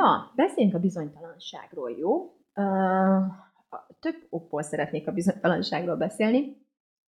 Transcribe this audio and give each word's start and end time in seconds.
Na, 0.00 0.32
beszéljünk 0.36 0.76
a 0.76 0.80
bizonytalanságról, 0.80 1.90
jó? 1.90 2.36
Több 4.00 4.26
okból 4.28 4.62
szeretnék 4.62 5.08
a 5.08 5.12
bizonytalanságról 5.12 5.96
beszélni. 5.96 6.56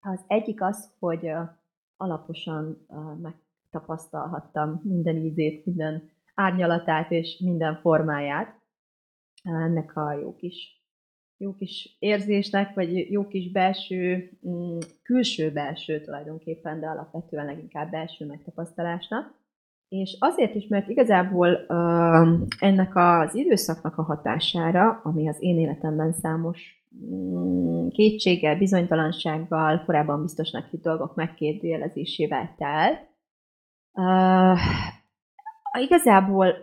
Az 0.00 0.24
egyik 0.26 0.62
az, 0.62 0.90
hogy 0.98 1.30
alaposan 1.96 2.86
megtapasztalhattam 3.22 4.80
minden 4.84 5.16
ízét, 5.16 5.64
minden 5.64 6.10
árnyalatát 6.34 7.10
és 7.10 7.38
minden 7.38 7.76
formáját 7.76 8.60
ennek 9.42 9.96
a 9.96 10.12
jó 10.12 10.34
kis, 10.36 10.84
jó 11.36 11.54
kis 11.54 11.96
érzésnek, 11.98 12.74
vagy 12.74 13.10
jó 13.10 13.26
kis 13.26 13.50
belső, 13.50 14.30
mm, 14.48 14.78
külső-belső 15.02 16.00
tulajdonképpen, 16.00 16.80
de 16.80 16.86
alapvetően 16.86 17.46
leginkább 17.46 17.90
belső 17.90 18.26
megtapasztalásnak. 18.26 19.39
És 19.90 20.16
azért 20.18 20.54
is, 20.54 20.66
mert 20.66 20.88
igazából 20.88 21.48
uh, 21.68 22.40
ennek 22.58 22.96
az 22.96 23.34
időszaknak 23.34 23.98
a 23.98 24.02
hatására, 24.02 25.00
ami 25.04 25.28
az 25.28 25.36
én 25.38 25.58
életemben 25.58 26.12
számos 26.12 26.84
um, 27.00 27.88
kétséggel, 27.88 28.56
bizonytalansággal, 28.56 29.82
korábban 29.84 30.22
biztosnak 30.22 30.66
hitt 30.66 30.82
dolgok 30.82 31.14
megkérdőjelezésével 31.14 32.54
telt, 32.58 33.08
uh, 33.92 34.58
igazából 35.82 36.54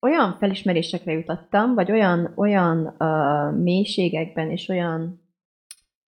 olyan 0.00 0.36
felismerésekre 0.38 1.12
jutottam, 1.12 1.74
vagy 1.74 1.90
olyan, 1.90 2.32
olyan 2.36 2.94
uh, 2.98 3.58
mélységekben 3.58 4.50
és 4.50 4.68
olyan 4.68 5.28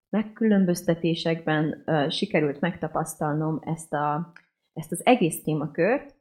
megkülönböztetésekben 0.08 1.82
uh, 1.86 2.08
sikerült 2.08 2.60
megtapasztalnom 2.60 3.60
ezt, 3.64 3.92
a, 3.92 4.32
ezt 4.72 4.92
az 4.92 5.06
egész 5.06 5.42
témakört, 5.42 6.20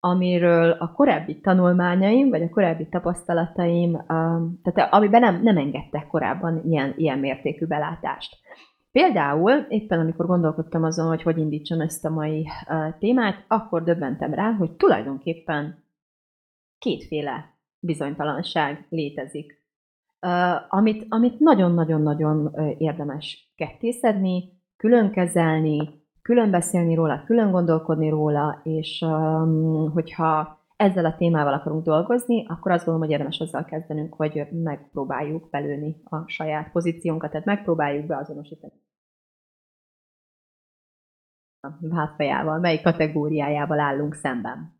amiről 0.00 0.70
a 0.70 0.92
korábbi 0.92 1.40
tanulmányaim, 1.40 2.28
vagy 2.28 2.42
a 2.42 2.48
korábbi 2.48 2.88
tapasztalataim, 2.88 4.04
tehát 4.62 4.92
amiben 4.92 5.20
nem, 5.20 5.42
nem 5.42 5.56
engedtek 5.56 6.06
korábban 6.06 6.62
ilyen, 6.64 6.94
ilyen 6.96 7.18
mértékű 7.18 7.66
belátást. 7.66 8.36
Például 8.92 9.52
éppen 9.52 10.00
amikor 10.00 10.26
gondolkodtam 10.26 10.84
azon, 10.84 11.06
hogy 11.06 11.22
hogy 11.22 11.38
indítsam 11.38 11.80
ezt 11.80 12.04
a 12.04 12.10
mai 12.10 12.48
témát, 12.98 13.44
akkor 13.48 13.82
döbbentem 13.82 14.34
rá, 14.34 14.52
hogy 14.52 14.72
tulajdonképpen 14.72 15.84
kétféle 16.78 17.54
bizonytalanság 17.80 18.86
létezik, 18.88 19.62
amit, 20.68 21.06
amit 21.08 21.38
nagyon-nagyon-nagyon 21.38 22.54
érdemes 22.78 23.52
kettészedni, 23.56 24.58
külön 24.76 25.10
kezelni, 25.10 25.99
külön 26.22 26.50
beszélni 26.50 26.94
róla, 26.94 27.24
külön 27.24 27.50
gondolkodni 27.50 28.08
róla, 28.08 28.60
és 28.62 29.00
um, 29.06 29.90
hogyha 29.92 30.58
ezzel 30.76 31.04
a 31.04 31.16
témával 31.16 31.52
akarunk 31.52 31.84
dolgozni, 31.84 32.46
akkor 32.46 32.72
azt 32.72 32.84
gondolom, 32.84 33.00
hogy 33.00 33.10
érdemes 33.10 33.40
azzal 33.40 33.64
kezdenünk, 33.64 34.14
hogy 34.14 34.46
megpróbáljuk 34.50 35.50
belőni 35.50 35.96
a 36.04 36.28
saját 36.28 36.70
pozíciónkat, 36.70 37.30
tehát 37.30 37.46
megpróbáljuk 37.46 38.06
beazonosítani 38.06 38.72
a 41.60 41.94
hátfejával, 41.94 42.58
melyik 42.58 42.82
kategóriájával 42.82 43.80
állunk 43.80 44.14
szemben. 44.14 44.78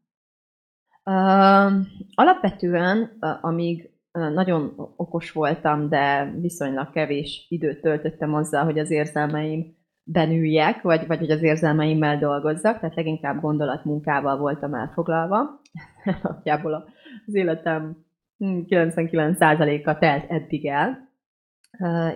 Uh, 1.05 1.87
alapvetően, 2.15 3.17
uh, 3.21 3.45
amíg 3.45 3.91
nagyon 4.13 4.73
okos 4.97 5.33
voltam, 5.33 5.89
de 5.89 6.35
viszonylag 6.41 6.91
kevés 6.91 7.47
időt 7.49 7.81
töltöttem 7.81 8.35
azzal, 8.35 8.65
hogy 8.65 8.79
az 8.79 8.91
érzelmeim 8.91 9.79
benüljek, 10.05 10.83
vagy, 10.83 11.07
vagy 11.07 11.19
hogy 11.19 11.31
az 11.31 11.43
érzelmeimmel 11.43 12.19
dolgozzak, 12.19 12.79
tehát 12.81 12.95
leginkább 12.95 13.41
gondolatmunkával 13.41 14.39
voltam 14.39 14.75
elfoglalva. 14.75 15.61
Nagyjából 16.23 16.85
az 17.27 17.35
életem 17.35 17.97
99%-a 18.39 19.93
hm, 19.93 19.99
telt 19.99 20.31
eddig 20.31 20.67
el, 20.67 21.09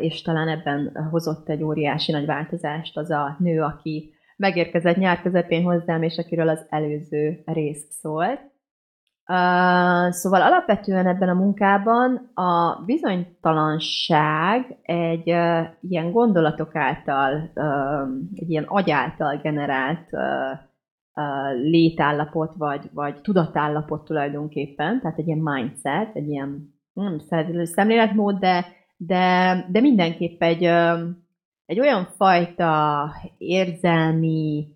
és 0.00 0.22
talán 0.22 0.48
ebben 0.48 1.08
hozott 1.10 1.48
egy 1.48 1.62
óriási 1.62 2.12
nagy 2.12 2.26
változást 2.26 2.96
az 2.96 3.10
a 3.10 3.36
nő, 3.38 3.62
aki 3.62 4.14
megérkezett 4.36 4.96
nyár 4.96 5.22
közepén 5.22 5.62
hozzám, 5.62 6.02
és 6.02 6.18
akiről 6.18 6.48
az 6.48 6.66
előző 6.68 7.42
rész 7.44 7.86
szólt. 7.90 8.40
Szóval 10.10 10.42
alapvetően 10.42 11.06
ebben 11.06 11.28
a 11.28 11.34
munkában 11.34 12.30
a 12.34 12.82
bizonytalanság 12.86 14.78
egy 14.82 15.30
uh, 15.30 15.66
ilyen 15.80 16.12
gondolatok 16.12 16.76
által, 16.76 17.50
uh, 17.54 18.08
egy 18.34 18.50
ilyen 18.50 18.64
agy 18.64 18.90
által 18.90 19.36
generált 19.36 20.10
létállapot, 21.62 22.54
vagy, 22.56 22.90
vagy 22.92 23.20
tudatállapot 23.20 24.04
tulajdonképpen, 24.04 25.00
tehát 25.00 25.18
egy 25.18 25.26
ilyen 25.26 25.38
mindset, 25.38 26.16
egy 26.16 26.28
ilyen 26.28 26.74
nem 26.92 27.18
szemléletmód, 27.64 28.38
de, 28.38 28.66
de, 28.96 29.66
de 29.70 29.80
mindenképp 29.80 30.42
egy, 30.42 30.62
egy 31.66 31.80
olyan 31.80 32.04
fajta 32.16 33.10
érzelmi, 33.38 34.73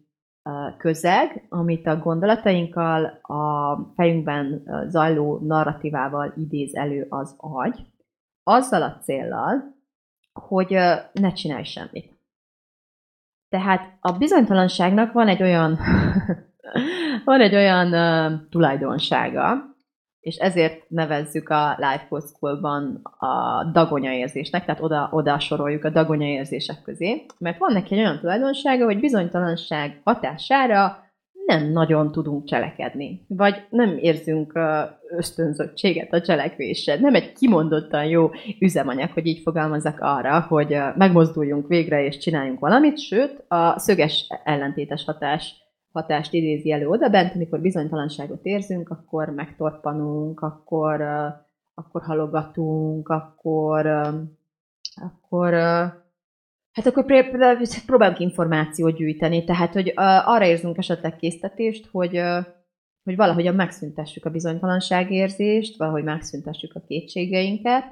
közeg, 0.78 1.46
amit 1.48 1.86
a 1.86 1.98
gondolatainkkal, 1.98 3.04
a 3.22 3.76
fejünkben 3.94 4.62
zajló 4.88 5.38
narratívával 5.42 6.32
idéz 6.36 6.74
elő 6.74 7.06
az 7.08 7.34
agy, 7.36 7.86
azzal 8.42 8.82
a 8.82 8.98
céllal, 9.02 9.76
hogy 10.32 10.68
ne 11.12 11.32
csinálj 11.32 11.64
semmit. 11.64 12.16
Tehát 13.48 13.96
a 14.00 14.12
bizonytalanságnak 14.12 15.12
van 15.12 15.28
egy 15.28 15.42
olyan, 15.42 15.78
van 17.24 17.40
egy 17.40 17.54
olyan 17.54 17.86
uh, 17.92 18.48
tulajdonsága, 18.50 19.67
és 20.28 20.36
ezért 20.36 20.82
nevezzük 20.88 21.48
a 21.48 21.76
Life 21.78 22.06
Coach 22.08 22.26
School-ban 22.26 23.00
a 23.18 23.64
dagonya 23.72 24.12
érzésnek, 24.12 24.64
tehát 24.64 24.82
oda, 24.82 25.08
oda 25.12 25.38
soroljuk 25.38 25.84
a 25.84 25.90
dagonya 25.90 26.26
érzések 26.26 26.82
közé, 26.82 27.24
mert 27.38 27.58
van 27.58 27.72
neki 27.72 27.94
egy 27.94 28.00
olyan 28.00 28.18
tulajdonsága, 28.18 28.84
hogy 28.84 29.00
bizonytalanság 29.00 30.00
hatására 30.04 31.06
nem 31.46 31.72
nagyon 31.72 32.12
tudunk 32.12 32.44
cselekedni, 32.44 33.24
vagy 33.28 33.66
nem 33.70 33.96
érzünk 34.00 34.58
ösztönzöttséget 35.16 36.12
a 36.12 36.20
cselekvésre. 36.20 36.98
Nem 37.00 37.14
egy 37.14 37.32
kimondottan 37.32 38.04
jó 38.04 38.30
üzemanyag, 38.60 39.10
hogy 39.10 39.26
így 39.26 39.40
fogalmazzak 39.42 40.00
arra, 40.00 40.40
hogy 40.40 40.76
megmozduljunk 40.96 41.68
végre 41.68 42.04
és 42.04 42.18
csináljunk 42.18 42.60
valamit, 42.60 42.98
sőt, 42.98 43.44
a 43.48 43.78
szöges 43.78 44.26
ellentétes 44.44 45.04
hatás 45.04 45.67
hatást 45.92 46.32
idézi 46.32 46.72
elő 46.72 46.88
oda 46.88 47.08
bent, 47.08 47.34
amikor 47.34 47.60
bizonytalanságot 47.60 48.44
érzünk, 48.44 48.88
akkor 48.88 49.28
megtorpanunk, 49.28 50.40
akkor, 50.40 51.00
akkor 51.74 52.02
halogatunk, 52.02 53.08
akkor, 53.08 53.86
akkor 54.96 55.54
Hát 56.72 56.86
akkor 56.86 57.04
próbálunk 57.86 58.18
információt 58.18 58.96
gyűjteni, 58.96 59.44
tehát 59.44 59.72
hogy 59.72 59.92
arra 60.24 60.44
érzünk 60.44 60.78
esetleg 60.78 61.16
késztetést, 61.16 61.86
hogy, 61.86 62.20
hogy 63.04 63.16
valahogyan 63.16 63.54
megszüntessük 63.54 64.24
a 64.24 64.30
bizonytalanságérzést, 64.30 65.76
valahogy 65.76 66.04
megszüntessük 66.04 66.74
a 66.74 66.80
kétségeinket, 66.80 67.84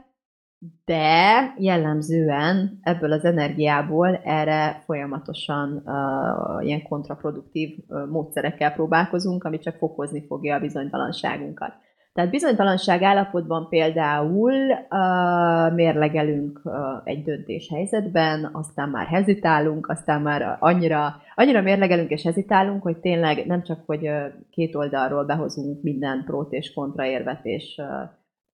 de 0.85 1.55
jellemzően 1.58 2.79
ebből 2.82 3.12
az 3.12 3.25
energiából 3.25 4.17
erre 4.17 4.82
folyamatosan 4.85 5.82
uh, 5.85 6.67
ilyen 6.67 6.82
kontraproduktív 6.82 7.76
uh, 7.88 8.08
módszerekkel 8.08 8.73
próbálkozunk, 8.73 9.44
ami 9.44 9.58
csak 9.58 9.76
fokozni 9.76 10.26
fogja 10.26 10.55
a 10.55 10.61
bizonytalanságunkat. 10.61 11.73
Tehát 12.12 12.31
bizonytalanság 12.31 13.03
állapotban 13.03 13.69
például 13.69 14.53
uh, 14.53 15.75
mérlegelünk 15.75 16.61
uh, 16.64 16.75
egy 17.05 17.23
döntés 17.23 17.69
helyzetben, 17.69 18.50
aztán 18.52 18.88
már 18.88 19.06
hezitálunk, 19.06 19.88
aztán 19.88 20.23
már 20.23 20.56
annyira, 20.61 21.14
annyira 21.35 21.61
mérlegelünk 21.61 22.11
és 22.11 22.23
hezitálunk, 22.23 22.82
hogy 22.82 22.97
tényleg 22.97 23.47
nem 23.47 23.62
csak, 23.62 23.82
hogy 23.87 24.09
uh, 24.09 24.25
két 24.50 24.75
oldalról 24.75 25.25
behozunk 25.25 25.82
minden 25.82 26.25
prót 26.25 26.52
és 26.52 26.73
kontraérvet, 26.73 27.44
és 27.44 27.76
uh, 27.79 28.11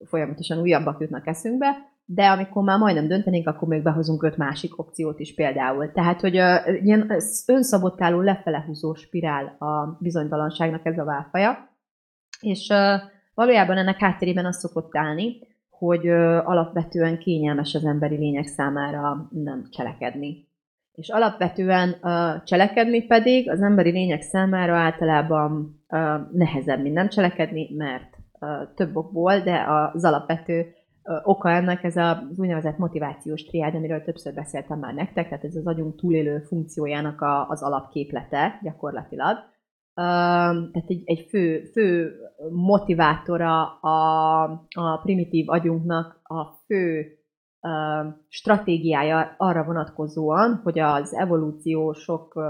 folyamatosan 0.09 0.61
újabbak 0.61 1.01
jutnak 1.01 1.27
eszünkbe, 1.27 1.92
de 2.15 2.27
amikor 2.27 2.63
már 2.63 2.79
majdnem 2.79 3.09
döntenénk, 3.09 3.47
akkor 3.47 3.69
még 3.69 3.83
behozunk 3.83 4.23
öt 4.23 4.37
másik 4.37 4.79
opciót 4.79 5.21
is 5.21 5.35
például. 5.35 5.93
Tehát, 5.93 6.21
hogy 6.21 6.37
uh, 6.37 6.85
ilyen 6.85 7.13
önszabotáló, 7.47 8.21
lefele 8.21 8.65
húzó 8.67 8.95
spirál 8.95 9.57
a 9.59 9.97
bizonytalanságnak 10.01 10.87
ez 10.87 10.99
a 10.99 11.05
válfaja. 11.05 11.71
És 12.41 12.73
valójában 13.35 13.77
ennek 13.77 13.99
hátterében 13.99 14.47
az 14.47 14.59
szokott 14.59 14.97
állni, 14.97 15.39
hogy 15.71 16.09
alapvetően 16.45 17.19
kényelmes 17.19 17.75
az 17.75 17.85
emberi 17.85 18.17
lények 18.17 18.47
számára 18.47 19.29
nem 19.31 19.67
cselekedni. 19.71 20.49
És 20.93 21.09
alapvetően 21.09 21.95
cselekedni 22.45 23.03
pedig 23.07 23.51
az 23.51 23.63
emberi 23.63 23.91
lények 23.91 24.23
számára 24.23 24.77
általában 24.77 25.83
nehezebb, 26.33 26.83
mint 26.83 26.95
nem 26.95 27.09
cselekedni, 27.09 27.75
mert 27.77 28.17
több 28.75 28.97
okból, 28.97 29.41
de 29.41 29.65
az 29.93 30.05
alapvető 30.05 30.75
oka 31.23 31.51
ennek 31.51 31.85
ez 31.85 31.97
az 31.97 32.39
úgynevezett 32.39 32.79
motivációs 32.79 33.45
triád, 33.45 33.75
amiről 33.75 34.03
többször 34.03 34.35
beszéltem 34.35 34.79
már 34.79 34.95
nektek, 34.95 35.29
tehát 35.29 35.45
ez 35.45 35.57
az 35.57 35.67
agyunk 35.67 35.97
túlélő 35.97 36.39
funkciójának 36.39 37.21
a, 37.21 37.49
az 37.49 37.63
alapképlete 37.63 38.59
gyakorlatilag. 38.63 39.37
Tehát 39.95 40.87
egy, 40.87 41.03
egy 41.05 41.27
fő, 41.29 41.65
fő 41.73 42.13
motivátora 42.51 43.81
a, 43.81 44.43
a 44.71 44.99
primitív 45.03 45.49
agyunknak 45.49 46.21
a 46.23 46.45
fő 46.67 47.07
stratégiája 48.29 49.35
arra 49.37 49.65
vonatkozóan, 49.65 50.61
hogy 50.63 50.79
az 50.79 51.15
evolúció 51.15 51.93
sok 51.93 52.41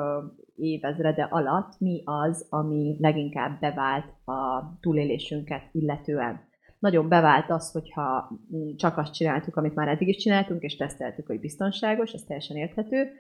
évezrede 0.57 1.29
alatt 1.31 1.79
mi 1.79 2.03
az, 2.05 2.47
ami 2.51 2.97
leginkább 3.01 3.61
bevált 3.61 4.05
a 4.25 4.63
túlélésünket 4.81 5.63
illetően. 5.73 6.51
Nagyon 6.83 7.09
bevált 7.09 7.51
az, 7.51 7.73
hogyha 7.73 8.31
csak 8.77 8.99
azt 8.99 9.13
csináltuk, 9.13 9.57
amit 9.57 9.75
már 9.75 9.89
eddig 9.89 10.09
is 10.09 10.17
csináltunk, 10.17 10.63
és 10.63 10.77
teszteltük, 10.77 11.27
hogy 11.27 11.41
biztonságos, 11.41 12.13
ez 12.13 12.23
teljesen 12.23 12.57
érthető, 12.57 13.11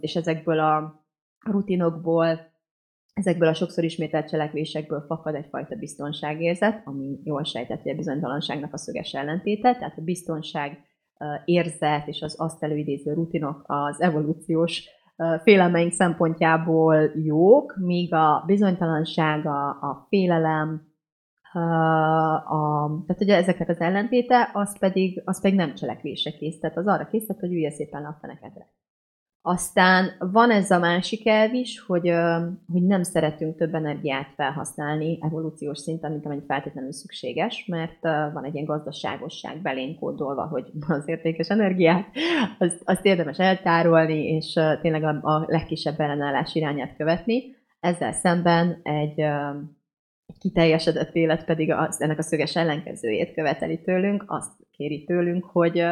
és 0.00 0.16
ezekből 0.16 0.58
a 0.58 1.04
rutinokból, 1.50 2.52
ezekből 3.12 3.48
a 3.48 3.54
sokszor 3.54 3.84
ismételt 3.84 4.28
cselekvésekből 4.28 5.04
fakad 5.06 5.34
egyfajta 5.34 5.76
biztonságérzet, 5.76 6.82
ami 6.84 7.20
jól 7.24 7.44
sejtett, 7.44 7.82
hogy 7.82 7.92
a 7.92 7.96
bizonytalanságnak 7.96 8.72
a 8.72 8.78
szöges 8.78 9.12
ellentéte, 9.12 9.76
tehát 9.76 9.98
a 9.98 10.02
biztonság 10.02 10.80
érzet 11.44 12.06
és 12.06 12.22
az 12.22 12.34
azt 12.38 12.62
előidéző 12.62 13.12
rutinok 13.12 13.64
az 13.66 14.00
evolúciós 14.00 14.84
félelmeink 15.42 15.92
szempontjából 15.92 17.10
jók, 17.14 17.76
míg 17.78 18.14
a 18.14 18.42
bizonytalanság, 18.46 19.46
a, 19.46 19.68
a 19.68 20.06
félelem, 20.08 20.94
a, 21.56 23.02
tehát 23.06 23.22
ugye 23.22 23.36
ezeknek 23.36 23.68
az 23.68 23.80
ellentéte, 23.80 24.50
az 24.52 24.78
pedig, 24.78 25.22
az 25.24 25.40
pedig 25.40 25.56
nem 25.56 25.74
cselekvésre 25.74 26.30
kész, 26.30 26.58
tehát 26.58 26.76
az 26.76 26.86
arra 26.86 27.06
készített, 27.06 27.40
hogy 27.40 27.52
ülje 27.52 27.70
szépen 27.70 28.02
le 28.02 28.08
a 28.08 28.18
fenekedre. 28.20 28.66
Aztán 29.48 30.10
van 30.18 30.50
ez 30.50 30.70
a 30.70 30.78
másik 30.78 31.26
elv 31.26 31.54
is, 31.54 31.80
hogy, 31.80 32.12
hogy 32.72 32.82
nem 32.82 33.02
szeretünk 33.02 33.56
több 33.56 33.74
energiát 33.74 34.28
felhasználni 34.36 35.18
evolúciós 35.22 35.78
szinten, 35.78 36.10
mint 36.10 36.24
amennyi 36.24 36.44
feltétlenül 36.46 36.92
szükséges, 36.92 37.66
mert 37.66 38.02
van 38.32 38.44
egy 38.44 38.54
ilyen 38.54 38.66
gazdaságosság 38.66 39.62
belénk 39.62 39.98
kódolva, 39.98 40.46
hogy 40.46 40.70
az 40.88 41.08
értékes 41.08 41.48
energiát, 41.48 42.06
azt, 42.58 42.80
azt 42.84 43.04
érdemes 43.04 43.38
eltárolni, 43.38 44.26
és 44.26 44.52
tényleg 44.80 45.02
a, 45.02 45.18
a 45.22 45.44
legkisebb 45.48 46.00
ellenállás 46.00 46.54
irányát 46.54 46.96
követni. 46.96 47.42
Ezzel 47.80 48.12
szemben 48.12 48.80
egy 48.82 49.22
kiteljesedett 50.46 51.14
élet 51.14 51.44
pedig 51.44 51.72
az, 51.72 52.00
ennek 52.00 52.18
a 52.18 52.22
szöges 52.22 52.56
ellenkezőjét 52.56 53.34
követeli 53.34 53.80
tőlünk, 53.80 54.24
azt 54.26 54.52
kéri 54.70 55.04
tőlünk, 55.04 55.44
hogy 55.44 55.84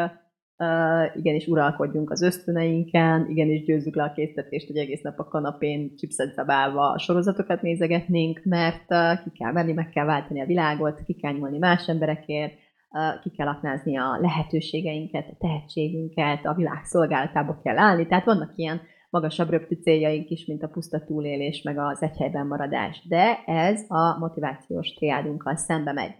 Uh, 0.58 1.16
igenis 1.16 1.46
uralkodjunk 1.46 2.10
az 2.10 2.22
ösztöneinken, 2.22 3.26
igenis 3.30 3.64
győzzük 3.64 3.94
le 3.94 4.02
a 4.02 4.12
késztetést, 4.12 4.66
hogy 4.66 4.76
egész 4.76 5.00
nap 5.02 5.18
a 5.18 5.28
kanapén 5.28 5.96
chipset 5.96 6.38
a 6.38 6.98
sorozatokat 6.98 7.62
nézegetnénk, 7.62 8.40
mert 8.44 8.84
uh, 8.88 9.22
ki 9.22 9.30
kell 9.38 9.52
menni, 9.52 9.72
meg 9.72 9.88
kell 9.88 10.04
váltani 10.04 10.40
a 10.40 10.46
világot, 10.46 11.02
ki 11.04 11.14
kell 11.14 11.32
nyúlni 11.32 11.58
más 11.58 11.88
emberekért, 11.88 12.52
uh, 12.90 13.20
ki 13.22 13.30
kell 13.30 13.46
aknázni 13.46 13.98
a 13.98 14.18
lehetőségeinket, 14.20 15.28
a 15.30 15.36
tehetségünket, 15.38 16.46
a 16.46 16.54
világ 16.54 16.84
szolgálatába 16.84 17.60
kell 17.62 17.78
állni, 17.78 18.06
tehát 18.06 18.24
vannak 18.24 18.52
ilyen 18.56 18.80
magasabb 19.14 19.50
röptű 19.50 19.74
céljaink 19.74 20.30
is, 20.30 20.46
mint 20.46 20.62
a 20.62 20.68
puszta 20.68 21.04
túlélés, 21.04 21.62
meg 21.62 21.78
az 21.78 22.02
egyhelyben 22.02 22.46
maradás. 22.46 23.06
De 23.08 23.42
ez 23.46 23.84
a 23.88 24.18
motivációs 24.18 24.94
triádunkkal 24.94 25.56
szembe 25.56 25.92
megy. 25.92 26.14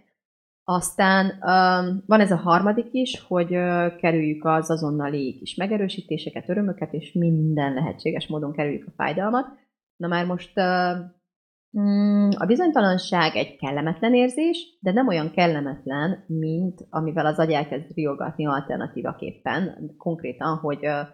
Aztán 0.63 1.25
um, 1.25 2.03
van 2.05 2.19
ez 2.19 2.31
a 2.31 2.35
harmadik 2.35 2.87
is, 2.91 3.25
hogy 3.27 3.55
uh, 3.55 3.95
kerüljük 3.95 4.45
az 4.45 4.69
azonnali 4.69 5.37
kis 5.37 5.55
megerősítéseket, 5.55 6.49
örömöket, 6.49 6.93
és 6.93 7.11
minden 7.13 7.73
lehetséges 7.73 8.27
módon 8.27 8.51
kerüljük 8.51 8.87
a 8.87 8.93
fájdalmat. 8.95 9.47
Na 9.95 10.07
már 10.07 10.25
most 10.25 10.51
uh, 10.57 10.97
mm, 11.81 12.29
a 12.37 12.45
bizonytalanság 12.45 13.35
egy 13.35 13.55
kellemetlen 13.55 14.13
érzés, 14.13 14.77
de 14.81 14.91
nem 14.91 15.07
olyan 15.07 15.31
kellemetlen, 15.31 16.23
mint 16.27 16.87
amivel 16.89 17.25
az 17.25 17.39
agy 17.39 17.51
elkezd 17.51 17.93
riogatni 17.95 18.45
alternatívaképpen. 18.45 19.93
Konkrétan, 19.97 20.57
hogy 20.57 20.85
uh, 20.85 21.07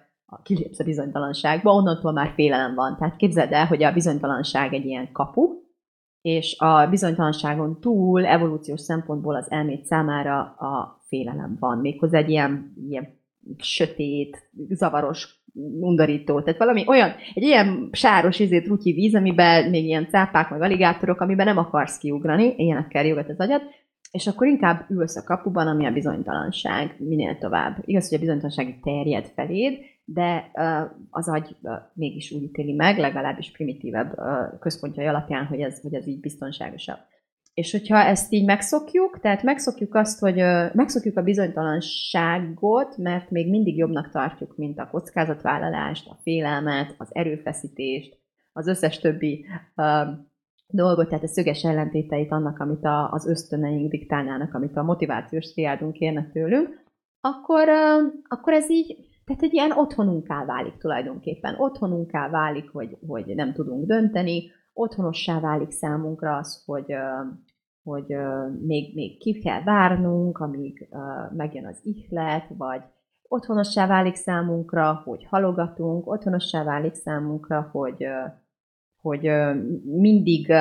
kilépsz 0.43 0.79
a 0.79 0.83
bizonytalanságba, 0.83 1.73
onnantól 1.73 2.11
már 2.11 2.31
félelem 2.35 2.75
van. 2.75 2.97
Tehát 2.97 3.15
képzeld 3.15 3.51
el, 3.51 3.65
hogy 3.65 3.83
a 3.83 3.93
bizonytalanság 3.93 4.73
egy 4.73 4.85
ilyen 4.85 5.11
kapu, 5.11 5.59
és 6.21 6.59
a 6.59 6.87
bizonytalanságon 6.89 7.79
túl 7.79 8.25
evolúciós 8.25 8.81
szempontból 8.81 9.35
az 9.35 9.51
elmét 9.51 9.85
számára 9.85 10.39
a 10.39 11.01
félelem 11.07 11.57
van. 11.59 11.77
Méghozzá 11.77 12.17
egy 12.17 12.29
ilyen, 12.29 12.73
ilyen 12.89 13.19
sötét, 13.57 14.49
zavaros, 14.69 15.43
undorító. 15.79 16.41
Tehát 16.41 16.59
valami 16.59 16.83
olyan, 16.87 17.11
egy 17.33 17.43
ilyen 17.43 17.89
sáros 17.91 18.39
izét 18.39 18.67
rutyi 18.67 18.93
víz, 18.93 19.15
amiben 19.15 19.69
még 19.69 19.85
ilyen 19.85 20.07
cápák, 20.09 20.49
meg 20.49 20.61
aligátorok, 20.61 21.21
amiben 21.21 21.45
nem 21.45 21.57
akarsz 21.57 21.97
kiugrani, 21.97 22.53
ilyenekkel 22.57 23.05
jogat 23.05 23.29
az 23.29 23.39
agyad, 23.39 23.61
és 24.11 24.27
akkor 24.27 24.47
inkább 24.47 24.85
ülsz 24.89 25.15
a 25.15 25.23
kapuban, 25.23 25.67
ami 25.67 25.85
a 25.85 25.91
bizonytalanság 25.91 26.95
minél 26.99 27.37
tovább. 27.37 27.77
Igaz, 27.85 28.09
hogy 28.09 28.17
a 28.17 28.21
bizonytalanság 28.21 28.79
terjed 28.83 29.25
feléd, 29.35 29.79
de 30.05 30.51
az 31.09 31.29
agy 31.29 31.55
mégis 31.93 32.31
úgy 32.31 32.43
ítéli 32.43 32.73
meg, 32.73 32.97
legalábbis 32.97 33.51
primitívebb 33.51 34.19
központjai 34.59 35.05
alapján, 35.05 35.45
hogy 35.45 35.59
ez, 35.59 35.81
hogy 35.81 35.93
ez 35.93 36.07
így 36.07 36.19
biztonságosabb. 36.19 36.99
És 37.53 37.71
hogyha 37.71 37.97
ezt 37.97 38.33
így 38.33 38.45
megszokjuk, 38.45 39.19
tehát 39.19 39.43
megszokjuk 39.43 39.95
azt, 39.95 40.19
hogy 40.19 40.35
megszokjuk 40.73 41.17
a 41.17 41.21
bizonytalanságot, 41.21 42.97
mert 42.97 43.29
még 43.29 43.49
mindig 43.49 43.77
jobbnak 43.77 44.09
tartjuk, 44.09 44.57
mint 44.57 44.79
a 44.79 44.89
kockázatvállalást, 44.89 46.07
a 46.09 46.17
félelmet, 46.21 46.95
az 46.97 47.15
erőfeszítést, 47.15 48.19
az 48.53 48.67
összes 48.67 48.99
többi 48.99 49.45
dolgot, 50.67 51.07
tehát 51.07 51.23
a 51.23 51.27
szöges 51.27 51.63
ellentéteit 51.63 52.31
annak, 52.31 52.59
amit 52.59 52.83
a, 52.83 53.11
az 53.11 53.27
ösztöneink 53.27 53.91
diktálnának, 53.91 54.53
amit 54.53 54.77
a 54.77 54.83
motivációs 54.83 55.51
triádunk 55.51 55.93
kérne 55.93 56.29
tőlünk, 56.33 56.83
akkor, 57.21 57.69
akkor 58.27 58.53
ez 58.53 58.69
így 58.69 59.10
tehát 59.31 59.45
egy 59.45 59.53
ilyen 59.53 59.71
otthonunká 59.71 60.45
válik 60.45 60.77
tulajdonképpen. 60.77 61.55
Otthonunká 61.57 62.29
válik, 62.29 62.69
hogy, 62.69 62.97
hogy 63.07 63.35
nem 63.35 63.53
tudunk 63.53 63.85
dönteni, 63.85 64.51
otthonossá 64.73 65.39
válik 65.39 65.71
számunkra 65.71 66.35
az, 66.35 66.63
hogy, 66.65 66.93
hogy 67.83 68.05
még, 68.61 68.95
még 68.95 69.19
ki 69.19 69.39
kell 69.39 69.63
várnunk, 69.63 70.37
amíg 70.37 70.89
megjön 71.35 71.65
az 71.65 71.79
ihlet, 71.83 72.45
vagy 72.57 72.81
otthonossá 73.27 73.87
válik 73.87 74.15
számunkra, 74.15 75.01
hogy 75.03 75.25
halogatunk, 75.29 76.07
otthonossá 76.07 76.63
válik 76.63 76.93
számunkra, 76.93 77.69
hogy, 77.71 78.05
hogy 79.01 79.29
mindig 79.85 80.53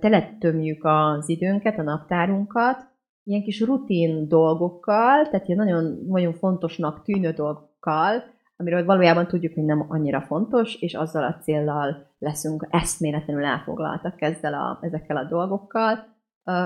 teletömjük 0.00 0.84
az 0.84 1.28
időnket, 1.28 1.78
a 1.78 1.82
naptárunkat, 1.82 2.97
ilyen 3.28 3.42
kis 3.42 3.60
rutin 3.60 4.28
dolgokkal, 4.28 5.28
tehát 5.28 5.48
ilyen 5.48 5.64
nagyon, 5.64 6.04
nagyon 6.08 6.32
fontosnak 6.32 7.02
tűnő 7.02 7.30
dolgokkal, 7.30 8.22
amiről 8.56 8.84
valójában 8.84 9.26
tudjuk, 9.26 9.54
hogy 9.54 9.64
nem 9.64 9.84
annyira 9.88 10.20
fontos, 10.20 10.74
és 10.74 10.94
azzal 10.94 11.24
a 11.24 11.38
céllal 11.42 12.06
leszünk 12.18 12.66
eszméletlenül 12.70 13.44
elfoglaltak 13.44 14.22
ezzel 14.22 14.54
a, 14.54 14.78
ezekkel 14.82 15.16
a 15.16 15.24
dolgokkal, 15.24 16.16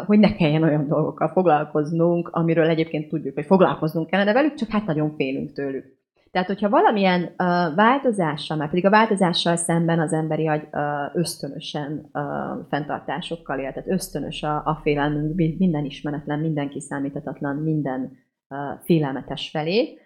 hogy 0.07 0.19
ne 0.19 0.35
kelljen 0.35 0.63
olyan 0.63 0.87
dolgokkal 0.87 1.29
foglalkoznunk, 1.29 2.29
amiről 2.29 2.69
egyébként 2.69 3.09
tudjuk, 3.09 3.35
hogy 3.35 3.47
foglalkoznunk 3.47 4.07
kellene, 4.07 4.33
de 4.33 4.39
velük 4.39 4.55
csak 4.55 4.69
hát 4.69 4.87
nagyon 4.87 5.15
félünk 5.15 5.53
tőlük. 5.53 6.02
Tehát, 6.33 6.47
hogyha 6.47 6.69
valamilyen 6.69 7.23
uh, 7.23 7.37
változással, 7.75 8.57
mert 8.57 8.71
pedig 8.71 8.87
a 8.87 8.91
változással 8.91 9.57
szemben 9.57 10.01
az 10.01 10.13
emberi 10.13 10.49
agy 10.49 10.69
uh, 10.73 10.81
ösztönösen 11.15 12.09
uh, 12.13 12.23
fenntartásokkal 12.69 13.59
él, 13.59 13.73
tehát 13.73 13.91
ösztönös 13.91 14.43
a, 14.43 14.55
a 14.65 14.81
félelmünk 14.83 15.35
minden 15.59 15.85
ismeretlen, 15.85 16.39
minden 16.39 16.69
kiszámíthatatlan, 16.69 17.57
minden 17.57 18.01
uh, 18.49 18.59
félelmetes 18.85 19.51
felé. 19.51 19.97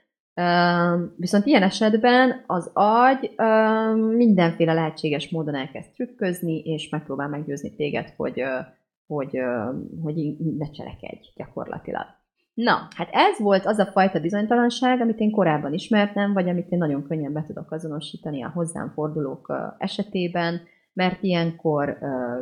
Viszont 1.16 1.46
ilyen 1.46 1.62
esetben 1.62 2.44
az 2.46 2.70
agy 2.72 3.34
mindenféle 4.16 4.72
lehetséges 4.72 5.30
módon 5.30 5.54
elkezd 5.54 5.90
trükközni, 5.90 6.58
és 6.58 6.88
megpróbál 6.88 7.28
meggyőzni 7.28 7.74
téged, 7.74 8.12
hogy, 8.16 8.42
hogy, 9.06 9.40
hogy 10.02 10.36
ne 10.58 10.70
cselekedj 10.70 11.28
gyakorlatilag. 11.36 12.06
Na, 12.56 12.88
hát 12.96 13.08
ez 13.12 13.38
volt 13.38 13.66
az 13.66 13.78
a 13.78 13.86
fajta 13.86 14.20
bizonytalanság, 14.20 15.00
amit 15.00 15.18
én 15.18 15.30
korábban 15.30 15.72
ismertem, 15.72 16.32
vagy 16.32 16.48
amit 16.48 16.70
én 16.70 16.78
nagyon 16.78 17.06
könnyen 17.06 17.32
be 17.32 17.42
tudok 17.46 17.72
azonosítani 17.72 18.42
a 18.42 18.50
hozzám 18.54 18.92
fordulók 18.94 19.52
esetében, 19.78 20.60
mert 20.92 21.22
ilyenkor 21.22 21.98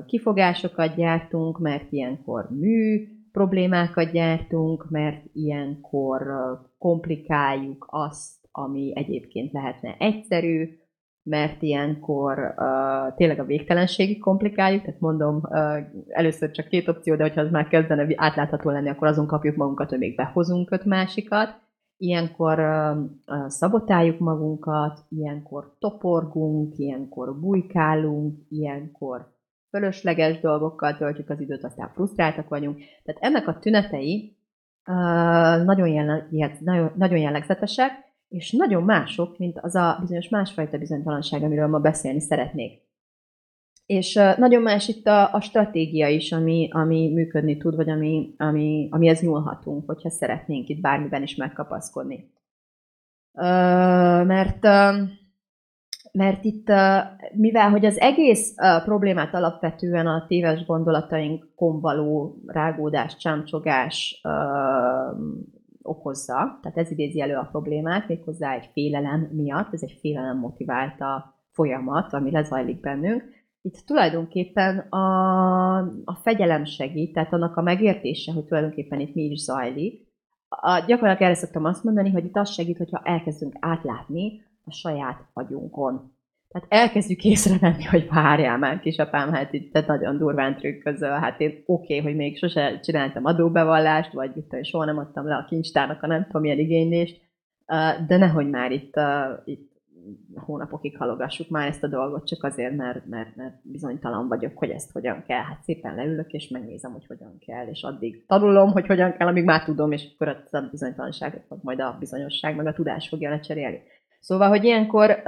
kifogásokat 0.07 0.95
gyártunk, 0.95 1.59
mert 1.59 1.93
ilyenkor 1.93 2.49
mű 2.51 3.09
problémákat 3.33 4.13
gyártunk, 4.13 4.91
mert 4.91 5.25
ilyenkor 5.33 6.23
komplikáljuk 6.79 7.87
azt, 7.91 8.49
ami 8.53 8.93
egyébként 8.95 9.53
lehetne 9.53 9.97
egyszerű, 9.99 10.79
mert 11.25 11.63
ilyenkor 11.63 12.55
uh, 12.57 13.15
tényleg 13.17 13.39
a 13.39 13.45
végtelenségig 13.45 14.21
komplikáljuk, 14.21 14.83
tehát 14.83 15.01
mondom, 15.01 15.41
uh, 15.43 15.79
először 16.09 16.51
csak 16.51 16.69
két 16.69 16.89
opció, 16.89 17.15
de 17.17 17.23
hogyha 17.23 17.41
az 17.41 17.51
már 17.51 17.69
kezdene 17.69 18.07
átlátható 18.17 18.71
lenni, 18.71 18.89
akkor 18.89 19.09
azon 19.09 19.27
kapjuk 19.27 19.57
magunkat, 19.57 19.89
hogy 19.89 19.99
még 19.99 20.15
behozunk 20.15 20.71
öt 20.71 20.85
másikat. 20.85 21.63
Ilyenkor 21.97 22.59
uh, 22.59 23.47
szabotáljuk 23.47 24.19
magunkat, 24.19 25.01
ilyenkor 25.09 25.77
toporgunk, 25.79 26.79
ilyenkor 26.79 27.41
bujkálunk, 27.41 28.39
ilyenkor 28.49 29.33
fölösleges 29.71 30.41
dolgokkal 30.41 30.97
töltjük 30.97 31.31
az 31.31 31.41
időt, 31.41 31.65
aztán 31.65 31.91
frusztráltak 31.95 32.49
vagyunk. 32.49 32.77
Tehát 33.05 33.23
ennek 33.23 33.49
a 33.49 33.59
tünetei 33.59 34.37
uh, 34.87 35.65
nagyon, 35.65 35.89
jelleg, 35.89 36.27
nagyon, 36.61 36.93
nagyon 36.97 37.19
jellegzetesek, 37.19 37.91
és 38.35 38.53
nagyon 38.53 38.83
mások, 38.83 39.39
mint 39.39 39.59
az 39.61 39.75
a 39.75 39.97
bizonyos 40.01 40.29
másfajta 40.29 40.79
bizonytalanság, 40.79 41.43
amiről 41.43 41.67
ma 41.67 41.79
beszélni 41.79 42.21
szeretnék. 42.21 42.83
És 43.87 44.15
nagyon 44.37 44.63
más 44.63 44.89
itt 44.89 45.07
a, 45.07 45.35
a 45.35 45.41
stratégia 45.41 46.09
is, 46.09 46.33
ami, 46.33 46.69
ami 46.73 47.13
működni 47.13 47.57
tud, 47.57 47.77
vagy 47.77 47.91
ami, 47.91 48.35
ami, 48.37 48.89
amihez 48.91 49.21
nyúlhatunk, 49.21 49.87
hogyha 49.87 50.11
szeretnénk 50.11 50.69
itt 50.69 50.81
bármiben 50.81 51.23
is 51.23 51.37
megkapaszkodni. 51.37 52.33
Mert, 54.27 54.63
mert 56.13 56.45
itt, 56.45 56.67
mivel 57.33 57.71
hogy 57.71 57.85
az 57.85 58.01
egész 58.01 58.55
problémát 58.85 59.35
alapvetően 59.35 60.07
a 60.07 60.25
téves 60.29 60.65
gondolatainkon 60.67 61.81
való 61.81 62.37
rágódás, 62.47 63.17
csámcsogás 63.17 64.21
okozza, 65.85 66.59
tehát 66.63 66.79
ez 66.79 66.91
idézi 66.91 67.21
elő 67.21 67.35
a 67.35 67.49
problémát, 67.51 68.09
méghozzá 68.09 68.55
egy 68.55 68.71
félelem 68.73 69.29
miatt, 69.33 69.73
ez 69.73 69.83
egy 69.83 69.97
félelem 70.01 70.39
motiválta 70.39 71.35
folyamat, 71.51 72.13
ami 72.13 72.31
lezajlik 72.31 72.81
bennünk. 72.81 73.25
Itt 73.63 73.83
tulajdonképpen 73.87 74.79
a, 74.79 75.77
a 76.05 76.15
fegyelem 76.23 76.65
segít, 76.65 77.13
tehát 77.13 77.33
annak 77.33 77.57
a 77.57 77.63
megértése, 77.63 78.33
hogy 78.33 78.45
tulajdonképpen 78.45 79.01
itt 79.01 79.15
mi 79.15 79.23
is 79.23 79.41
zajlik. 79.41 80.07
A, 80.49 80.85
gyakorlatilag 80.87 81.23
erre 81.23 81.35
szoktam 81.35 81.65
azt 81.65 81.85
mondani, 81.85 82.11
hogy 82.11 82.25
itt 82.25 82.37
az 82.37 82.51
segít, 82.51 82.77
hogyha 82.77 83.01
elkezdünk 83.05 83.55
átlátni 83.61 84.43
a 84.65 84.73
saját 84.73 85.21
agyunkon. 85.33 86.14
Tehát 86.55 86.69
elkezdjük 86.87 87.25
észrevenni, 87.25 87.85
hogy 87.85 88.09
várjál 88.09 88.59
már, 88.59 88.81
kisapám, 88.81 89.33
hát 89.33 89.53
itt 89.53 89.73
te 89.73 89.85
nagyon 89.87 90.19
durván 90.19 90.57
trükközöl, 90.57 91.11
hát 91.11 91.41
én 91.41 91.63
oké, 91.67 91.99
okay, 91.99 92.01
hogy 92.01 92.17
még 92.17 92.39
sose 92.39 92.81
csináltam 92.81 93.25
adóbevallást, 93.25 94.13
vagy 94.13 94.31
mit 94.35 94.67
soha 94.67 94.85
nem 94.85 94.99
adtam 94.99 95.27
le 95.27 95.35
a 95.35 95.45
kincstárnak 95.49 96.03
a 96.03 96.07
nem 96.07 96.25
tudom 96.25 96.43
milyen 96.43 96.59
igénylést, 96.59 97.21
de 98.07 98.17
nehogy 98.17 98.51
már 98.51 98.73
itt, 98.73 99.01
itt 99.45 99.73
hónapokig 100.35 100.97
halogassuk 100.97 101.49
már 101.49 101.69
ezt 101.69 101.85
a 101.85 101.89
dolgot, 101.89 102.27
csak 102.27 102.45
azért, 102.45 102.77
mert, 102.77 103.07
mert, 103.07 103.37
mert 103.37 103.55
bizonytalan 103.63 104.29
vagyok, 104.29 104.59
hogy 104.59 104.71
ezt 104.71 104.93
hogyan 104.93 105.23
kell. 105.27 105.43
Hát 105.43 105.63
szépen 105.63 105.95
leülök, 105.95 106.33
és 106.33 106.49
megnézem, 106.49 106.93
hogy 106.93 107.07
hogyan 107.07 107.39
kell, 107.47 107.67
és 107.67 107.83
addig 107.83 108.27
tanulom, 108.27 108.71
hogy 108.71 108.87
hogyan 108.87 109.13
kell, 109.13 109.27
amíg 109.27 109.45
már 109.45 109.65
tudom, 109.65 109.93
és 109.93 110.09
akkor 110.15 110.29
a 110.51 110.61
bizonytalanságot 110.71 111.63
majd 111.63 111.81
a 111.81 111.97
bizonyosság, 111.99 112.57
meg 112.57 112.67
a 112.67 112.73
tudás 112.73 113.09
fogja 113.09 113.31
lecserélni. 113.31 113.83
Szóval, 114.21 114.49
hogy 114.49 114.65
ilyenkor 114.65 115.23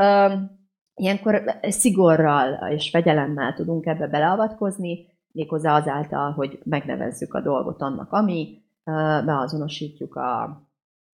Ilyenkor 0.97 1.59
szigorral 1.63 2.71
és 2.71 2.91
fegyelemmel 2.91 3.55
tudunk 3.55 3.87
ebbe 3.87 4.07
beleavatkozni, 4.07 5.07
méghozzá 5.33 5.77
azáltal, 5.77 6.33
hogy 6.33 6.59
megnevezzük 6.65 7.35
a 7.35 7.41
dolgot 7.41 7.83
annak, 7.83 8.13
ami, 8.13 8.63
beazonosítjuk 9.25 10.15
a, 10.15 10.43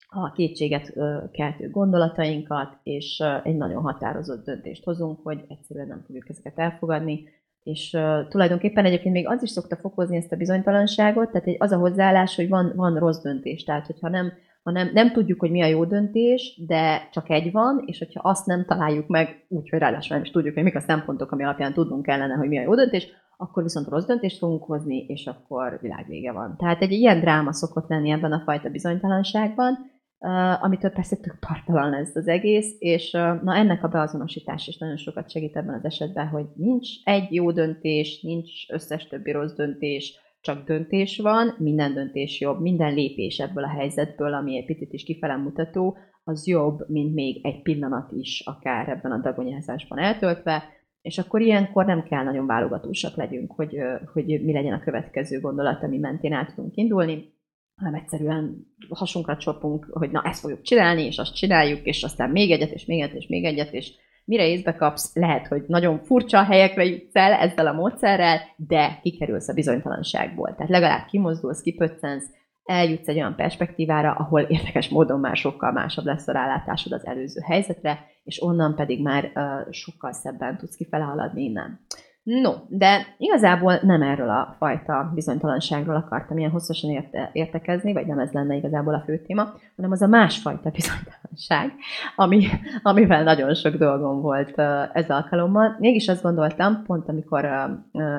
a 0.09 0.33
kétséget 0.33 0.93
keltő 1.33 1.71
gondolatainkat, 1.71 2.79
és 2.83 3.23
egy 3.43 3.57
nagyon 3.57 3.83
határozott 3.83 4.45
döntést 4.45 4.85
hozunk, 4.85 5.21
hogy 5.23 5.45
egyszerűen 5.49 5.87
nem 5.87 6.03
fogjuk 6.07 6.29
ezeket 6.29 6.59
elfogadni, 6.59 7.25
és 7.63 7.91
tulajdonképpen 8.29 8.85
egyébként 8.85 9.15
még 9.15 9.29
az 9.29 9.43
is 9.43 9.51
szokta 9.51 9.77
fokozni 9.77 10.17
ezt 10.17 10.33
a 10.33 10.37
bizonytalanságot, 10.37 11.31
tehát 11.31 11.49
az 11.59 11.73
a 11.73 11.79
hozzáállás, 11.79 12.37
hogy 12.37 12.49
van, 12.49 12.73
van 12.77 12.99
rossz 12.99 13.23
döntés, 13.23 13.65
tehát 13.65 13.87
hogyha 13.87 14.09
nem 14.09 14.33
hanem 14.63 14.91
nem 14.93 15.13
tudjuk, 15.13 15.41
hogy 15.41 15.51
mi 15.51 15.63
a 15.63 15.67
jó 15.67 15.85
döntés, 15.85 16.63
de 16.67 17.09
csak 17.13 17.31
egy 17.31 17.53
van, 17.53 17.83
és 17.87 17.99
hogyha 17.99 18.29
azt 18.29 18.47
nem 18.47 18.65
találjuk 18.65 19.07
meg, 19.07 19.47
úgyhogy 19.49 19.79
ráadásul 19.79 20.17
nem 20.17 20.25
is 20.25 20.31
tudjuk, 20.31 20.55
hogy 20.55 20.63
mik 20.63 20.77
a 20.77 20.81
szempontok, 20.81 21.31
ami 21.31 21.45
alapján 21.45 21.73
tudnunk 21.73 22.03
kellene, 22.03 22.35
hogy 22.35 22.49
mi 22.49 22.59
a 22.59 22.63
jó 22.63 22.75
döntés, 22.75 23.09
akkor 23.37 23.63
viszont 23.63 23.89
rossz 23.89 24.07
döntést 24.07 24.39
fogunk 24.39 24.65
hozni, 24.65 25.05
és 25.07 25.27
akkor 25.27 25.79
világvége 25.81 26.33
van. 26.33 26.57
Tehát 26.59 26.83
egy 26.83 26.93
ilyen 26.93 27.21
dráma 27.21 27.53
szokott 27.53 27.89
lenni 27.89 28.11
ebben 28.11 28.33
a 28.33 28.43
fajta 28.45 28.69
bizonytalanságban, 28.69 29.79
uh, 30.19 30.65
amitől 30.65 30.91
persze 30.91 31.17
tök 31.17 31.39
tartalan 31.39 31.91
lesz 31.91 32.15
az 32.15 32.29
egész, 32.29 32.77
és 32.79 33.13
uh, 33.13 33.43
na 33.43 33.55
ennek 33.55 33.85
a 33.85 33.89
beazonosítás 33.89 34.69
is 34.69 34.79
nagyon 34.79 34.97
sokat 34.97 35.31
segít 35.31 35.57
ebben 35.57 35.75
az 35.75 35.85
esetben, 35.85 36.29
hogy 36.29 36.47
nincs 36.55 36.89
egy 37.05 37.33
jó 37.33 37.51
döntés, 37.51 38.21
nincs 38.21 38.51
összes 38.69 39.07
többi 39.07 39.31
rossz 39.31 39.55
döntés, 39.55 40.22
csak 40.43 40.67
döntés 40.67 41.19
van, 41.19 41.55
minden 41.59 41.95
döntés 41.95 42.41
jobb, 42.41 42.61
minden 42.61 42.95
lépés 42.95 43.39
ebből 43.39 43.65
a 43.65 43.69
helyzetből, 43.79 44.35
ami 44.35 44.57
egy 44.57 44.65
picit 44.65 44.93
is 44.93 45.05
kifele 45.05 45.37
mutató, 45.37 45.97
az 46.25 46.47
jobb, 46.47 46.89
mint 46.89 47.15
még 47.15 47.47
egy 47.47 47.63
pillanat 47.63 48.13
is 48.13 48.41
akár 48.41 48.89
ebben 48.89 49.13
a 49.13 49.21
dagonyázásban 49.21 49.99
eltöltve, 49.99 50.65
és 51.03 51.19
akkor 51.19 51.41
ilyenkor 51.41 51.85
nem 51.85 52.03
kell 52.03 52.25
nagyon 52.25 52.47
válogatósak 52.47 53.17
legyünk, 53.17 53.53
hogy, 53.53 53.77
hogy 54.13 54.25
mi 54.25 54.53
legyen 54.53 54.73
a 54.73 54.81
következő 54.81 55.41
gondolat, 55.41 55.83
ami 55.83 55.99
mentén 55.99 56.33
át 56.33 56.55
tudunk 56.55 56.77
indulni, 56.77 57.33
hanem 57.77 57.95
egyszerűen 57.95 58.67
hasunkra 58.89 59.37
csapunk, 59.37 59.89
hogy 59.91 60.11
na 60.11 60.23
ezt 60.23 60.41
fogjuk 60.41 60.63
csinálni, 60.63 61.03
és 61.03 61.19
azt 61.19 61.35
csináljuk, 61.35 61.87
és 61.87 62.03
aztán 62.03 62.31
még 62.31 62.51
egyet, 62.51 62.71
és 62.71 62.85
még 62.85 63.01
egyet, 63.01 63.17
és 63.17 63.27
még 63.27 63.45
egyet, 63.45 63.73
és 63.73 63.93
mire 64.25 64.49
észbe 64.49 64.75
kapsz, 64.75 65.15
lehet, 65.15 65.47
hogy 65.47 65.65
nagyon 65.67 65.99
furcsa 65.99 66.43
helyekre 66.43 66.85
jutsz 66.85 67.17
el 67.17 67.33
ezzel 67.33 67.67
a 67.67 67.73
módszerrel, 67.73 68.41
de 68.57 68.99
kikerülsz 69.03 69.49
a 69.49 69.55
bizonytalanságból. 69.55 70.55
Tehát 70.55 70.71
legalább 70.71 71.07
kimozdulsz, 71.07 71.61
kipöccensz, 71.61 72.25
eljutsz 72.65 73.09
egy 73.09 73.17
olyan 73.17 73.37
perspektívára, 73.37 74.13
ahol 74.13 74.41
érdekes 74.41 74.89
módon 74.89 75.21
már 75.21 75.37
sokkal 75.37 75.73
másabb 75.73 76.05
lesz 76.05 76.29
a 76.29 76.33
rálátásod 76.33 76.93
az 76.93 77.07
előző 77.07 77.41
helyzetre, 77.41 77.99
és 78.25 78.43
onnan 78.43 78.75
pedig 78.75 79.03
már 79.03 79.33
uh, 79.35 79.73
sokkal 79.73 80.13
szebben 80.13 80.59
tudsz 80.59 80.77
kifele 80.77 81.05
haladni 81.05 81.43
innen. 81.43 81.81
No, 82.25 82.53
de 82.69 83.15
igazából 83.19 83.79
nem 83.83 84.03
erről 84.03 84.31
a 84.31 84.55
fajta 84.59 85.11
bizonytalanságról 85.15 85.97
akartam 85.97 86.39
ilyen 86.39 86.51
hosszasan 86.51 86.91
érte, 86.91 87.31
értekezni, 87.33 87.93
vagy 87.93 88.07
nem 88.07 88.19
ez 88.19 88.33
lenne 88.33 88.55
igazából 88.55 88.95
a 88.95 89.01
fő 89.01 89.19
téma, 89.19 89.55
hanem 89.77 89.91
az 89.91 90.03
a 90.03 90.07
másfajta 90.07 90.71
bizonytalanság, 90.71 91.73
ami, 92.17 92.47
amivel 92.83 93.23
nagyon 93.23 93.55
sok 93.55 93.75
dolgom 93.75 94.21
volt 94.21 94.59
ez 94.93 95.11
alkalommal. 95.11 95.77
Mégis 95.79 96.09
azt 96.09 96.23
gondoltam, 96.23 96.83
pont 96.87 97.09
amikor 97.09 97.45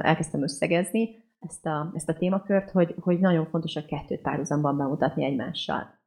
elkezdtem 0.02 0.44
összegezni 0.44 1.10
ezt 1.40 1.66
a, 1.66 1.92
ezt 1.96 2.10
a 2.10 2.14
témakört, 2.14 2.72
hogy, 2.72 2.96
hogy 3.00 3.20
nagyon 3.20 3.46
fontos 3.46 3.76
a 3.76 3.86
kettőt 3.86 4.22
párhuzamban 4.22 4.78
bemutatni 4.78 5.26
egymással. 5.26 6.00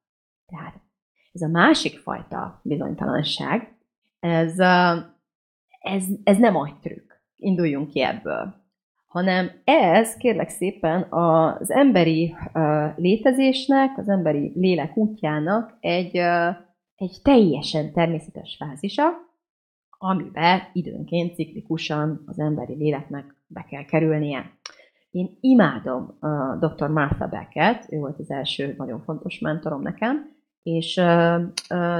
Tehát 0.47 0.75
ez 1.33 1.43
a 1.43 1.49
másik 1.49 1.99
fajta 1.99 2.61
bizonytalanság, 2.63 3.77
ez, 4.21 4.59
ez, 5.81 6.05
ez 6.25 6.39
nem 6.39 6.57
agytrükk 6.57 7.06
induljunk 7.37 7.89
ki 7.89 8.03
ebből. 8.03 8.55
Hanem 9.07 9.51
ez, 9.65 10.17
kérlek 10.17 10.49
szépen, 10.49 11.07
az 11.11 11.71
emberi 11.71 12.35
létezésnek, 12.97 13.99
az 13.99 14.09
emberi 14.09 14.53
lélek 14.55 14.97
útjának 14.97 15.77
egy, 15.81 16.17
egy 16.95 17.21
teljesen 17.23 17.93
természetes 17.93 18.57
fázisa, 18.59 19.05
amiben 19.99 20.61
időnként 20.73 21.35
ciklikusan 21.35 22.23
az 22.27 22.39
emberi 22.39 22.75
léleknek 22.75 23.35
be 23.47 23.67
kell 23.69 23.85
kerülnie. 23.85 24.51
Én 25.11 25.37
imádom 25.41 26.19
uh, 26.21 26.59
dr. 26.59 26.89
Martha 26.89 27.27
Becket, 27.27 27.87
ő 27.93 27.99
volt 27.99 28.19
az 28.19 28.31
első 28.31 28.75
nagyon 28.79 29.01
fontos 29.01 29.39
mentorom 29.39 29.83
nekem, 29.83 30.36
és 30.67 30.95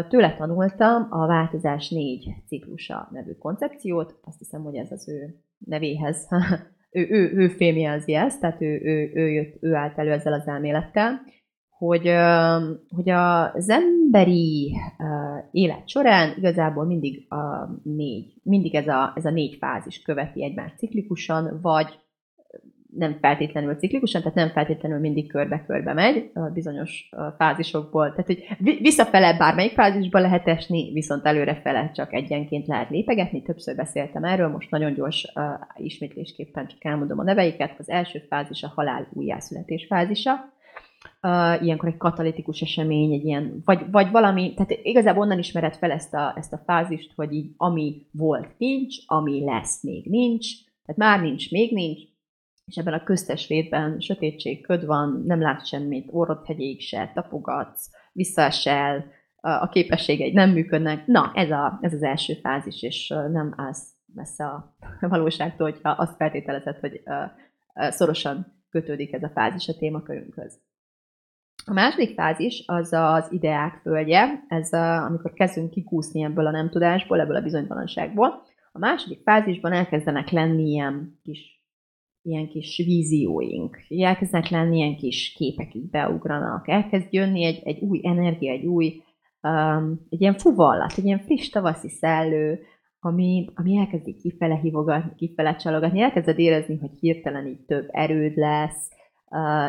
tőle 0.09 0.35
tanultam 0.39 1.07
a 1.11 1.27
változás 1.27 1.91
négy 1.91 2.35
ciklusa 2.47 3.09
nevű 3.13 3.33
koncepciót, 3.33 4.19
azt 4.25 4.39
hiszem, 4.39 4.63
hogy 4.63 4.75
ez 4.75 4.93
az 4.93 5.09
ő 5.09 5.35
nevéhez, 5.59 6.29
ő, 6.91 7.07
ő, 7.11 7.33
ő 7.35 7.49
fémjelzi 7.49 8.15
ezt, 8.15 8.41
tehát 8.41 8.63
ő, 8.63 8.81
ő, 8.83 9.11
ő, 9.15 9.29
jött, 9.31 9.57
ő 9.61 9.75
állt 9.75 9.99
elő 9.99 10.11
ezzel 10.11 10.33
az 10.33 10.47
elmélettel, 10.47 11.21
hogy, 11.69 12.13
hogy 12.89 13.09
az 13.09 13.69
emberi 13.69 14.77
élet 15.51 15.89
során 15.89 16.35
igazából 16.39 16.85
mindig 16.85 17.33
a 17.33 17.71
négy, 17.83 18.35
mindig 18.43 18.75
ez 18.75 18.89
a, 18.89 19.13
ez 19.17 19.25
a 19.25 19.31
négy 19.31 19.57
fázis 19.61 20.03
követi 20.03 20.45
egymást 20.45 20.79
ciklikusan, 20.79 21.59
vagy 21.63 21.99
nem 22.99 23.19
feltétlenül 23.21 23.75
ciklikusan, 23.75 24.21
tehát 24.21 24.37
nem 24.37 24.51
feltétlenül 24.51 24.99
mindig 24.99 25.29
körbe-körbe 25.29 25.93
megy, 25.93 26.31
bizonyos 26.53 27.09
fázisokból. 27.37 28.11
Tehát, 28.11 28.27
hogy 28.27 28.79
visszafele 28.81 29.37
bármelyik 29.37 29.73
fázisba 29.73 30.19
lehet 30.19 30.49
esni, 30.49 30.93
viszont 30.93 31.27
előrefele 31.27 31.91
csak 31.95 32.13
egyenként 32.13 32.67
lehet 32.67 32.91
lépegetni. 32.91 33.43
Többször 33.43 33.77
beszéltem 33.77 34.25
erről, 34.25 34.49
most 34.49 34.71
nagyon 34.71 34.95
gyors 34.95 35.33
uh, 35.35 35.45
ismétlésképpen 35.77 36.67
csak 36.67 36.85
elmondom 36.85 37.19
a 37.19 37.23
neveiket. 37.23 37.75
Az 37.79 37.91
első 37.91 38.19
fázis 38.29 38.63
a 38.63 38.73
halál 38.75 39.09
újjászületés 39.13 39.87
fázisa. 39.87 40.55
Uh, 41.23 41.63
ilyenkor 41.63 41.89
egy 41.89 41.97
katalitikus 41.97 42.61
esemény, 42.61 43.13
egy 43.13 43.25
ilyen, 43.25 43.63
vagy, 43.65 43.91
vagy 43.91 44.11
valami, 44.11 44.55
tehát 44.55 44.79
igazából 44.83 45.23
onnan 45.23 45.39
ismered 45.39 45.75
fel 45.75 45.91
ezt 45.91 46.15
a, 46.15 46.35
ezt 46.37 46.53
a 46.53 46.63
fázist, 46.67 47.13
hogy 47.17 47.33
így 47.33 47.51
ami 47.57 48.07
volt, 48.13 48.49
nincs, 48.59 48.97
ami 49.07 49.45
lesz, 49.45 49.83
még 49.83 50.05
nincs, 50.05 50.47
tehát 50.87 51.01
már 51.01 51.21
nincs, 51.21 51.51
még 51.51 51.73
nincs, 51.73 52.01
és 52.67 52.77
ebben 52.77 52.95
a 52.95 53.05
köztes 53.05 53.49
létben 53.49 54.01
sötétség, 54.01 54.63
köd 54.63 54.87
van, 54.87 55.23
nem 55.25 55.41
lát 55.41 55.67
semmit, 55.67 56.09
orrod 56.11 56.47
hegyéig 56.47 56.81
se, 56.81 57.11
tapogatsz, 57.15 57.91
visszaesel, 58.13 59.05
a 59.41 59.69
képességeid 59.69 60.35
nem 60.35 60.51
működnek. 60.51 61.07
Na, 61.07 61.33
ez, 61.35 61.51
a, 61.51 61.79
ez 61.81 61.93
az 61.93 62.03
első 62.03 62.35
fázis, 62.35 62.83
és 62.83 63.09
nem 63.09 63.55
állsz 63.57 63.95
messze 64.15 64.45
a 64.45 64.77
valóságtól, 65.09 65.71
hogyha 65.71 65.91
azt 65.91 66.17
feltételezed, 66.17 66.79
hogy 66.79 67.03
szorosan 67.75 68.63
kötődik 68.71 69.13
ez 69.13 69.23
a 69.23 69.31
fázis 69.35 69.69
a 69.69 69.77
témakörünkhöz. 69.77 70.59
A 71.65 71.73
második 71.73 72.15
fázis 72.15 72.63
az 72.67 72.93
az 72.93 73.33
ideák 73.33 73.81
földje, 73.83 74.45
ez 74.49 74.73
a, 74.73 75.05
amikor 75.05 75.33
kezdünk 75.33 75.71
kikúszni 75.71 76.23
ebből 76.23 76.47
a 76.47 76.51
nem 76.51 76.71
tudásból, 76.71 77.21
ebből 77.21 77.37
a 77.37 77.43
bizonytalanságból. 77.43 78.43
A 78.73 78.79
második 78.79 79.23
fázisban 79.23 79.73
elkezdenek 79.73 80.31
lenni 80.31 80.71
ilyen 80.71 81.19
kis 81.23 81.56
ilyen 82.27 82.49
kis 82.49 82.77
vízióink, 82.77 83.79
elkezdenek 83.89 84.49
lenni 84.49 84.77
ilyen 84.77 84.97
kis 84.97 85.33
képek 85.37 85.75
így 85.75 85.91
beugranak, 85.91 86.69
elkezd 86.69 87.07
jönni 87.11 87.45
egy, 87.45 87.61
egy 87.65 87.79
új 87.79 88.01
energia, 88.03 88.53
egy 88.53 88.65
új, 88.65 89.03
um, 89.43 90.07
egy 90.11 90.21
ilyen 90.21 90.35
fuvallat, 90.35 90.93
egy 90.97 91.05
ilyen 91.05 91.21
friss 91.21 91.49
tavaszi 91.49 91.89
szellő, 91.89 92.61
ami, 93.01 93.47
ami 93.55 93.77
elkezdi 93.77 94.15
kifele 94.15 94.55
hívogatni, 94.55 95.15
kifele 95.17 95.57
csalogatni, 95.57 96.01
elkezded 96.01 96.39
érezni, 96.39 96.79
hogy 96.79 96.99
hirtelen 97.01 97.47
így 97.47 97.65
több 97.67 97.89
erőd 97.91 98.37
lesz, 98.37 98.91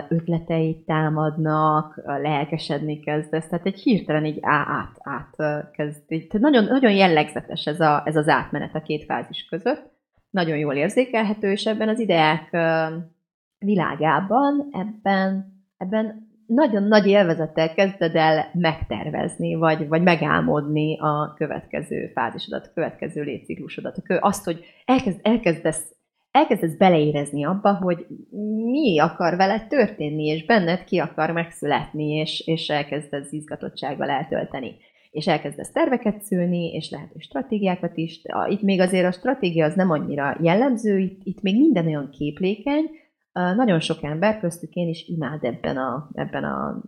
ötleteid 0.10 0.84
támadnak, 0.84 2.02
lelkesedni 2.06 3.00
kezdesz, 3.00 3.48
tehát 3.48 3.66
egy 3.66 3.80
hirtelen 3.80 4.26
így 4.26 4.38
át, 4.42 4.98
át 5.00 5.36
kezd. 5.72 6.06
Tehát 6.08 6.40
nagyon, 6.40 6.64
nagyon 6.64 6.92
jellegzetes 6.92 7.66
ez, 7.66 7.80
a, 7.80 8.02
ez 8.06 8.16
az 8.16 8.28
átmenet 8.28 8.76
a 8.76 8.82
két 8.82 9.04
fázis 9.04 9.46
között 9.46 9.97
nagyon 10.38 10.58
jól 10.58 10.74
érzékelhető, 10.74 11.52
és 11.52 11.66
ebben 11.66 11.90
az 11.90 12.00
ideák 12.00 12.50
világában, 13.58 14.70
ebben, 14.72 15.46
ebben 15.78 16.28
nagyon 16.46 16.84
nagy 16.84 17.08
élvezettel 17.08 17.74
kezded 17.74 18.16
el 18.16 18.50
megtervezni, 18.54 19.56
vagy, 19.56 19.88
vagy 19.88 20.02
megálmodni 20.02 21.00
a 21.00 21.34
következő 21.38 22.12
fázisodat, 22.14 22.66
a 22.66 22.74
következő 22.74 23.22
létciklusodat. 23.22 23.98
Azt, 24.20 24.46
hogy 24.46 24.66
elkezd, 24.86 25.20
elkezdesz, 25.22 25.96
elkezdesz 26.32 26.78
beleérezni 26.78 27.46
abba, 27.46 27.74
hogy 27.74 28.06
mi 28.72 29.00
akar 29.00 29.36
veled 29.36 29.68
történni, 29.68 30.26
és 30.26 30.46
benned 30.46 30.84
ki 30.84 30.98
akar 30.98 31.32
megszületni, 31.32 32.14
és, 32.14 32.44
és 32.46 32.70
elkezdesz 32.70 33.32
izgatottsággal 33.32 34.10
eltölteni 34.10 34.76
és 35.18 35.28
elkezdesz 35.28 35.72
terveket 35.72 36.22
szülni, 36.22 36.74
és 36.74 36.90
lehet, 36.90 37.12
hogy 37.12 37.22
stratégiákat 37.22 37.98
is. 37.98 38.22
Itt 38.50 38.62
még 38.62 38.80
azért 38.80 39.06
a 39.06 39.12
stratégia 39.12 39.66
az 39.66 39.76
nem 39.76 39.92
annyira 39.92 40.38
jellemző, 40.42 41.00
itt, 41.00 41.22
itt 41.24 41.42
még 41.42 41.58
minden 41.58 41.86
olyan 41.86 42.10
képlékeny, 42.10 42.86
nagyon 43.56 43.80
sok 43.80 44.04
ember, 44.04 44.40
köztük 44.40 44.74
én 44.74 44.88
is 44.88 45.08
imád 45.08 45.44
ebben 45.44 45.78
a, 45.78 46.10
ebben 46.14 46.44
a 46.44 46.82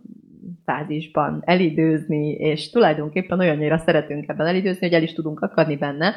fázisban 0.64 1.42
elidőzni, 1.44 2.30
és 2.30 2.70
tulajdonképpen 2.70 3.40
olyannyira 3.40 3.78
szeretünk 3.78 4.28
ebben 4.28 4.46
elidőzni, 4.46 4.86
hogy 4.86 4.96
el 4.96 5.02
is 5.02 5.12
tudunk 5.12 5.40
akadni 5.40 5.76
benne, 5.76 6.14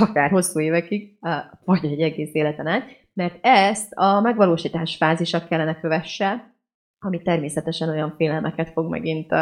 akár 0.00 0.30
hosszú 0.30 0.60
évekig, 0.60 1.18
vagy 1.64 1.84
egy 1.84 2.00
egész 2.00 2.34
életen 2.34 2.66
át, 2.66 2.84
mert 3.12 3.38
ezt 3.40 3.92
a 3.92 4.20
megvalósítás 4.20 4.96
fázisa 4.96 5.46
kellene 5.46 5.80
kövesse, 5.80 6.54
ami 6.98 7.22
természetesen 7.22 7.88
olyan 7.88 8.14
félelmeket 8.16 8.70
fog 8.70 8.90
megint 8.90 9.32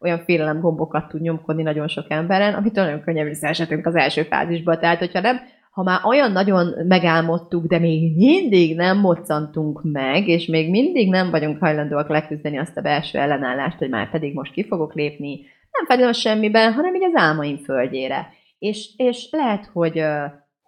olyan 0.00 0.18
félelem 0.18 0.60
gombokat 0.60 1.08
tud 1.08 1.20
nyomkodni 1.20 1.62
nagyon 1.62 1.88
sok 1.88 2.04
emberen, 2.08 2.54
amit 2.54 2.74
nagyon 2.74 3.00
könnyen 3.00 3.26
visszaesetünk 3.26 3.86
az 3.86 3.94
első 3.94 4.22
fázisba. 4.22 4.78
Tehát, 4.78 4.98
hogyha 4.98 5.20
nem, 5.20 5.40
ha 5.70 5.82
már 5.82 6.00
olyan 6.04 6.32
nagyon 6.32 6.74
megálmodtuk, 6.86 7.66
de 7.66 7.78
még 7.78 8.16
mindig 8.16 8.76
nem 8.76 8.98
moccantunk 8.98 9.80
meg, 9.82 10.28
és 10.28 10.46
még 10.46 10.70
mindig 10.70 11.10
nem 11.10 11.30
vagyunk 11.30 11.58
hajlandóak 11.58 12.08
leküzdeni 12.08 12.58
azt 12.58 12.76
a 12.76 12.80
belső 12.80 13.18
ellenállást, 13.18 13.78
hogy 13.78 13.88
már 13.88 14.10
pedig 14.10 14.34
most 14.34 14.52
ki 14.52 14.66
fogok 14.66 14.94
lépni, 14.94 15.40
nem 15.70 15.86
feltétlenül 15.86 16.12
semmiben, 16.12 16.72
hanem 16.72 16.94
így 16.94 17.04
az 17.04 17.14
álmaim 17.14 17.56
földjére. 17.56 18.28
És, 18.58 18.88
és 18.96 19.28
lehet, 19.30 19.70
hogy 19.72 20.02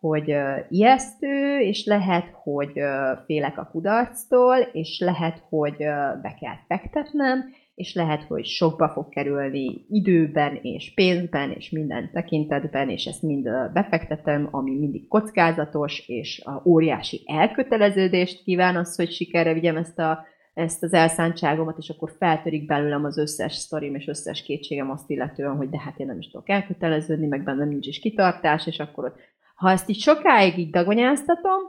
hogy 0.00 0.34
ijesztő, 0.68 1.58
és 1.58 1.84
lehet, 1.84 2.30
hogy 2.42 2.72
félek 3.26 3.58
a 3.58 3.68
kudarctól, 3.72 4.56
és 4.56 4.98
lehet, 5.04 5.42
hogy 5.48 5.76
be 6.22 6.36
kell 6.40 6.56
fektetnem, 6.68 7.44
és 7.80 7.94
lehet, 7.94 8.22
hogy 8.22 8.44
sokba 8.44 8.88
fog 8.88 9.08
kerülni 9.08 9.84
időben, 9.88 10.58
és 10.62 10.94
pénzben, 10.94 11.50
és 11.50 11.70
minden 11.70 12.10
tekintetben, 12.12 12.88
és 12.88 13.04
ezt 13.04 13.22
mind 13.22 13.48
befektetem, 13.72 14.48
ami 14.50 14.78
mindig 14.78 15.08
kockázatos, 15.08 16.08
és 16.08 16.42
a 16.44 16.62
óriási 16.64 17.22
elköteleződést 17.26 18.42
kíván 18.42 18.76
az, 18.76 18.96
hogy 18.96 19.12
sikerre 19.12 19.52
vigyem 19.52 19.76
ezt, 19.76 19.98
a, 19.98 20.24
ezt 20.54 20.82
az 20.82 20.92
elszántságomat, 20.92 21.78
és 21.78 21.88
akkor 21.88 22.12
feltörik 22.18 22.66
belőlem 22.66 23.04
az 23.04 23.18
összes 23.18 23.54
sztorim 23.54 23.94
és 23.94 24.06
összes 24.06 24.42
kétségem 24.42 24.90
azt 24.90 25.10
illetően, 25.10 25.56
hogy 25.56 25.68
de 25.68 25.78
hát 25.78 25.98
én 25.98 26.06
nem 26.06 26.18
is 26.18 26.30
tudok 26.30 26.48
elköteleződni, 26.48 27.26
meg 27.26 27.42
bennem 27.42 27.68
nincs 27.68 27.86
is 27.86 27.98
kitartás, 27.98 28.66
és 28.66 28.78
akkor 28.78 29.12
ha 29.54 29.70
ezt 29.70 29.88
így 29.88 30.00
sokáig 30.00 30.58
így 30.58 30.70
dagonyáztatom, 30.70 31.60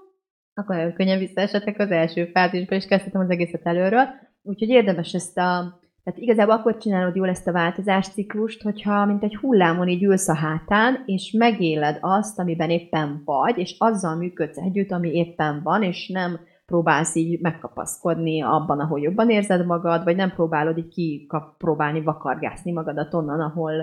akkor 0.54 0.94
könnyen 0.94 1.20
visszaesetek 1.20 1.80
az 1.80 1.92
első 1.92 2.26
fázisba, 2.26 2.76
és 2.76 2.86
kezdhetem 2.86 3.22
az 3.22 3.30
egészet 3.30 3.66
előről. 3.66 4.08
Úgyhogy 4.44 4.70
érdemes 4.70 5.14
ezt 5.14 5.38
a 5.38 5.81
tehát 6.04 6.20
igazából 6.20 6.54
akkor 6.54 6.78
csinálod 6.78 7.16
jól 7.16 7.30
ezt 7.30 7.48
a 7.48 7.52
változásciklust, 7.52 8.62
hogyha 8.62 9.06
mint 9.06 9.24
egy 9.24 9.36
hullámon 9.36 9.88
így 9.88 10.04
ülsz 10.04 10.28
a 10.28 10.36
hátán, 10.36 11.04
és 11.06 11.36
megéled 11.38 11.98
azt, 12.02 12.40
amiben 12.40 12.70
éppen 12.70 13.22
vagy, 13.26 13.58
és 13.58 13.76
azzal 13.78 14.16
működsz 14.16 14.58
együtt, 14.58 14.92
ami 14.92 15.10
éppen 15.10 15.62
van, 15.64 15.84
és 15.84 16.08
nem 16.08 16.40
próbálsz 16.66 17.16
így 17.16 17.42
megkapaszkodni 17.42 18.42
abban, 18.42 18.80
ahol 18.80 19.00
jobban 19.00 19.30
érzed 19.30 19.66
magad, 19.66 20.04
vagy 20.04 20.16
nem 20.16 20.32
próbálod 20.32 20.78
így 20.78 20.88
kikap, 20.88 21.58
próbálni 21.58 22.02
vakargászni 22.02 22.72
magadat 22.72 23.14
onnan, 23.14 23.40
ahol, 23.40 23.74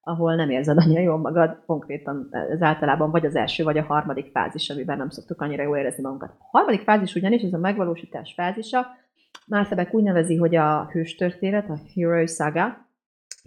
ahol 0.00 0.34
nem 0.34 0.50
érzed 0.50 0.78
annyira 0.78 1.00
jól 1.00 1.18
magad, 1.18 1.62
konkrétan 1.66 2.28
ez 2.30 2.62
általában 2.62 3.10
vagy 3.10 3.26
az 3.26 3.36
első, 3.36 3.64
vagy 3.64 3.78
a 3.78 3.84
harmadik 3.84 4.30
fázis, 4.30 4.70
amiben 4.70 4.96
nem 4.96 5.08
szoktuk 5.08 5.40
annyira 5.40 5.62
jól 5.62 5.76
érezni 5.76 6.02
magunkat. 6.02 6.30
A 6.38 6.58
harmadik 6.58 6.82
fázis 6.82 7.14
ugyanis, 7.14 7.42
ez 7.42 7.52
a 7.52 7.58
megvalósítás 7.58 8.32
fázisa, 8.36 8.86
Márszebek 9.46 9.94
úgy 9.94 10.02
nevezi, 10.02 10.36
hogy 10.36 10.56
a 10.56 10.88
hőstörténet, 10.92 11.70
a 11.70 11.78
Hero 11.94 12.26
Saga, 12.26 12.86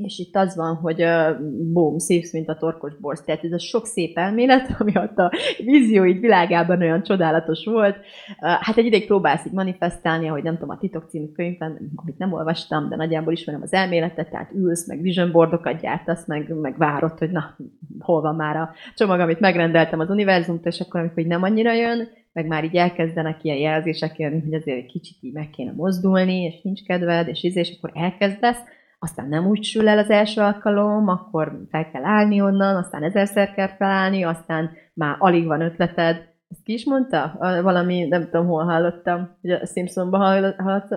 és 0.04 0.18
itt 0.18 0.36
az 0.36 0.56
van, 0.56 0.76
hogy 0.76 1.04
uh, 1.04 1.40
boom, 1.74 1.98
szívsz, 1.98 2.34
mint 2.34 2.50
a 2.50 2.58
torkos 2.58 2.96
borsz. 2.96 3.24
Tehát 3.24 3.44
ez 3.44 3.52
a 3.52 3.60
sok 3.60 3.86
szép 3.86 4.18
elmélet, 4.18 4.70
ami 4.80 4.92
ott 4.96 5.18
a 5.18 5.32
vízióid 5.58 6.20
világában 6.20 6.82
olyan 6.82 7.04
csodálatos 7.04 7.66
volt. 7.66 7.96
Uh, 7.96 8.50
hát 8.50 8.78
egy 8.78 8.86
ideig 8.86 9.06
próbálsz 9.06 9.46
így 9.46 9.54
manifestálni, 9.54 10.28
ahogy 10.28 10.44
nem 10.44 10.54
tudom, 10.54 10.70
a 10.70 10.78
Titok 10.78 11.10
című 11.10 11.32
könyvben, 11.32 11.92
amit 11.96 12.18
nem 12.18 12.34
olvastam, 12.34 12.90
de 12.90 12.96
nagyjából 12.96 13.34
ismerem 13.34 13.62
az 13.62 13.74
elméletet, 13.74 14.30
tehát 14.30 14.52
ülsz, 14.54 14.88
meg 14.88 15.02
vision 15.02 15.32
boardokat 15.32 15.82
gyártasz, 15.82 16.28
meg, 16.28 16.54
meg 16.56 16.78
várod, 16.78 17.18
hogy 17.18 17.32
na, 17.32 17.58
hol 18.00 18.22
van 18.22 18.36
már 18.36 18.56
a 18.56 18.72
csomag, 18.96 19.20
amit 19.20 19.40
megrendeltem 19.40 20.00
az 20.00 20.10
univerzumtól, 20.10 20.72
és 20.72 20.80
akkor, 20.80 21.00
amikor 21.00 21.24
nem 21.24 21.44
annyira 21.44 21.74
jön, 21.74 22.08
meg 22.34 22.48
már 22.48 22.64
így 22.64 22.76
elkezdenek 22.76 23.44
ilyen 23.44 23.58
jelzések 23.58 24.18
jönni, 24.20 24.42
hogy 24.42 24.54
azért 24.54 24.78
egy 24.78 24.92
kicsit 24.92 25.18
így 25.22 25.34
meg 25.34 25.50
kéne 25.50 25.72
mozdulni, 25.72 26.44
és 26.44 26.62
nincs 26.62 26.84
kedved, 26.84 27.28
és 27.28 27.44
íz, 27.44 27.56
és 27.56 27.78
akkor 27.78 27.92
elkezdesz, 27.94 28.60
aztán 29.00 29.30
nem 29.30 29.48
úgy 29.48 29.64
sül 29.64 29.88
el 29.88 29.98
az 29.98 30.10
első 30.10 30.42
alkalom, 30.42 31.08
akkor 31.08 31.62
fel 31.70 31.92
kell 31.92 32.04
állni 32.04 32.42
onnan, 32.42 32.76
aztán 32.76 33.04
ezerszer 33.04 33.54
kell 33.54 33.68
felállni, 33.68 34.24
aztán 34.24 34.70
már 34.94 35.16
alig 35.20 35.46
van 35.46 35.62
ötleted. 35.62 36.28
Ezt 36.50 36.64
ki 36.64 36.74
is 36.74 36.86
mondta? 36.86 37.36
Valami, 37.40 38.08
nem 38.08 38.24
tudom, 38.24 38.48
hol 38.48 38.64
hallottam, 38.64 39.38
hogy 39.42 39.50
a 39.52 39.66
Simpsonban 39.66 40.56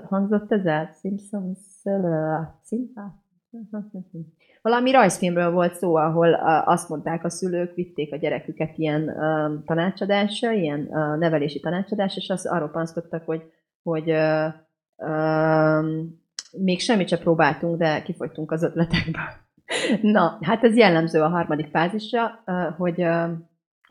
hangzott 0.08 0.52
ez 0.52 0.64
el? 0.64 0.90
Simpsons, 1.00 1.58
Simpsons? 2.68 3.12
Valami 4.62 4.90
rajzfilmről 4.90 5.50
volt 5.50 5.74
szó, 5.74 5.96
ahol 5.96 6.34
azt 6.64 6.88
mondták 6.88 7.24
a 7.24 7.30
szülők, 7.30 7.74
vitték 7.74 8.12
a 8.12 8.16
gyereküket 8.16 8.78
ilyen 8.78 9.14
tanácsadásra, 9.66 10.50
ilyen 10.50 10.88
nevelési 11.18 11.60
tanácsadásra, 11.60 12.20
és 12.20 12.28
azt 12.28 12.46
arról 12.46 12.68
panaszkodtak, 12.68 13.24
hogy, 13.24 13.42
hogy 13.82 14.14
még 16.50 16.80
semmit 16.80 17.08
sem 17.08 17.18
próbáltunk, 17.18 17.78
de 17.78 18.02
kifogytunk 18.02 18.50
az 18.50 18.62
ötletekből. 18.62 19.22
Na, 20.16 20.38
hát 20.40 20.64
ez 20.64 20.76
jellemző 20.76 21.20
a 21.20 21.28
harmadik 21.28 21.68
fázisra, 21.70 22.42
hogy 22.76 23.06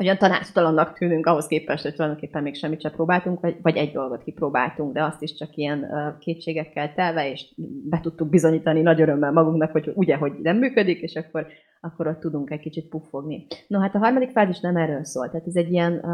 olyan 0.05 0.17
tanácstalannak 0.17 0.97
tűnünk 0.97 1.25
ahhoz 1.25 1.47
képest, 1.47 1.83
hogy 1.83 1.93
tulajdonképpen 1.93 2.43
még 2.43 2.55
semmit 2.55 2.81
sem 2.81 2.91
próbáltunk, 2.91 3.39
vagy, 3.39 3.57
vagy 3.61 3.77
egy 3.77 3.91
dolgot 3.91 4.23
kipróbáltunk, 4.23 4.93
de 4.93 5.03
azt 5.03 5.21
is 5.21 5.33
csak 5.33 5.55
ilyen 5.55 5.87
kétségekkel 6.19 6.93
telve, 6.93 7.31
és 7.31 7.53
be 7.89 7.99
tudtuk 7.99 8.29
bizonyítani 8.29 8.81
nagy 8.81 9.01
örömmel 9.01 9.31
magunknak, 9.31 9.71
hogy 9.71 9.91
ugye, 9.95 10.15
hogy 10.15 10.33
nem 10.41 10.57
működik, 10.57 11.01
és 11.01 11.15
akkor, 11.15 11.47
akkor 11.81 12.07
ott 12.07 12.19
tudunk 12.19 12.49
egy 12.51 12.59
kicsit 12.59 12.89
puffogni. 12.89 13.47
No, 13.67 13.79
hát 13.79 13.95
a 13.95 13.99
harmadik 13.99 14.29
fázis 14.29 14.59
nem 14.59 14.75
erről 14.75 15.03
szól, 15.03 15.29
tehát 15.29 15.47
ez 15.47 15.55
egy 15.55 15.71
ilyen, 15.71 16.05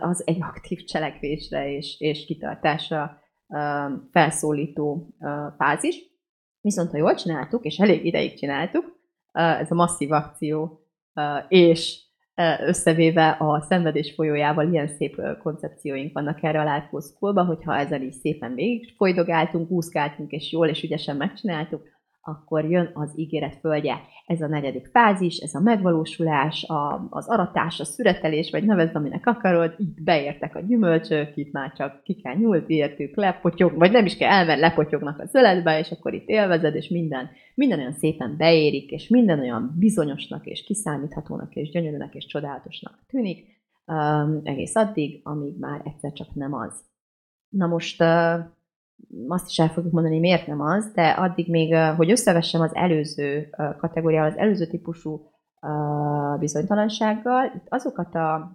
az 0.00 0.22
egy 0.26 0.38
aktív 0.40 0.84
cselekvésre 0.84 1.72
és, 1.72 2.00
és 2.00 2.24
kitartásra 2.24 3.20
felszólító 4.10 5.14
fázis. 5.58 6.14
Viszont 6.60 6.90
ha 6.90 6.96
jól 6.96 7.14
csináltuk, 7.14 7.64
és 7.64 7.78
elég 7.78 8.04
ideig 8.04 8.34
csináltuk, 8.34 8.98
ez 9.32 9.70
a 9.70 9.74
masszív 9.74 10.12
akció 10.12 10.80
és 11.48 12.04
összevéve 12.66 13.36
a 13.38 13.60
szenvedés 13.60 14.12
folyójával 14.14 14.72
ilyen 14.72 14.88
szép 14.88 15.20
koncepcióink 15.42 16.12
vannak 16.12 16.42
erre 16.42 16.60
a 16.60 16.74
Life 16.74 16.88
hogyha 17.44 17.76
ezen 17.76 18.02
is 18.02 18.14
szépen 18.14 18.54
végig 18.54 18.94
folydogáltunk, 18.96 19.70
úszkáltunk, 19.70 20.30
és 20.30 20.52
jól 20.52 20.68
és 20.68 20.82
ügyesen 20.82 21.16
megcsináltuk, 21.16 21.82
akkor 22.26 22.70
jön 22.70 22.90
az 22.94 23.12
ígéret 23.16 23.56
földje. 23.60 24.00
Ez 24.26 24.40
a 24.40 24.46
negyedik 24.46 24.86
fázis, 24.86 25.36
ez 25.36 25.54
a 25.54 25.60
megvalósulás, 25.60 26.64
a, 26.64 27.06
az 27.10 27.28
aratás, 27.28 27.80
a 27.80 27.84
szüretelés, 27.84 28.50
vagy 28.50 28.64
nevezd, 28.64 28.96
aminek 28.96 29.26
akarod, 29.26 29.74
itt 29.78 30.02
beértek 30.02 30.54
a 30.56 30.60
gyümölcsök, 30.60 31.36
itt 31.36 31.52
már 31.52 31.72
csak 31.72 32.02
ki 32.02 32.14
kell 32.14 32.34
nyúlni, 32.34 32.74
értük, 32.74 33.16
lepotyog, 33.16 33.76
vagy 33.76 33.90
nem 33.90 34.04
is 34.04 34.16
kell 34.16 34.30
elmenni, 34.30 34.60
lepotyognak 34.60 35.18
a 35.18 35.26
zöldbe, 35.26 35.78
és 35.78 35.90
akkor 35.90 36.14
itt 36.14 36.28
élvezed, 36.28 36.74
és 36.74 36.88
minden, 36.88 37.28
minden 37.54 37.78
olyan 37.78 37.92
szépen 37.92 38.36
beérik, 38.36 38.90
és 38.90 39.08
minden 39.08 39.40
olyan 39.40 39.74
bizonyosnak, 39.78 40.46
és 40.46 40.64
kiszámíthatónak, 40.64 41.54
és 41.54 41.70
gyönyörűnek, 41.70 42.14
és 42.14 42.26
csodálatosnak 42.26 43.04
tűnik, 43.06 43.46
um, 43.86 44.40
egész 44.44 44.74
addig, 44.74 45.20
amíg 45.22 45.58
már 45.58 45.80
egyszer 45.84 46.12
csak 46.12 46.34
nem 46.34 46.54
az. 46.54 46.84
Na 47.48 47.66
most 47.66 48.02
uh, 48.02 48.38
azt 49.28 49.48
is 49.48 49.58
el 49.58 49.68
fogjuk 49.68 49.92
mondani, 49.92 50.18
miért 50.18 50.46
nem 50.46 50.60
az, 50.60 50.92
de 50.94 51.08
addig 51.08 51.50
még, 51.50 51.74
hogy 51.74 52.10
összevessem 52.10 52.60
az 52.60 52.74
előző 52.74 53.48
kategóriával, 53.78 54.30
az 54.30 54.36
előző 54.36 54.66
típusú 54.66 55.30
bizonytalansággal, 56.38 57.52
itt 57.54 57.66
azokat 57.68 58.14
a, 58.14 58.54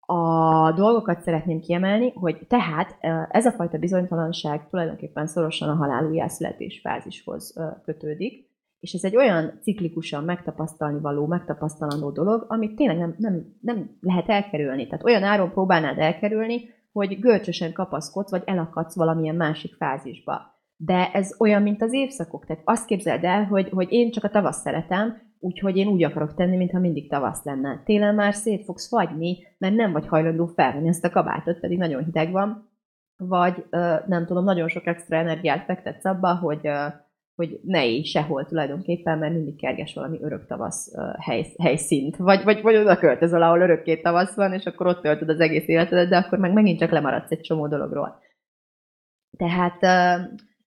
a 0.00 0.72
dolgokat 0.72 1.20
szeretném 1.20 1.60
kiemelni, 1.60 2.12
hogy 2.12 2.46
tehát 2.48 2.96
ez 3.30 3.46
a 3.46 3.52
fajta 3.52 3.78
bizonytalanság 3.78 4.68
tulajdonképpen 4.68 5.26
szorosan 5.26 5.68
a 5.68 5.74
halál 5.74 6.06
újjászületés 6.06 6.80
fázishoz 6.80 7.54
kötődik, 7.84 8.52
és 8.80 8.92
ez 8.92 9.04
egy 9.04 9.16
olyan 9.16 9.58
ciklikusan 9.62 10.24
megtapasztalni 10.24 11.00
való, 11.00 11.26
megtapasztalandó 11.26 12.10
dolog, 12.10 12.44
amit 12.48 12.76
tényleg 12.76 12.98
nem, 12.98 13.14
nem, 13.18 13.56
nem 13.60 13.96
lehet 14.00 14.28
elkerülni. 14.28 14.86
Tehát 14.86 15.04
olyan 15.04 15.22
áron 15.22 15.50
próbálnád 15.50 15.98
elkerülni, 15.98 16.68
hogy 16.94 17.18
görcsösen 17.20 17.72
kapaszkodsz, 17.72 18.30
vagy 18.30 18.42
elakadsz 18.46 18.96
valamilyen 18.96 19.34
másik 19.34 19.74
fázisba. 19.74 20.40
De 20.76 21.10
ez 21.12 21.34
olyan, 21.38 21.62
mint 21.62 21.82
az 21.82 21.92
évszakok. 21.92 22.46
Tehát 22.46 22.62
azt 22.64 22.86
képzeld 22.86 23.24
el, 23.24 23.44
hogy, 23.44 23.68
hogy 23.68 23.92
én 23.92 24.10
csak 24.10 24.24
a 24.24 24.30
tavasz 24.30 24.60
szeretem, 24.60 25.22
úgyhogy 25.38 25.76
én 25.76 25.86
úgy 25.86 26.04
akarok 26.04 26.34
tenni, 26.34 26.56
mintha 26.56 26.78
mindig 26.78 27.08
tavasz 27.08 27.44
lenne. 27.44 27.82
Télen 27.84 28.14
már 28.14 28.34
szét 28.34 28.64
fogsz 28.64 28.88
fagyni, 28.88 29.38
mert 29.58 29.74
nem 29.74 29.92
vagy 29.92 30.06
hajlandó 30.06 30.46
felvenni 30.46 30.88
ezt 30.88 31.04
a 31.04 31.10
kabátot, 31.10 31.60
pedig 31.60 31.78
nagyon 31.78 32.04
hideg 32.04 32.30
van, 32.30 32.70
vagy 33.16 33.64
nem 34.06 34.26
tudom, 34.26 34.44
nagyon 34.44 34.68
sok 34.68 34.86
extra 34.86 35.16
energiát 35.16 35.64
fektetsz 35.64 36.04
abba, 36.04 36.34
hogy 36.34 36.68
hogy 37.34 37.60
ne 37.62 37.86
élj 37.86 38.02
sehol 38.02 38.44
tulajdonképpen, 38.44 39.18
mert 39.18 39.34
mindig 39.34 39.56
kerges 39.56 39.94
valami 39.94 40.18
örök 40.22 40.46
tavasz 40.46 40.92
hely, 41.18 41.46
helyszínt. 41.62 42.16
Vagy, 42.16 42.44
vagy, 42.44 42.62
vagy 42.62 42.76
oda 42.76 42.96
költözöl, 42.96 43.42
ahol 43.42 43.60
örökké 43.60 44.00
tavasz 44.00 44.34
van, 44.34 44.52
és 44.52 44.64
akkor 44.64 44.86
ott 44.86 45.02
töltöd 45.02 45.28
az 45.28 45.40
egész 45.40 45.68
életedet, 45.68 46.08
de 46.08 46.16
akkor 46.16 46.38
meg 46.38 46.52
megint 46.52 46.78
csak 46.78 46.90
lemaradsz 46.90 47.30
egy 47.30 47.40
csomó 47.40 47.68
dologról. 47.68 48.22
Tehát 49.36 49.78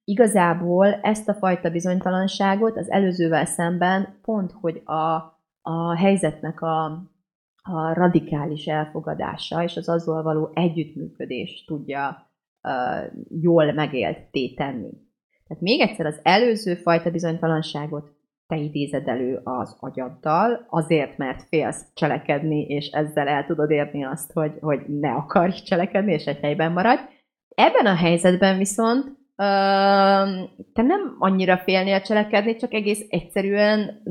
igazából 0.03 0.87
ezt 0.87 1.29
a 1.29 1.33
fajta 1.33 1.69
bizonytalanságot 1.69 2.77
az 2.77 2.89
előzővel 2.89 3.45
szemben 3.45 4.19
pont, 4.21 4.51
hogy 4.51 4.81
a, 4.85 5.13
a 5.61 5.95
helyzetnek 5.95 6.61
a, 6.61 6.85
a 7.61 7.93
radikális 7.93 8.65
elfogadása 8.65 9.63
és 9.63 9.75
az 9.75 9.89
azzal 9.89 10.23
való 10.23 10.51
együttműködés 10.53 11.63
tudja 11.65 12.31
jól 13.41 13.73
megélté 13.73 14.53
tenni. 14.53 15.06
Tehát 15.47 15.63
még 15.63 15.81
egyszer 15.81 16.05
az 16.05 16.19
előző 16.23 16.75
fajta 16.75 17.11
bizonytalanságot 17.11 18.15
te 18.47 18.55
idézed 18.55 19.07
elő 19.07 19.39
az 19.43 19.77
agyaddal, 19.79 20.65
azért, 20.69 21.17
mert 21.17 21.43
félsz 21.47 21.85
cselekedni, 21.93 22.65
és 22.65 22.87
ezzel 22.87 23.27
el 23.27 23.45
tudod 23.45 23.71
érni 23.71 24.05
azt, 24.05 24.31
hogy, 24.31 24.51
hogy 24.59 24.79
ne 24.87 25.11
akarj 25.11 25.51
cselekedni, 25.51 26.13
és 26.13 26.25
egy 26.25 26.39
helyben 26.39 26.71
maradj. 26.71 27.01
Ebben 27.55 27.85
a 27.85 27.95
helyzetben 27.95 28.57
viszont 28.57 29.15
te 30.73 30.81
nem 30.81 31.15
annyira 31.19 31.57
félnél 31.57 32.01
cselekedni, 32.01 32.55
csak 32.55 32.73
egész 32.73 33.05
egyszerűen 33.09 34.01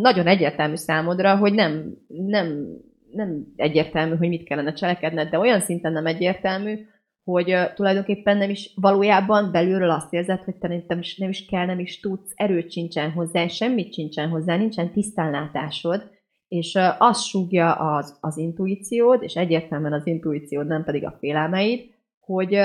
nagyon 0.00 0.26
egyértelmű 0.26 0.74
számodra, 0.74 1.36
hogy 1.36 1.52
nem, 1.52 1.94
nem, 2.08 2.66
nem 3.12 3.46
egyértelmű, 3.56 4.16
hogy 4.16 4.28
mit 4.28 4.44
kellene 4.44 4.72
cselekedned, 4.72 5.28
de 5.28 5.38
olyan 5.38 5.60
szinten 5.60 5.92
nem 5.92 6.06
egyértelmű, 6.06 6.78
hogy 7.30 7.54
tulajdonképpen 7.74 8.36
nem 8.36 8.50
is 8.50 8.72
valójában 8.74 9.52
belülről 9.52 9.90
azt 9.90 10.12
érzed, 10.12 10.42
hogy 10.42 10.56
te 10.56 10.68
nem 10.68 10.98
is, 10.98 11.16
nem 11.16 11.28
is 11.28 11.44
kell, 11.44 11.66
nem 11.66 11.78
is 11.78 12.00
tudsz, 12.00 12.32
erőt 12.34 12.72
sincsen 12.72 13.10
hozzá, 13.10 13.46
semmit 13.46 13.92
sincsen 13.92 14.28
hozzá, 14.28 14.56
nincsen 14.56 14.92
tisztánlátásod, 14.92 16.10
és 16.48 16.74
uh, 16.74 17.14
súgja 17.14 17.74
az, 17.74 18.18
az 18.20 18.36
intuíciód, 18.36 19.22
és 19.22 19.34
egyértelműen 19.34 19.92
az 19.92 20.06
intuíciód, 20.06 20.66
nem 20.66 20.84
pedig 20.84 21.06
a 21.06 21.16
félelmeid, 21.18 21.80
hogy, 22.20 22.58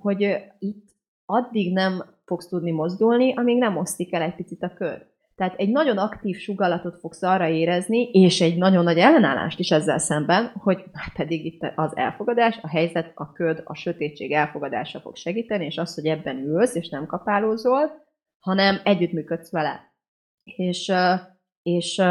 hogy 0.00 0.36
itt 0.58 0.84
addig 1.26 1.72
nem 1.72 2.04
fogsz 2.24 2.48
tudni 2.48 2.70
mozdulni, 2.70 3.34
amíg 3.34 3.58
nem 3.58 3.76
osztik 3.76 4.12
el 4.12 4.22
egy 4.22 4.34
picit 4.34 4.62
a 4.62 4.72
kör. 4.74 5.06
Tehát 5.36 5.54
egy 5.58 5.68
nagyon 5.68 5.98
aktív 5.98 6.36
sugallatot 6.36 6.98
fogsz 6.98 7.22
arra 7.22 7.48
érezni, 7.48 8.10
és 8.10 8.40
egy 8.40 8.56
nagyon 8.56 8.84
nagy 8.84 8.98
ellenállást 8.98 9.58
is 9.58 9.70
ezzel 9.70 9.98
szemben, 9.98 10.52
hogy 10.54 10.84
már 10.92 11.12
pedig 11.16 11.44
itt 11.44 11.72
az 11.74 11.96
elfogadás, 11.96 12.58
a 12.62 12.68
helyzet, 12.68 13.12
a 13.14 13.32
köd, 13.32 13.60
a 13.64 13.74
sötétség 13.74 14.32
elfogadása 14.32 15.00
fog 15.00 15.16
segíteni, 15.16 15.64
és 15.64 15.78
az, 15.78 15.94
hogy 15.94 16.06
ebben 16.06 16.36
ülsz, 16.36 16.74
és 16.74 16.88
nem 16.88 17.06
kapálózol, 17.06 18.04
hanem 18.38 18.80
együttműködsz 18.84 19.50
vele. 19.50 19.94
És, 20.44 20.92
és 21.62 22.02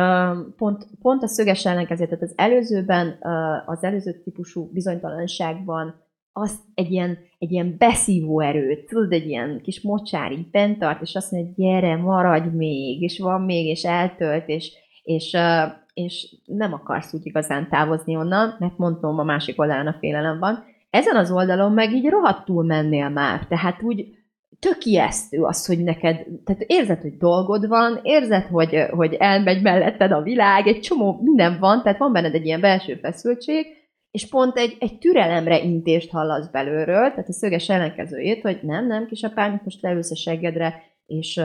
pont, 0.56 0.88
pont 1.02 1.24
a 1.24 1.28
szöges 1.28 1.66
ellenkező, 1.66 2.06
tehát 2.06 2.24
az 2.24 2.34
előzőben, 2.36 3.18
az 3.66 3.84
előző 3.84 4.22
típusú 4.24 4.72
bizonytalanságban 4.72 6.05
azt 6.38 6.60
egy 6.74 6.92
ilyen, 6.92 7.18
egy 7.40 7.52
ilyen 7.52 7.76
beszívó 7.78 8.40
erőt, 8.40 8.86
tudod, 8.86 9.12
egy 9.12 9.28
ilyen 9.28 9.62
kis 9.64 9.82
mocsár 9.82 10.32
így 10.32 10.50
bent 10.50 10.80
tart, 10.80 11.02
és 11.02 11.16
azt 11.16 11.32
mondja, 11.32 11.52
hogy 11.56 11.66
gyere, 11.66 11.96
maradj 11.96 12.56
még, 12.56 13.02
és 13.02 13.20
van 13.20 13.42
még, 13.42 13.66
és 13.66 13.84
eltölt, 13.84 14.48
és, 14.48 14.72
és, 15.04 15.38
és 15.94 16.36
nem 16.46 16.74
akarsz 16.74 17.14
úgy 17.14 17.26
igazán 17.26 17.70
távozni 17.70 18.16
onnan, 18.16 18.56
mert 18.60 18.78
mondom, 18.78 19.20
a 19.20 19.24
másik 19.24 19.60
oldalán 19.60 19.88
a 19.88 19.98
félelem 20.00 20.40
van. 20.40 20.64
Ezen 20.90 21.16
az 21.16 21.32
oldalon 21.32 21.72
meg 21.72 21.94
így 21.94 22.10
rohadtul 22.10 22.64
mennél 22.64 23.10
már, 23.10 23.48
tehát 23.48 23.82
úgy 23.82 24.06
tök 24.60 24.86
ijesztő 24.86 25.42
az, 25.42 25.66
hogy 25.66 25.84
neked, 25.84 26.26
tehát 26.46 26.62
érzed, 26.62 27.02
hogy 27.02 27.18
dolgod 27.18 27.68
van, 27.68 28.00
érzed, 28.04 28.44
hogy, 28.44 28.86
hogy 28.90 29.14
elmegy 29.14 29.62
melletted 29.62 30.12
a 30.12 30.22
világ, 30.22 30.68
egy 30.68 30.80
csomó 30.80 31.20
minden 31.24 31.60
van, 31.60 31.84
tehát 31.84 31.98
van 31.98 32.12
benned 32.12 32.34
egy 32.34 32.46
ilyen 32.46 32.62
belső 32.62 32.96
feszültség, 32.96 33.66
és 34.16 34.28
pont 34.28 34.58
egy, 34.58 34.78
egy 34.80 34.98
türelemre 34.98 35.64
intést 35.64 36.12
hallasz 36.12 36.48
belőről, 36.48 37.10
tehát 37.10 37.30
a 37.30 37.34
szöges 37.34 37.70
ellenkezőjét, 37.70 38.42
hogy 38.42 38.60
nem, 38.62 38.88
nem, 38.88 39.08
kisapám, 39.08 39.62
most 39.64 39.82
leülsz 39.82 40.12
a 40.12 40.16
seggedre, 40.16 40.82
és, 41.06 41.42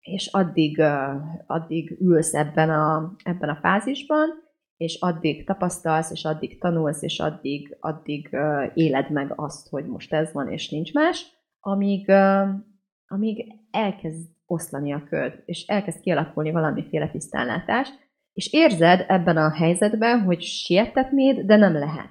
és 0.00 0.26
addig, 0.32 0.82
addig 1.46 1.96
ülsz 2.00 2.34
ebben 2.34 2.70
a, 2.70 3.14
ebben 3.22 3.48
a 3.48 3.58
fázisban, 3.62 4.28
és 4.76 4.98
addig 5.00 5.46
tapasztalsz, 5.46 6.10
és 6.10 6.24
addig 6.24 6.58
tanulsz, 6.60 7.02
és 7.02 7.18
addig, 7.18 7.76
addig 7.80 8.36
éled 8.74 9.10
meg 9.10 9.32
azt, 9.36 9.68
hogy 9.68 9.86
most 9.86 10.12
ez 10.12 10.32
van, 10.32 10.52
és 10.52 10.70
nincs 10.70 10.92
más, 10.92 11.26
amíg, 11.60 12.12
amíg 13.06 13.52
elkezd 13.70 14.28
oszlani 14.46 14.92
a 14.92 15.04
köd, 15.08 15.42
és 15.44 15.66
elkezd 15.66 16.00
kialakulni 16.00 16.50
valamiféle 16.50 17.08
tisztánlátás, 17.08 17.88
és 18.36 18.52
érzed 18.52 19.04
ebben 19.08 19.36
a 19.36 19.54
helyzetben, 19.54 20.22
hogy 20.22 20.42
sietetnéd, 20.42 21.40
de 21.40 21.56
nem 21.56 21.72
lehet. 21.72 22.10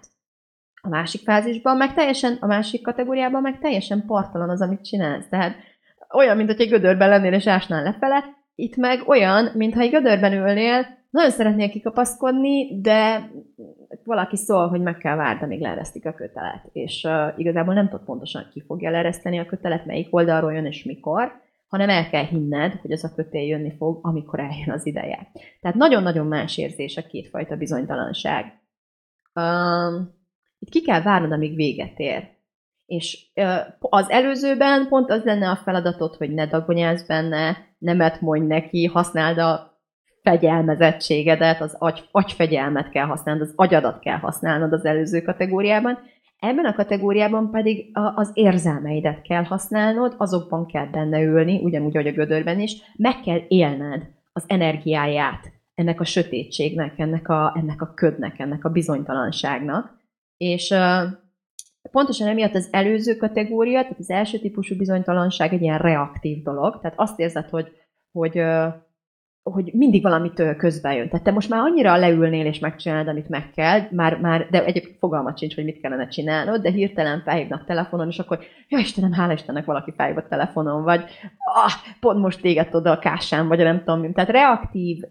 A 0.81 0.89
másik 0.89 1.21
fázisban, 1.21 1.77
meg 1.77 1.93
teljesen, 1.93 2.37
a 2.39 2.45
másik 2.45 2.81
kategóriában 2.81 3.41
meg 3.41 3.59
teljesen 3.59 4.05
partalan 4.05 4.49
az, 4.49 4.61
amit 4.61 4.83
csinálsz. 4.83 5.27
Tehát 5.29 5.55
olyan, 6.15 6.37
mint 6.37 6.49
hogy 6.49 6.61
egy 6.61 6.69
gödörben 6.69 7.09
lennél 7.09 7.33
és 7.33 7.47
ásnál 7.47 7.83
lefele, 7.83 8.23
itt 8.55 8.75
meg 8.75 9.07
olyan, 9.07 9.51
mintha 9.53 9.81
egy 9.81 9.89
gödörben 9.89 10.33
ülnél, 10.33 10.87
nagyon 11.09 11.31
szeretnél 11.31 11.69
kikapaszkodni, 11.69 12.81
de 12.81 13.29
valaki 14.03 14.35
szól, 14.35 14.67
hogy 14.67 14.81
meg 14.81 14.97
kell 14.97 15.15
várni, 15.15 15.43
amíg 15.43 15.61
leeresztik 15.61 16.05
a 16.05 16.13
kötelet. 16.13 16.69
És 16.71 17.03
uh, 17.03 17.39
igazából 17.39 17.73
nem 17.73 17.89
tudod 17.89 18.05
pontosan, 18.05 18.49
ki 18.51 18.63
fogja 18.67 18.89
leereszteni 18.89 19.39
a 19.39 19.45
kötelet, 19.45 19.85
melyik 19.85 20.15
oldalról 20.15 20.53
jön 20.53 20.65
és 20.65 20.83
mikor, 20.83 21.43
hanem 21.75 21.89
el 21.89 22.09
kell 22.09 22.25
hinned, 22.25 22.73
hogy 22.73 22.91
az 22.91 23.03
a 23.03 23.13
kötél 23.15 23.47
jönni 23.47 23.75
fog, 23.77 23.99
amikor 24.01 24.39
eljön 24.39 24.71
az 24.71 24.85
ideje. 24.85 25.31
Tehát 25.61 25.77
nagyon-nagyon 25.77 26.27
más 26.27 26.57
érzés 26.57 26.97
a 26.97 27.05
kétfajta 27.05 27.55
bizonytalanság. 27.55 28.61
Um, 29.33 30.13
itt 30.59 30.69
ki 30.69 30.81
kell 30.81 31.01
várnod, 31.01 31.31
amíg 31.31 31.55
véget 31.55 31.99
ér. 31.99 32.33
És 32.85 33.25
az 33.79 34.09
előzőben 34.09 34.87
pont 34.87 35.09
az 35.09 35.23
lenne 35.23 35.49
a 35.49 35.55
feladatod, 35.55 36.15
hogy 36.15 36.33
ne 36.33 36.47
dagonyázz 36.47 37.07
benne, 37.07 37.57
nemet 37.77 38.21
mondj 38.21 38.45
neki, 38.45 38.85
használd 38.85 39.37
a 39.37 39.79
fegyelmezettségedet, 40.21 41.61
az 41.61 41.75
agy, 41.79 42.09
agyfegyelmet 42.11 42.89
kell 42.89 43.05
használnod, 43.05 43.47
az 43.47 43.53
agyadat 43.55 43.99
kell 43.99 44.17
használnod 44.17 44.73
az 44.73 44.85
előző 44.85 45.21
kategóriában. 45.21 45.99
Ebben 46.47 46.65
a 46.65 46.73
kategóriában 46.73 47.51
pedig 47.51 47.89
az 48.15 48.31
érzelmeidet 48.33 49.21
kell 49.21 49.43
használnod, 49.43 50.15
azokban 50.17 50.65
kell 50.65 50.85
benne 50.85 51.21
ülni, 51.21 51.59
ugyanúgy, 51.63 51.97
ahogy 51.97 52.07
a 52.07 52.15
gödörben 52.15 52.59
is, 52.59 52.75
meg 52.95 53.19
kell 53.21 53.39
élned 53.47 54.07
az 54.33 54.43
energiáját 54.47 55.51
ennek 55.75 55.99
a 55.99 56.05
sötétségnek, 56.05 56.99
ennek 56.99 57.29
a, 57.29 57.53
ennek 57.57 57.81
a 57.81 57.93
ködnek, 57.93 58.39
ennek 58.39 58.65
a 58.65 58.69
bizonytalanságnak. 58.69 59.97
És 60.37 60.69
uh, 60.69 61.03
pontosan 61.91 62.27
emiatt 62.27 62.55
az 62.55 62.67
előző 62.71 63.15
kategória, 63.15 63.81
tehát 63.81 63.99
az 63.99 64.09
első 64.09 64.39
típusú 64.39 64.77
bizonytalanság 64.77 65.53
egy 65.53 65.61
ilyen 65.61 65.77
reaktív 65.77 66.43
dolog, 66.43 66.79
tehát 66.81 66.99
azt 66.99 67.19
érzed, 67.19 67.49
hogy, 67.49 67.71
hogy 68.11 68.39
uh, 68.39 68.73
hogy 69.51 69.71
mindig 69.73 70.03
valamit 70.03 70.55
közben 70.57 70.93
jön. 70.93 71.09
Tehát 71.09 71.25
te 71.25 71.31
most 71.31 71.49
már 71.49 71.59
annyira 71.59 71.97
leülnél 71.97 72.45
és 72.45 72.59
megcsinálod, 72.59 73.07
amit 73.07 73.29
meg 73.29 73.51
kell, 73.55 73.81
már, 73.91 74.19
már, 74.19 74.47
de 74.49 74.65
egyébként 74.65 74.97
fogalmat 74.99 75.37
sincs, 75.37 75.55
hogy 75.55 75.63
mit 75.63 75.81
kellene 75.81 76.07
csinálnod, 76.07 76.61
de 76.61 76.69
hirtelen 76.69 77.21
felhívnak 77.21 77.65
telefonon, 77.65 78.07
és 78.07 78.19
akkor, 78.19 78.39
ja 78.67 78.77
Istenem, 78.77 79.11
hála 79.11 79.33
Istennek 79.33 79.65
valaki 79.65 79.93
felhívott 79.97 80.29
telefonon, 80.29 80.83
vagy 80.83 81.03
ah, 81.37 81.71
pont 81.99 82.19
most 82.19 82.41
téged 82.41 82.75
oda 82.75 82.91
a 82.91 82.99
kásán, 82.99 83.47
vagy 83.47 83.57
nem 83.57 83.83
tudom, 83.83 84.13
tehát 84.13 84.29
reaktív, 84.29 85.01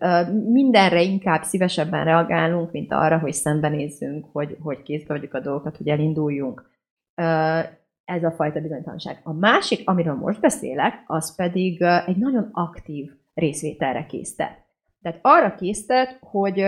mindenre 0.53 1.03
inkább 1.03 1.42
szívesebben 1.42 2.05
reagálunk, 2.05 2.73
mint 2.73 2.92
arra, 2.92 3.18
hogy 3.18 3.33
szembenézzünk, 3.33 4.27
hogy, 4.33 4.57
hogy 4.62 4.83
kézbe 4.83 5.14
vagyunk 5.14 5.35
a 5.35 5.40
dolgokat, 5.40 5.77
hogy 5.77 5.88
elinduljunk. 5.88 6.70
Ez 8.05 8.25
a 8.25 8.31
fajta 8.31 8.61
bizonytalanság. 8.61 9.20
A 9.23 9.33
másik, 9.33 9.88
amiről 9.88 10.14
most 10.14 10.40
beszélek, 10.40 11.03
az 11.07 11.35
pedig 11.35 11.83
egy 11.83 12.16
nagyon 12.16 12.49
aktív 12.53 13.11
részvételre 13.35 14.07
késztet. 14.07 14.64
Tehát 15.03 15.18
arra 15.23 15.55
késztet, 15.55 16.18
hogy 16.20 16.61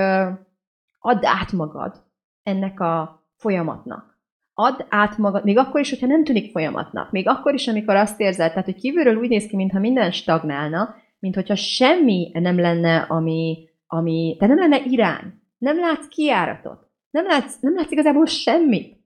add 0.98 1.24
át 1.24 1.52
magad 1.52 2.04
ennek 2.42 2.80
a 2.80 3.24
folyamatnak. 3.36 4.18
Add 4.54 4.84
át 4.88 5.18
magad, 5.18 5.44
még 5.44 5.58
akkor 5.58 5.80
is, 5.80 5.90
hogyha 5.90 6.06
nem 6.06 6.24
tűnik 6.24 6.50
folyamatnak, 6.50 7.10
még 7.10 7.28
akkor 7.28 7.54
is, 7.54 7.68
amikor 7.68 7.94
azt 7.94 8.20
érzed, 8.20 8.48
tehát, 8.50 8.64
hogy 8.64 8.74
kívülről 8.74 9.16
úgy 9.16 9.28
néz 9.28 9.46
ki, 9.46 9.56
mintha 9.56 9.78
minden 9.78 10.10
stagnálna, 10.10 10.94
mint 11.18 11.34
hogyha 11.34 11.54
semmi 11.54 12.30
nem 12.32 12.58
lenne, 12.58 12.96
ami, 12.96 13.68
ami 13.86 14.36
de 14.38 14.46
nem 14.46 14.58
lenne 14.58 14.80
irány, 14.84 15.42
nem 15.58 15.78
látsz 15.78 16.06
kiáratot, 16.06 16.90
nem 17.10 17.26
látsz, 17.26 17.58
nem 17.60 17.74
látsz 17.74 17.90
igazából 17.90 18.26
semmit. 18.26 18.96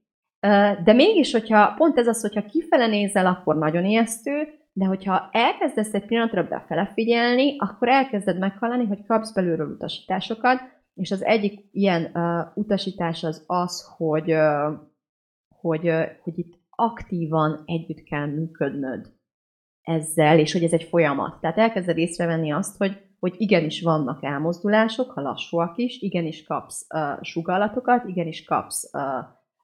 De 0.85 0.93
mégis, 0.93 1.33
hogyha 1.33 1.75
pont 1.77 1.99
ez 1.99 2.07
az, 2.07 2.21
hogyha 2.21 2.51
kifele 2.51 2.87
nézel, 2.87 3.27
akkor 3.27 3.57
nagyon 3.57 3.85
ijesztő, 3.85 4.49
de 4.73 4.85
hogyha 4.85 5.29
elkezdesz 5.33 5.95
egy 5.95 6.07
pillanatra 6.07 6.49
befele 6.49 6.87
figyelni, 6.95 7.57
akkor 7.59 7.89
elkezded 7.89 8.39
meghallani, 8.39 8.87
hogy 8.87 9.07
kapsz 9.07 9.33
belülről 9.33 9.71
utasításokat, 9.71 10.61
és 10.95 11.11
az 11.11 11.25
egyik 11.25 11.69
ilyen 11.73 12.11
uh, 12.15 12.57
utasítás 12.57 13.25
az 13.25 13.45
az, 13.47 13.95
hogy, 13.97 14.33
uh, 14.33 14.73
hogy, 15.61 15.89
uh, 15.89 16.05
hogy 16.23 16.39
itt 16.39 16.59
aktívan 16.71 17.63
együtt 17.65 18.03
kell 18.03 18.27
működnöd 18.27 19.13
ezzel, 19.83 20.39
és 20.39 20.53
hogy 20.53 20.63
ez 20.63 20.73
egy 20.73 20.83
folyamat. 20.83 21.41
Tehát 21.41 21.59
elkezded 21.59 21.99
észrevenni 21.99 22.53
azt, 22.53 22.77
hogy, 22.77 22.97
hogy 23.19 23.35
igenis 23.37 23.83
vannak 23.83 24.25
elmozdulások, 24.25 25.11
ha 25.11 25.21
lassúak 25.21 25.79
is, 25.79 26.01
igenis 26.01 26.45
kapsz 26.45 26.87
uh, 26.95 27.23
sugallatokat, 27.23 28.05
igenis 28.05 28.45
kapsz 28.45 28.91
uh, 28.95 29.03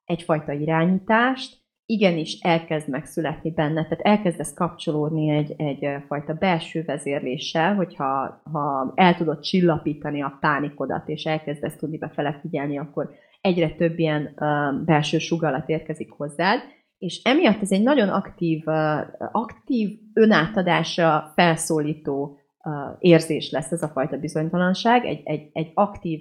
egyfajta 0.05 0.53
irányítást, 0.53 1.66
igenis 1.87 2.39
elkezd 2.41 2.89
megszületni 2.89 3.51
benne, 3.51 3.83
tehát 3.83 4.01
elkezdesz 4.01 4.55
kapcsolódni 4.55 5.31
egy, 5.31 5.55
egy 5.57 5.87
fajta 6.07 6.35
belső 6.35 6.83
vezérléssel, 6.87 7.75
hogyha 7.75 8.41
ha 8.53 8.93
el 8.95 9.15
tudod 9.15 9.41
csillapítani 9.41 10.23
a 10.23 10.37
pánikodat, 10.41 11.09
és 11.09 11.25
elkezdesz 11.25 11.77
tudni 11.77 11.99
befele 11.99 12.39
figyelni, 12.41 12.79
akkor 12.79 13.11
egyre 13.41 13.71
több 13.71 13.99
ilyen 13.99 14.23
uh, 14.23 14.85
belső 14.85 15.19
sugallat 15.19 15.69
érkezik 15.69 16.11
hozzád, 16.11 16.61
és 16.99 17.21
emiatt 17.25 17.63
ez 17.63 17.73
egy 17.73 17.83
nagyon 17.83 18.09
aktív, 18.09 18.63
uh, 18.67 19.01
aktív 19.33 19.99
önátadásra 20.13 21.33
felszólító 21.35 22.39
uh, 22.65 22.73
érzés 22.99 23.51
lesz 23.51 23.73
ez 23.73 23.83
a 23.83 23.89
fajta 23.89 24.17
bizonytalanság, 24.17 25.05
egy, 25.05 25.21
egy, 25.25 25.51
egy 25.53 25.71
aktív 25.75 26.21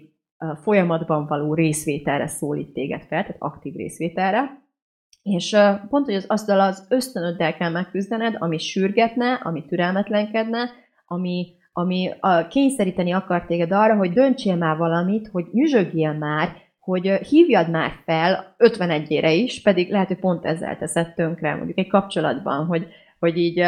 folyamatban 0.62 1.28
való 1.28 1.54
részvételre 1.54 2.28
szólít 2.28 2.74
téged 2.74 3.02
fel, 3.02 3.22
tehát 3.22 3.36
aktív 3.40 3.76
részvételre, 3.76 4.65
és 5.26 5.58
pont, 5.90 6.06
hogy 6.06 6.14
az 6.14 6.26
azzal 6.28 6.60
az 6.60 6.86
ösztönöddel 6.90 7.56
kell 7.56 7.70
megküzdened, 7.70 8.36
ami 8.40 8.58
sürgetne, 8.58 9.34
ami 9.34 9.66
türelmetlenkedne, 9.66 10.70
ami, 11.06 11.54
ami 11.74 12.10
kényszeríteni 12.50 13.12
akar 13.12 13.46
téged 13.46 13.72
arra, 13.72 13.96
hogy 13.96 14.12
döntsél 14.12 14.56
már 14.56 14.78
valamit, 14.78 15.28
hogy 15.32 15.46
nyüzsögjél 15.52 16.14
már, 16.14 16.50
hogy 16.80 17.08
hívjad 17.08 17.70
már 17.70 17.92
fel 18.06 18.56
51-ére 18.58 19.34
is, 19.44 19.62
pedig 19.62 19.92
lehet, 19.92 20.08
hogy 20.08 20.20
pont 20.20 20.46
ezzel 20.46 20.78
teszed 20.78 21.14
tönkre, 21.14 21.56
mondjuk 21.56 21.78
egy 21.78 21.88
kapcsolatban, 21.88 22.66
hogy, 22.66 22.88
hogy 23.20 23.38
így 23.38 23.64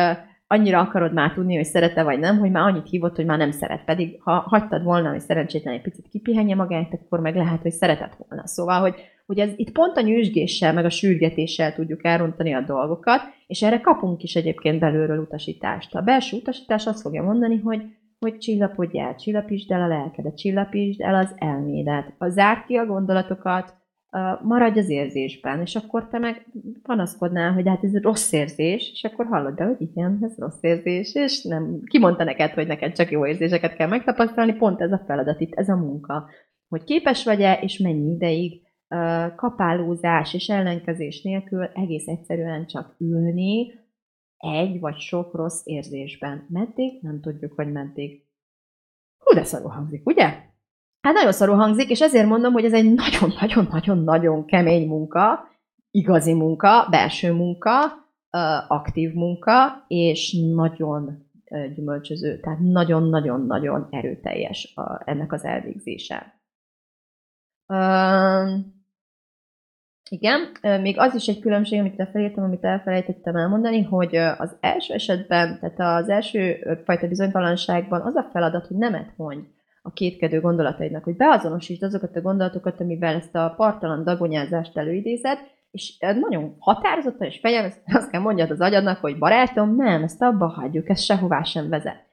annyira 0.48 0.80
akarod 0.80 1.14
már 1.14 1.34
tudni, 1.34 1.56
hogy 1.56 1.66
szerete 1.66 2.04
vagy 2.04 2.20
nem, 2.20 2.40
hogy 2.40 2.52
már 2.52 2.68
annyit 2.68 2.90
hívott, 2.90 3.16
hogy 3.16 3.26
már 3.26 3.38
nem 3.38 3.52
szeret. 3.52 3.84
Pedig 3.86 4.22
ha 4.22 4.32
hagytad 4.48 4.84
volna, 4.84 5.10
hogy 5.10 5.20
szerencsétlen 5.20 5.74
egy 5.74 5.82
picit 5.82 6.08
kipihenje 6.10 6.56
magát, 6.56 6.94
akkor 6.94 7.20
meg 7.20 7.36
lehet, 7.36 7.62
hogy 7.62 7.72
szeretett 7.72 8.16
volna. 8.28 8.48
Szóval, 8.48 8.80
hogy 8.80 8.96
hogy 9.28 9.40
ez 9.40 9.52
itt 9.56 9.72
pont 9.72 9.98
a 9.98 10.02
nyűsgéssel, 10.02 10.74
meg 10.74 10.86
a 10.86 10.90
sürgetéssel 10.90 11.74
tudjuk 11.74 12.06
elrontani 12.06 12.54
a 12.54 12.62
dolgokat, 12.62 13.22
és 13.48 13.62
erre 13.62 13.80
kapunk 13.80 14.24
is 14.24 14.36
egyébként 14.36 14.80
belülről 14.80 15.20
utasítást. 15.20 15.96
A 15.96 16.02
belső 16.02 16.38
utasítás 16.38 16.86
azt 16.86 17.02
fogja 17.02 17.24
mondani, 17.24 17.58
hogy 17.58 17.82
hogy 18.20 18.38
csillapodj 18.38 19.00
el, 19.00 19.16
csillapítsd 19.16 19.72
el 19.72 19.82
a 19.82 19.88
lelkedet, 19.88 20.38
csillapítsd 20.38 21.02
el 21.02 21.16
az 21.16 21.36
elmédet, 21.36 22.14
zárd 22.20 22.66
ki 22.66 22.76
a 22.76 22.86
gondolatokat, 22.86 23.76
maradj 24.42 24.80
az 24.80 24.90
érzésben, 24.90 25.62
és 25.62 25.76
akkor 25.76 26.08
te 26.08 26.20
meg 26.20 26.46
panaszkodnál, 26.84 27.54
hogy 27.54 27.68
hát 27.68 27.84
ez 27.84 28.02
rossz 28.02 28.32
érzés, 28.32 28.92
és 28.94 29.04
akkor 29.04 29.26
hallod, 29.26 29.56
de 29.56 29.64
hogy 29.64 29.82
igen, 29.82 30.20
ez 30.22 30.38
rossz 30.38 30.62
érzés, 30.62 31.16
és 31.16 31.44
nem, 31.44 31.82
ki 31.86 32.00
mondta 32.00 32.24
neked, 32.24 32.52
hogy 32.52 32.68
neked 32.68 32.96
csak 32.96 33.12
jó 33.12 33.26
érzéseket 33.26 33.76
kell 33.76 33.88
megtapasztalni, 33.88 34.54
pont 34.54 34.82
ez 34.82 34.92
a 34.92 35.04
feladat 35.06 35.40
itt, 35.40 35.54
ez 35.54 35.70
a 35.70 35.76
munka, 35.76 36.30
hogy 36.68 36.84
képes 36.84 37.24
vagy-e, 37.24 37.54
és 37.62 37.78
mennyi 37.78 38.12
ideig 38.12 38.62
kapálózás 39.36 40.34
és 40.34 40.48
ellenkezés 40.48 41.22
nélkül 41.22 41.64
egész 41.64 42.08
egyszerűen 42.08 42.68
csak 42.68 42.96
ülni 42.98 43.72
egy 44.38 44.80
vagy 44.80 44.98
sok 44.98 45.34
rossz 45.34 45.62
érzésben. 45.66 46.46
Meddig? 46.50 47.02
Nem 47.02 47.22
tudjuk, 47.22 47.54
hogy 47.54 47.72
meddig. 47.72 48.26
Hú, 49.18 49.36
de 49.36 49.44
szarul 49.44 49.70
hangzik, 49.70 50.06
ugye? 50.06 50.26
Hát 51.02 51.14
nagyon 51.14 51.32
szarul 51.32 51.56
hangzik, 51.56 51.90
és 51.90 52.02
ezért 52.02 52.28
mondom, 52.28 52.54
hogy 52.54 52.66
ez 52.66 52.74
egy 52.74 52.94
nagyon-nagyon-nagyon-nagyon 52.94 54.46
kemény 54.46 54.88
munka, 54.88 55.48
igazi 55.92 56.34
munka, 56.34 56.88
belső 56.90 57.34
munka, 57.34 57.76
aktív 58.68 59.14
munka, 59.14 59.86
és 59.88 60.38
nagyon 60.56 61.26
gyümölcsöző, 61.76 62.40
tehát 62.40 62.60
nagyon-nagyon-nagyon 62.60 63.88
erőteljes 63.90 64.74
ennek 65.06 65.32
az 65.32 65.44
elvégzése. 65.44 66.42
Igen, 70.10 70.40
még 70.82 71.00
az 71.00 71.16
is 71.16 71.28
egy 71.28 71.40
különbség, 71.40 71.80
amit 71.80 72.10
felírtam, 72.12 72.44
amit 72.44 72.64
elfelejtettem 72.64 73.36
elmondani, 73.36 73.84
hogy 73.84 74.16
az 74.16 74.56
első 74.60 74.94
esetben, 74.94 75.60
tehát 75.60 76.04
az 76.04 76.10
első 76.10 76.58
fajta 76.86 77.08
bizonytalanságban 77.08 78.02
az 78.02 78.16
a 78.16 78.30
feladat, 78.32 78.68
hogy 78.68 78.78
nemet 78.78 79.14
mondj 79.16 79.48
a 79.82 79.92
kétkedő 79.92 80.42
gondolataidnak, 80.42 81.04
hogy 81.04 81.16
beazonosítsd 81.16 81.84
azokat 81.84 82.16
a 82.16 82.22
gondolatokat, 82.22 82.82
amivel 82.82 83.16
ezt 83.16 83.36
a 83.36 83.54
partalan 83.58 84.04
dagonyázást 84.04 84.78
előidézed, 84.78 85.38
és 85.72 85.98
nagyon 86.00 86.56
határozottan 86.60 87.28
és 87.28 87.40
fegyelmezeten 87.40 87.96
azt 88.02 88.10
kell 88.10 88.22
mondjad 88.22 88.52
az 88.52 88.60
agyadnak, 88.60 88.98
hogy 89.00 89.18
barátom, 89.18 89.76
nem, 89.76 90.04
ezt 90.04 90.22
abba 90.22 90.48
hagyjuk, 90.48 90.90
ez 90.90 91.02
sehová 91.02 91.44
sem 91.44 91.70
vezet. 91.70 92.06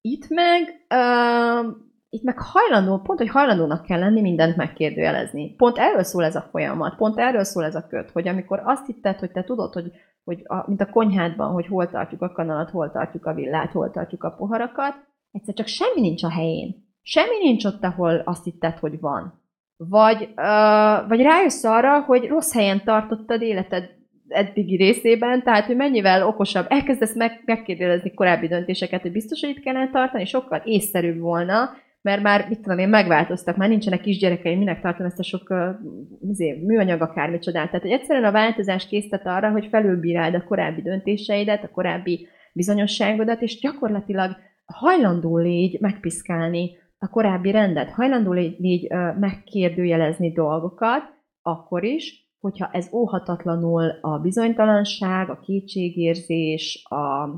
Itt 0.00 0.28
meg 0.28 0.86
uh, 0.94 1.76
itt 2.14 2.22
meg 2.22 2.38
hajlandó, 2.38 2.98
pont, 2.98 3.18
hogy 3.18 3.28
hajlandónak 3.28 3.84
kell 3.84 3.98
lenni 3.98 4.20
mindent 4.20 4.56
megkérdőjelezni. 4.56 5.54
Pont 5.54 5.78
erről 5.78 6.02
szól 6.02 6.24
ez 6.24 6.36
a 6.36 6.48
folyamat, 6.50 6.96
pont 6.96 7.18
erről 7.18 7.44
szól 7.44 7.64
ez 7.64 7.74
a 7.74 7.86
köt, 7.86 8.10
hogy 8.10 8.28
amikor 8.28 8.62
azt 8.64 8.86
hitted, 8.86 9.18
hogy 9.18 9.30
te 9.30 9.44
tudod, 9.44 9.72
hogy, 9.72 9.92
hogy 10.24 10.42
a, 10.44 10.64
mint 10.66 10.80
a 10.80 10.90
konyhádban, 10.90 11.52
hogy 11.52 11.66
hol 11.66 11.90
tartjuk 11.90 12.22
a 12.22 12.32
kanalat, 12.32 12.70
hol 12.70 12.90
tartjuk 12.90 13.26
a 13.26 13.34
villát, 13.34 13.72
hol 13.72 13.90
tartjuk 13.90 14.24
a 14.24 14.30
poharakat, 14.30 14.94
egyszer 15.30 15.54
csak 15.54 15.66
semmi 15.66 16.00
nincs 16.00 16.22
a 16.22 16.30
helyén. 16.30 16.74
Semmi 17.02 17.38
nincs 17.42 17.64
ott, 17.64 17.84
ahol 17.84 18.22
azt 18.24 18.44
hitted, 18.44 18.78
hogy 18.78 19.00
van. 19.00 19.40
Vagy, 19.76 20.22
uh, 20.22 21.08
vagy 21.08 21.20
rájössz 21.20 21.64
arra, 21.64 22.00
hogy 22.00 22.28
rossz 22.28 22.52
helyen 22.52 22.84
tartottad 22.84 23.42
életed 23.42 23.90
eddigi 24.28 24.76
részében, 24.76 25.42
tehát 25.42 25.64
hogy 25.64 25.76
mennyivel 25.76 26.26
okosabb, 26.26 26.66
elkezdesz 26.68 27.14
meg, 27.14 27.42
megkérdezni 27.44 28.14
korábbi 28.14 28.48
döntéseket, 28.48 29.02
hogy 29.02 29.12
biztos, 29.12 29.40
hogy 29.40 29.50
itt 29.50 29.62
kellene 29.62 29.90
tartani, 29.90 30.24
sokkal 30.24 30.62
észszerűbb 30.64 31.18
volna, 31.18 31.70
mert 32.02 32.22
már, 32.22 32.48
mit 32.48 32.60
tudom 32.60 32.78
én, 32.78 32.88
megváltoztak, 32.88 33.56
már 33.56 33.68
nincsenek 33.68 34.00
kisgyerekeim, 34.00 34.58
minek 34.58 34.80
tartom 34.80 35.06
ezt 35.06 35.18
a 35.18 35.22
sok 35.22 35.50
uh, 35.50 36.64
műanyag 36.64 37.00
akármit 37.00 37.42
csodál. 37.42 37.66
Tehát, 37.66 37.82
hogy 37.82 37.90
egyszerűen 37.90 38.24
a 38.24 38.32
változás 38.32 38.86
késztet 38.86 39.26
arra, 39.26 39.50
hogy 39.50 39.66
felülbíráld 39.66 40.34
a 40.34 40.44
korábbi 40.44 40.82
döntéseidet, 40.82 41.64
a 41.64 41.70
korábbi 41.70 42.26
bizonyosságodat, 42.52 43.42
és 43.42 43.60
gyakorlatilag 43.60 44.36
hajlandó 44.64 45.38
légy 45.38 45.80
megpiszkálni 45.80 46.70
a 46.98 47.08
korábbi 47.08 47.50
rendet, 47.50 47.90
hajlandó 47.90 48.32
légy, 48.32 48.56
légy 48.58 48.92
uh, 48.92 49.18
megkérdőjelezni 49.18 50.32
dolgokat, 50.32 51.02
akkor 51.42 51.84
is, 51.84 52.22
hogyha 52.40 52.68
ez 52.72 52.88
óhatatlanul 52.92 53.88
a 54.00 54.18
bizonytalanság, 54.18 55.30
a 55.30 55.40
kétségérzés, 55.40 56.84
a, 56.88 57.28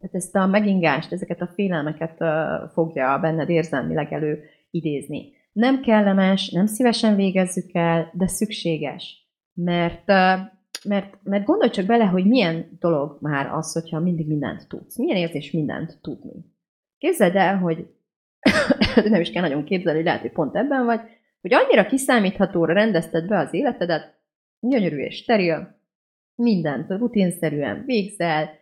tehát 0.00 0.14
ezt 0.14 0.36
a 0.36 0.46
megingást, 0.46 1.12
ezeket 1.12 1.40
a 1.40 1.50
félelmeket 1.54 2.24
fogja 2.72 3.18
benned 3.20 3.48
érzelmileg 3.48 4.12
elő 4.12 4.42
idézni. 4.70 5.32
Nem 5.52 5.80
kellemes, 5.80 6.50
nem 6.50 6.66
szívesen 6.66 7.16
végezzük 7.16 7.74
el, 7.74 8.10
de 8.12 8.26
szükséges. 8.26 9.28
Mert, 9.54 10.06
mert, 10.84 11.18
mert 11.22 11.44
gondolj 11.44 11.70
csak 11.70 11.86
bele, 11.86 12.04
hogy 12.04 12.26
milyen 12.26 12.76
dolog 12.78 13.18
már 13.20 13.52
az, 13.52 13.72
hogyha 13.72 14.00
mindig 14.00 14.26
mindent 14.26 14.68
tudsz. 14.68 14.98
Milyen 14.98 15.16
érzés 15.16 15.50
mindent 15.50 15.98
tudni. 16.02 16.44
Képzeld 16.98 17.36
el, 17.36 17.58
hogy 17.58 17.86
nem 19.10 19.20
is 19.20 19.30
kell 19.30 19.42
nagyon 19.42 19.64
képzelni, 19.64 20.02
lehet, 20.02 20.20
hogy 20.20 20.32
pont 20.32 20.56
ebben 20.56 20.84
vagy, 20.84 21.00
hogy 21.40 21.54
annyira 21.54 21.86
kiszámíthatóra 21.86 22.72
rendezted 22.72 23.26
be 23.26 23.38
az 23.38 23.54
életedet, 23.54 24.18
gyönyörű 24.60 24.96
és 24.96 25.16
steril, 25.16 25.78
mindent 26.34 26.90
rutinszerűen 26.90 27.82
végzel, 27.86 28.59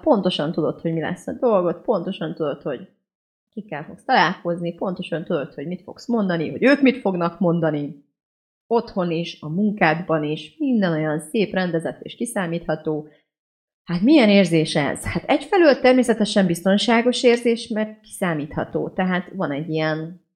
pontosan 0.00 0.52
tudod, 0.52 0.80
hogy 0.80 0.92
mi 0.92 1.00
lesz 1.00 1.26
a 1.26 1.32
dolgot, 1.32 1.82
pontosan 1.82 2.34
tudod, 2.34 2.62
hogy 2.62 2.88
kikkel 3.50 3.84
fogsz 3.84 4.04
találkozni, 4.04 4.74
pontosan 4.74 5.24
tudod, 5.24 5.54
hogy 5.54 5.66
mit 5.66 5.82
fogsz 5.82 6.06
mondani, 6.06 6.50
hogy 6.50 6.64
ők 6.64 6.80
mit 6.80 7.00
fognak 7.00 7.38
mondani, 7.38 8.06
otthon 8.66 9.10
is, 9.10 9.38
a 9.40 9.48
munkádban 9.48 10.24
is, 10.24 10.56
minden 10.58 10.92
olyan 10.92 11.20
szép, 11.20 11.52
rendezett 11.52 12.00
és 12.00 12.14
kiszámítható. 12.14 13.08
Hát 13.84 14.00
milyen 14.00 14.28
érzés 14.28 14.76
ez? 14.76 15.04
Hát 15.04 15.24
egyfelől 15.24 15.80
természetesen 15.80 16.46
biztonságos 16.46 17.22
érzés, 17.22 17.68
mert 17.68 18.00
kiszámítható. 18.00 18.88
Tehát 18.88 19.30
van 19.34 19.50
egy 19.50 19.68
ilyen, 19.68 20.26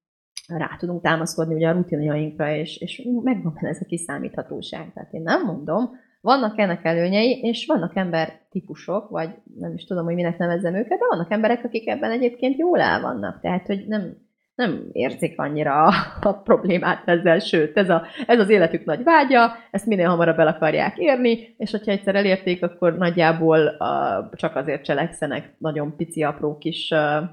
rá 0.46 0.76
tudunk 0.78 1.02
támaszkodni 1.02 1.54
ugye 1.54 1.68
a 1.68 1.72
rutinjainkra, 1.72 2.54
és, 2.54 2.76
és 2.76 3.08
megvan 3.22 3.56
ez 3.60 3.80
a 3.80 3.84
kiszámíthatóság. 3.84 4.92
Tehát 4.92 5.12
én 5.12 5.22
nem 5.22 5.44
mondom, 5.44 5.90
vannak 6.22 6.58
ennek 6.58 6.84
előnyei, 6.84 7.40
és 7.42 7.66
vannak 7.66 7.96
ember 7.96 8.40
típusok, 8.50 9.08
vagy 9.08 9.30
nem 9.58 9.74
is 9.74 9.84
tudom, 9.84 10.04
hogy 10.04 10.14
minek 10.14 10.38
nevezzem 10.38 10.74
őket, 10.74 10.98
de 10.98 11.06
vannak 11.08 11.32
emberek, 11.32 11.64
akik 11.64 11.88
ebben 11.88 12.10
egyébként 12.10 12.58
jól 12.58 12.80
el 12.80 13.00
vannak. 13.00 13.40
Tehát, 13.40 13.66
hogy 13.66 13.84
nem, 13.88 14.16
nem 14.54 14.88
érzik 14.92 15.38
annyira 15.38 15.84
a, 15.84 15.92
a 16.20 16.32
problémát 16.32 17.08
ezzel, 17.08 17.38
sőt, 17.38 17.76
ez, 17.76 17.90
a, 17.90 18.02
ez 18.26 18.38
az 18.38 18.48
életük 18.48 18.84
nagy 18.84 19.02
vágya, 19.02 19.52
ezt 19.70 19.86
minél 19.86 20.08
hamarabb 20.08 20.38
el 20.38 20.46
akarják 20.46 20.98
érni, 20.98 21.54
és 21.58 21.70
hogyha 21.70 21.90
egyszer 21.90 22.14
elérték, 22.14 22.62
akkor 22.62 22.96
nagyjából 22.96 23.76
uh, 23.78 24.34
csak 24.34 24.56
azért 24.56 24.84
cselekszenek 24.84 25.54
nagyon 25.58 25.96
pici, 25.96 26.22
apró 26.22 26.58
kis 26.58 26.90
uh, 26.90 27.28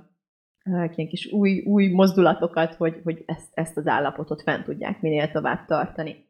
ilyen 0.95 1.07
kis 1.07 1.31
új, 1.31 1.63
új 1.65 1.87
mozdulatokat, 1.87 2.75
hogy, 2.75 3.01
hogy 3.03 3.23
ezt, 3.25 3.49
ezt 3.53 3.77
az 3.77 3.87
állapotot 3.87 4.41
fent 4.41 4.63
tudják 4.63 5.01
minél 5.01 5.31
tovább 5.31 5.65
tartani. 5.65 6.27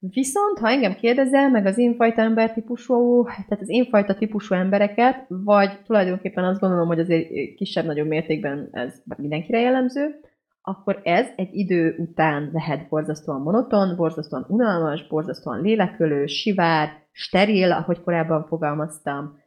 Viszont, 0.00 0.58
ha 0.58 0.68
engem 0.68 0.94
kérdezel, 0.94 1.50
meg 1.50 1.66
az 1.66 1.78
én 1.78 1.94
fajta 1.94 2.22
embertípusú, 2.22 3.24
tehát 3.24 3.60
az 3.60 3.68
én 3.68 3.84
fajta 3.84 4.14
típusú 4.14 4.54
embereket, 4.54 5.24
vagy 5.28 5.82
tulajdonképpen 5.86 6.44
azt 6.44 6.60
gondolom, 6.60 6.86
hogy 6.86 6.98
azért 6.98 7.28
kisebb-nagyobb 7.54 8.06
mértékben 8.06 8.68
ez 8.72 8.94
mindenkire 9.16 9.60
jellemző, 9.60 10.20
akkor 10.62 11.00
ez 11.02 11.26
egy 11.36 11.48
idő 11.52 11.94
után 11.98 12.50
lehet 12.52 12.88
borzasztóan 12.88 13.40
monoton, 13.40 13.96
borzasztóan 13.96 14.46
unalmas, 14.48 15.06
borzasztóan 15.06 15.60
lélekölő, 15.60 16.26
sivár, 16.26 16.88
steril, 17.12 17.72
ahogy 17.72 18.00
korábban 18.02 18.46
fogalmaztam, 18.46 19.38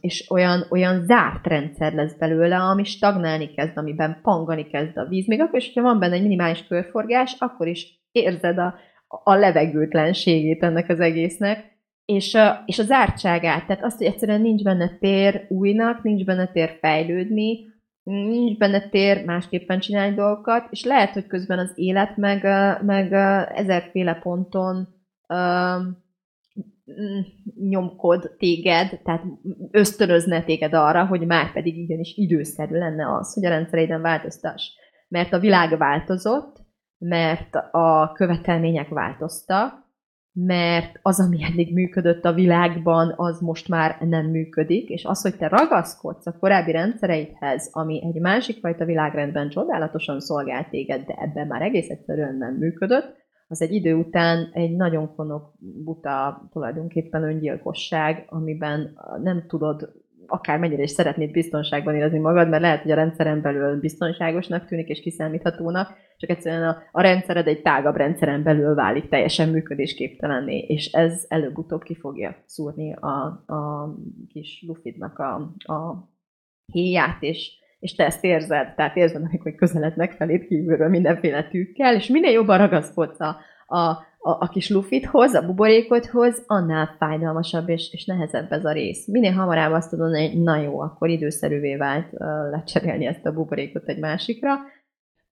és 0.00 0.30
olyan, 0.30 0.66
olyan 0.70 1.04
zárt 1.04 1.46
rendszer 1.46 1.92
lesz 1.92 2.14
belőle, 2.18 2.56
ami 2.56 2.84
stagnálni 2.84 3.54
kezd, 3.54 3.78
amiben 3.78 4.18
pangani 4.22 4.66
kezd 4.66 4.96
a 4.96 5.06
víz. 5.08 5.26
Még 5.26 5.40
akkor 5.40 5.58
is, 5.58 5.66
hogyha 5.66 5.82
van 5.82 5.98
benne 5.98 6.14
egy 6.14 6.22
minimális 6.22 6.66
körforgás, 6.66 7.36
akkor 7.38 7.66
is 7.66 8.04
érzed 8.12 8.58
a, 8.58 8.74
a 9.08 9.34
levegőtlenségét 9.34 10.62
ennek 10.62 10.88
az 10.88 11.00
egésznek, 11.00 11.74
és 12.04 12.34
a, 12.34 12.62
és 12.66 12.78
a 12.78 12.82
zártságát, 12.82 13.66
tehát 13.66 13.84
azt, 13.84 13.96
hogy 13.96 14.06
egyszerűen 14.06 14.40
nincs 14.40 14.62
benne 14.62 14.98
tér 15.00 15.46
újnak, 15.48 16.02
nincs 16.02 16.24
benne 16.24 16.46
tér 16.46 16.76
fejlődni, 16.80 17.74
nincs 18.02 18.58
benne 18.58 18.88
tér 18.88 19.24
másképpen 19.24 19.80
csinálni 19.80 20.14
dolgokat, 20.14 20.66
és 20.70 20.84
lehet, 20.84 21.12
hogy 21.12 21.26
közben 21.26 21.58
az 21.58 21.72
élet 21.74 22.16
meg, 22.16 22.42
meg 22.82 23.12
ezerféle 23.54 24.14
ponton 24.14 24.88
uh, 25.28 25.82
nyomkod 27.60 28.34
téged, 28.38 29.00
tehát 29.04 29.22
ösztönözne 29.70 30.44
téged 30.44 30.74
arra, 30.74 31.06
hogy 31.06 31.26
már 31.26 31.52
pedig 31.52 31.76
igenis 31.76 32.16
időszerű 32.16 32.78
lenne 32.78 33.14
az, 33.16 33.34
hogy 33.34 33.44
a 33.44 33.48
rendszereiden 33.48 34.00
változtass. 34.00 34.70
Mert 35.08 35.32
a 35.32 35.38
világ 35.38 35.78
változott, 35.78 36.65
mert 36.98 37.54
a 37.70 38.12
követelmények 38.14 38.88
változtak, 38.88 39.84
mert 40.32 40.98
az, 41.02 41.20
ami 41.20 41.44
eddig 41.44 41.72
működött 41.72 42.24
a 42.24 42.32
világban, 42.32 43.14
az 43.16 43.40
most 43.40 43.68
már 43.68 43.96
nem 44.00 44.26
működik, 44.26 44.88
és 44.88 45.04
az, 45.04 45.22
hogy 45.22 45.36
te 45.36 45.48
ragaszkodsz 45.48 46.26
a 46.26 46.38
korábbi 46.38 46.72
rendszereidhez, 46.72 47.70
ami 47.72 48.02
egy 48.04 48.20
másik 48.20 48.58
fajta 48.58 48.84
világrendben 48.84 49.48
csodálatosan 49.48 50.20
szolgált 50.20 50.68
téged, 50.68 51.04
de 51.06 51.14
ebben 51.14 51.46
már 51.46 51.62
egész 51.62 51.88
egyszerűen 51.88 52.36
nem 52.36 52.54
működött, 52.54 53.24
az 53.48 53.62
egy 53.62 53.72
idő 53.72 53.94
után 53.94 54.50
egy 54.52 54.76
nagyon 54.76 55.14
konok, 55.14 55.52
buta, 55.58 56.48
tulajdonképpen 56.52 57.22
öngyilkosság, 57.22 58.24
amiben 58.28 58.98
nem 59.22 59.46
tudod 59.46 59.92
akármennyire 60.26 60.82
is 60.82 60.90
szeretnéd 60.90 61.30
biztonságban 61.30 61.94
érezni 61.94 62.18
magad, 62.18 62.48
mert 62.48 62.62
lehet, 62.62 62.82
hogy 62.82 62.90
a 62.90 62.94
rendszeren 62.94 63.40
belül 63.42 63.80
biztonságosnak 63.80 64.66
tűnik 64.66 64.88
és 64.88 65.00
kiszámíthatónak, 65.00 65.96
csak 66.16 66.30
egyszerűen 66.30 66.68
a, 66.68 66.82
a 66.92 67.00
rendszered 67.00 67.46
egy 67.46 67.62
tágabb 67.62 67.96
rendszeren 67.96 68.42
belül 68.42 68.74
válik 68.74 69.08
teljesen 69.08 69.48
működésképtelenné, 69.48 70.58
és 70.58 70.92
ez 70.92 71.24
előbb-utóbb 71.28 71.82
ki 71.82 71.94
fogja 71.94 72.36
szúrni 72.46 72.94
a, 72.94 73.44
a 73.46 73.94
kis 74.28 74.64
lufidnak 74.66 75.18
a, 75.18 75.34
a 75.72 76.08
héját, 76.72 77.22
és, 77.22 77.52
és 77.78 77.94
te 77.94 78.04
ezt 78.04 78.24
érzed, 78.24 78.74
tehát 78.74 78.96
érzed, 78.96 79.22
amikor 79.22 79.54
közelednek 79.54 80.12
felét 80.12 80.46
kívülről 80.46 80.88
mindenféle 80.88 81.48
tűkkel, 81.48 81.94
és 81.94 82.06
minél 82.06 82.32
jobban 82.32 82.58
ragaszkodsz 82.58 83.20
a, 83.20 83.36
a, 83.66 84.04
a, 84.26 84.36
a 84.40 84.48
kis 84.48 84.70
lufithoz, 84.70 85.34
a 85.34 85.46
buborékodhoz, 85.46 86.42
annál 86.46 86.94
fájdalmasabb 86.98 87.68
és, 87.68 87.92
és 87.92 88.04
nehezebb 88.04 88.52
ez 88.52 88.64
a 88.64 88.72
rész. 88.72 89.06
Minél 89.06 89.32
hamarabb 89.32 89.72
azt 89.72 89.90
tudod, 89.90 90.16
hogy 90.16 90.42
na 90.42 90.56
jó, 90.56 90.80
akkor 90.80 91.08
időszerűvé 91.08 91.76
vált 91.76 92.12
uh, 92.12 92.50
lecserélni 92.50 93.06
ezt 93.06 93.26
a 93.26 93.32
buborékot 93.32 93.88
egy 93.88 93.98
másikra, 93.98 94.58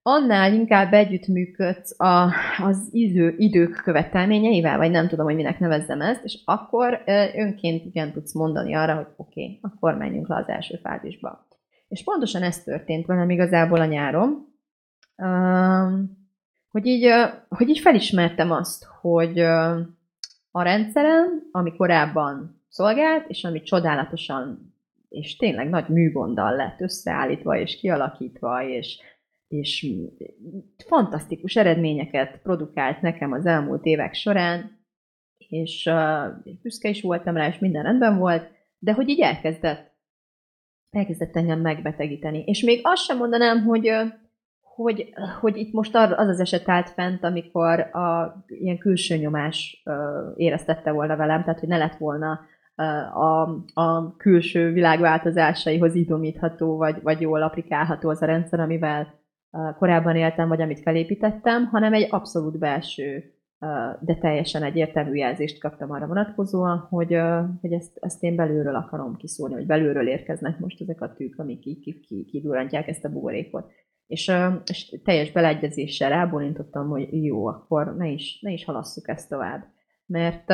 annál 0.01 0.53
inkább 0.53 0.93
együttműködsz 0.93 1.99
a, 1.99 2.31
az 2.63 2.87
idő, 2.91 3.33
idők 3.37 3.81
követelményeivel, 3.83 4.77
vagy 4.77 4.91
nem 4.91 5.07
tudom, 5.07 5.25
hogy 5.25 5.35
minek 5.35 5.59
nevezzem 5.59 6.01
ezt, 6.01 6.23
és 6.23 6.41
akkor 6.45 7.01
önként 7.35 7.85
igen 7.85 8.11
tudsz 8.11 8.33
mondani 8.33 8.75
arra, 8.75 8.95
hogy 8.95 9.07
oké, 9.15 9.43
okay, 9.43 9.59
akkor 9.61 9.97
menjünk 9.97 10.27
le 10.27 10.35
az 10.35 10.47
első 10.47 10.79
fázisba. 10.83 11.47
És 11.87 12.03
pontosan 12.03 12.41
ez 12.41 12.63
történt 12.63 13.05
velem 13.05 13.29
igazából 13.29 13.79
a 13.79 13.85
nyáron. 13.85 14.53
Uh, 15.17 16.24
hogy 16.75 16.85
így, 16.85 17.09
hogy 17.49 17.69
így 17.69 17.79
felismertem 17.79 18.51
azt, 18.51 18.83
hogy 19.01 19.39
a 20.51 20.61
rendszeren, 20.61 21.49
ami 21.51 21.75
korábban 21.75 22.61
szolgált, 22.69 23.29
és 23.29 23.43
ami 23.43 23.61
csodálatosan 23.61 24.73
és 25.09 25.35
tényleg 25.35 25.69
nagy 25.69 25.87
műgonddal 25.87 26.55
lett 26.55 26.81
összeállítva 26.81 27.57
és 27.57 27.79
kialakítva, 27.79 28.67
és, 28.67 28.99
és 29.47 29.87
fantasztikus 30.87 31.55
eredményeket 31.55 32.39
produkált 32.43 33.01
nekem 33.01 33.31
az 33.31 33.45
elmúlt 33.45 33.85
évek 33.85 34.13
során, 34.13 34.85
és, 35.37 35.85
uh, 35.85 36.55
büszke 36.61 36.89
is 36.89 37.01
voltam 37.01 37.35
rá, 37.35 37.47
és 37.47 37.59
minden 37.59 37.83
rendben 37.83 38.17
volt, 38.17 38.51
de 38.79 38.93
hogy 38.93 39.09
így 39.09 39.21
elkezdett, 39.21 39.91
elkezdett 40.89 41.35
engem 41.35 41.61
megbetegíteni. 41.61 42.43
És 42.45 42.61
még 42.61 42.79
azt 42.83 43.03
sem 43.03 43.17
mondanám, 43.17 43.63
hogy, 43.63 43.89
hogy, 44.75 45.13
hogy 45.39 45.57
itt 45.57 45.73
most 45.73 45.95
az 45.95 46.27
az 46.27 46.39
eset 46.39 46.69
állt 46.69 46.89
fent, 46.89 47.23
amikor 47.23 47.79
a 47.79 48.35
ilyen 48.47 48.77
külső 48.77 49.15
nyomás 49.15 49.83
éreztette 50.35 50.91
volna 50.91 51.15
velem, 51.15 51.43
tehát 51.43 51.59
hogy 51.59 51.69
ne 51.69 51.77
lett 51.77 51.97
volna 51.97 52.39
a, 53.13 53.41
a 53.81 54.15
külső 54.17 54.71
világváltozásaihoz 54.71 55.95
idomítható, 55.95 56.77
vagy, 56.77 57.01
vagy 57.01 57.21
jól 57.21 57.41
applikálható 57.41 58.09
az 58.09 58.21
a 58.21 58.25
rendszer, 58.25 58.59
amivel 58.59 59.13
korábban 59.77 60.15
éltem, 60.15 60.47
vagy 60.47 60.61
amit 60.61 60.81
felépítettem, 60.81 61.65
hanem 61.65 61.93
egy 61.93 62.07
abszolút 62.09 62.57
belső 62.57 63.29
de 63.99 64.15
teljesen 64.19 64.63
egyértelmű 64.63 65.13
jelzést 65.13 65.59
kaptam 65.59 65.91
arra 65.91 66.07
vonatkozóan, 66.07 66.77
hogy, 66.77 67.17
hogy 67.61 67.73
ezt, 67.73 67.97
ezt 67.99 68.23
én 68.23 68.35
belülről 68.35 68.75
akarom 68.75 69.15
kiszólni, 69.15 69.53
hogy 69.53 69.65
belülről 69.65 70.07
érkeznek 70.07 70.59
most 70.59 70.81
ezek 70.81 71.01
a 71.01 71.13
tűk, 71.13 71.39
amik 71.39 71.65
így 71.65 71.99
kidurrantják 72.27 72.87
ezt 72.87 73.05
a 73.05 73.09
buborékot. 73.09 73.71
És, 74.07 74.31
és 74.65 74.99
teljes 75.03 75.31
beleegyezéssel 75.31 76.09
rábólintottam, 76.09 76.89
hogy 76.89 77.23
jó, 77.23 77.47
akkor 77.47 77.95
ne 77.95 78.07
is, 78.07 78.39
ne 78.41 78.51
is 78.51 78.65
halasszuk 78.65 79.07
ezt 79.07 79.29
tovább. 79.29 79.65
Mert 80.05 80.51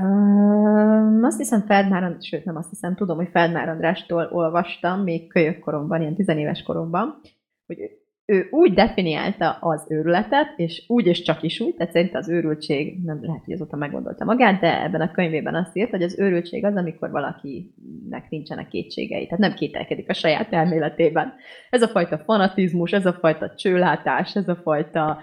Uh, 0.00 1.24
azt 1.24 1.38
hiszem 1.38 1.60
Feldmár, 1.60 2.16
sőt 2.20 2.44
nem 2.44 2.56
azt 2.56 2.68
hiszem, 2.68 2.94
tudom, 2.94 3.16
hogy 3.16 3.28
Feldmár 3.28 3.68
Andrástól 3.68 4.28
olvastam 4.32 5.02
még 5.02 5.28
kölyök 5.28 5.58
koromban, 5.58 6.00
ilyen 6.00 6.14
tizenéves 6.14 6.62
koromban, 6.62 7.20
hogy 7.66 7.78
ő 8.26 8.48
úgy 8.50 8.72
definiálta 8.72 9.50
az 9.60 9.86
őrületet, 9.88 10.52
és 10.56 10.84
úgy 10.86 11.06
és 11.06 11.22
csak 11.22 11.42
is 11.42 11.60
úgy, 11.60 11.74
tehát 11.74 11.92
szerint 11.92 12.14
az 12.14 12.28
őrültség, 12.28 13.04
nem 13.04 13.18
lehet, 13.22 13.44
hogy 13.44 13.54
azóta 13.54 13.76
meggondolta 13.76 14.24
magát, 14.24 14.60
de 14.60 14.82
ebben 14.82 15.00
a 15.00 15.10
könyvében 15.10 15.54
azt 15.54 15.76
írt, 15.76 15.90
hogy 15.90 16.02
az 16.02 16.18
őrültség 16.18 16.64
az, 16.64 16.76
amikor 16.76 17.10
valakinek 17.10 18.26
nincsenek 18.28 18.68
kétségei, 18.68 19.24
tehát 19.24 19.38
nem 19.38 19.54
kételkedik 19.54 20.08
a 20.08 20.14
saját 20.14 20.52
elméletében. 20.52 21.32
Ez 21.70 21.82
a 21.82 21.88
fajta 21.88 22.18
fanatizmus, 22.18 22.92
ez 22.92 23.06
a 23.06 23.12
fajta 23.12 23.54
csőlátás, 23.54 24.36
ez 24.36 24.48
a 24.48 24.56
fajta 24.56 25.18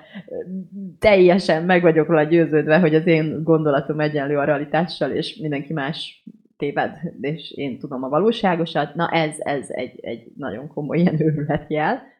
teljesen 0.99 1.63
meg 1.63 1.81
vagyok 1.81 2.07
róla 2.07 2.23
győződve, 2.23 2.79
hogy 2.79 2.95
az 2.95 3.07
én 3.07 3.43
gondolatom 3.43 3.99
egyenlő 3.99 4.37
a 4.37 4.43
realitással, 4.43 5.11
és 5.11 5.35
mindenki 5.35 5.73
más 5.73 6.23
téved, 6.57 6.99
és 7.21 7.51
én 7.51 7.79
tudom 7.79 8.03
a 8.03 8.09
valóságosat. 8.09 8.95
Na 8.95 9.09
ez, 9.09 9.35
ez 9.39 9.65
egy, 9.69 9.99
egy 10.01 10.31
nagyon 10.37 10.67
komoly 10.67 10.99
ilyen 10.99 11.21
őrületjel 11.21 12.10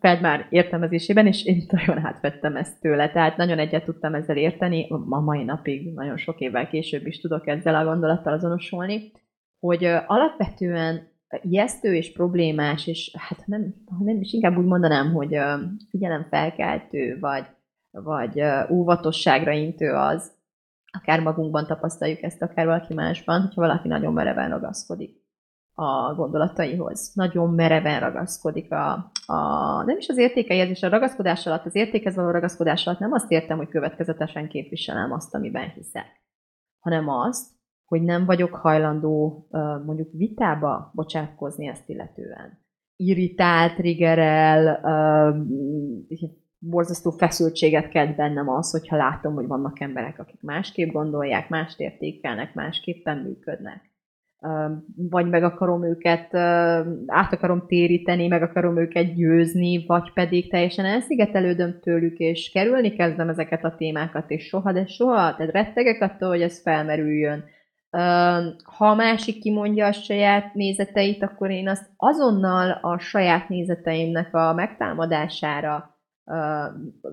Feldmár 0.00 0.46
értelmezésében, 0.50 1.26
és 1.26 1.44
én 1.44 1.64
nagyon 1.70 2.06
átvettem 2.06 2.56
ezt 2.56 2.80
tőle. 2.80 3.10
Tehát 3.10 3.36
nagyon 3.36 3.58
egyet 3.58 3.84
tudtam 3.84 4.14
ezzel 4.14 4.36
érteni, 4.36 4.86
a 5.08 5.20
mai 5.20 5.44
napig, 5.44 5.94
nagyon 5.94 6.16
sok 6.16 6.40
évvel 6.40 6.68
később 6.68 7.06
is 7.06 7.20
tudok 7.20 7.46
ezzel 7.46 7.74
a 7.74 7.84
gondolattal 7.84 8.32
azonosulni, 8.32 9.12
hogy 9.60 9.84
alapvetően 10.06 11.08
ijesztő 11.42 11.94
és 11.94 12.12
problémás, 12.12 12.86
és 12.86 13.14
hát 13.18 13.46
nem, 13.46 13.74
nem 13.98 14.20
is 14.20 14.32
inkább 14.32 14.56
úgy 14.56 14.64
mondanám, 14.64 15.12
hogy 15.12 15.38
figyelemfelkeltő, 15.88 17.18
vagy, 17.20 17.46
vagy 17.90 18.42
óvatosságra 18.70 19.52
intő 19.52 19.92
az, 19.92 20.32
akár 20.92 21.20
magunkban 21.20 21.66
tapasztaljuk 21.66 22.22
ezt, 22.22 22.42
akár 22.42 22.66
valaki 22.66 22.94
másban, 22.94 23.40
hogyha 23.40 23.60
valaki 23.60 23.88
nagyon 23.88 24.12
mereven 24.12 24.50
ragaszkodik 24.50 25.19
a 25.74 26.14
gondolataihoz. 26.14 27.12
Nagyon 27.14 27.54
mereven 27.54 28.00
ragaszkodik 28.00 28.72
a, 28.72 29.10
a 29.26 29.82
nem 29.84 29.98
is 29.98 30.08
az 30.08 30.18
értékeihez, 30.18 30.68
és 30.68 30.82
a 30.82 30.88
ragaszkodás 30.88 31.46
alatt, 31.46 31.64
az 31.64 31.74
értékhez 31.74 32.14
való 32.14 32.30
ragaszkodás 32.30 32.86
alatt 32.86 33.00
nem 33.00 33.12
azt 33.12 33.30
értem, 33.30 33.56
hogy 33.56 33.68
következetesen 33.68 34.48
képviselem 34.48 35.12
azt, 35.12 35.34
amiben 35.34 35.68
hiszek, 35.68 36.06
hanem 36.78 37.08
azt, 37.08 37.46
hogy 37.84 38.02
nem 38.02 38.24
vagyok 38.24 38.54
hajlandó 38.54 39.48
mondjuk 39.84 40.08
vitába 40.12 40.90
bocsátkozni 40.94 41.66
ezt 41.66 41.88
illetően. 41.88 42.58
Irritált, 42.96 43.74
triggerel, 43.74 44.80
borzasztó 46.58 47.10
feszültséget 47.10 47.88
kelt 47.88 48.16
bennem 48.16 48.48
az, 48.48 48.70
hogyha 48.70 48.96
látom, 48.96 49.34
hogy 49.34 49.46
vannak 49.46 49.80
emberek, 49.80 50.18
akik 50.18 50.42
másképp 50.42 50.92
gondolják, 50.92 51.48
mást 51.48 51.80
értékelnek, 51.80 52.54
másképpen 52.54 53.18
működnek 53.18 53.89
vagy 54.96 55.28
meg 55.28 55.42
akarom 55.42 55.84
őket, 55.84 56.34
át 57.06 57.32
akarom 57.32 57.66
téríteni, 57.66 58.26
meg 58.26 58.42
akarom 58.42 58.78
őket 58.78 59.14
győzni, 59.14 59.84
vagy 59.86 60.12
pedig 60.12 60.50
teljesen 60.50 60.84
elszigetelődöm 60.84 61.78
tőlük, 61.80 62.18
és 62.18 62.50
kerülni 62.50 62.92
kezdem 62.92 63.28
ezeket 63.28 63.64
a 63.64 63.74
témákat, 63.76 64.30
és 64.30 64.44
soha, 64.44 64.72
de 64.72 64.86
soha, 64.86 65.34
tehát 65.36 65.52
rettegek 65.52 66.00
attól, 66.00 66.28
hogy 66.28 66.42
ez 66.42 66.62
felmerüljön. 66.62 67.44
Ha 68.62 68.86
a 68.86 68.94
másik 68.94 69.40
kimondja 69.40 69.86
a 69.86 69.92
saját 69.92 70.54
nézeteit, 70.54 71.22
akkor 71.22 71.50
én 71.50 71.68
azt 71.68 71.90
azonnal 71.96 72.70
a 72.70 72.98
saját 72.98 73.48
nézeteimnek 73.48 74.34
a 74.34 74.54
megtámadására 74.54 75.99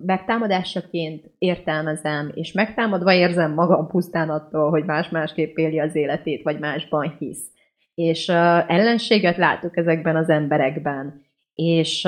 megtámadásaként 0.05 1.32
értelmezem, 1.38 2.32
és 2.34 2.51
megtámadva 2.51 3.14
érzem 3.14 3.53
magam 3.53 3.88
pusztán 3.88 4.30
attól, 4.30 4.70
hogy 4.70 4.86
más 4.86 5.10
másképp 5.10 5.58
éli 5.58 5.80
az 5.80 5.95
életét, 5.95 6.43
vagy 6.43 6.60
másban 6.60 7.16
hisz. 7.20 7.51
És 7.93 8.30
ellenséget 8.68 9.38
látok 9.38 9.78
ezekben 9.78 10.16
az 10.16 10.30
emberekben. 10.30 11.22
És 11.53 12.01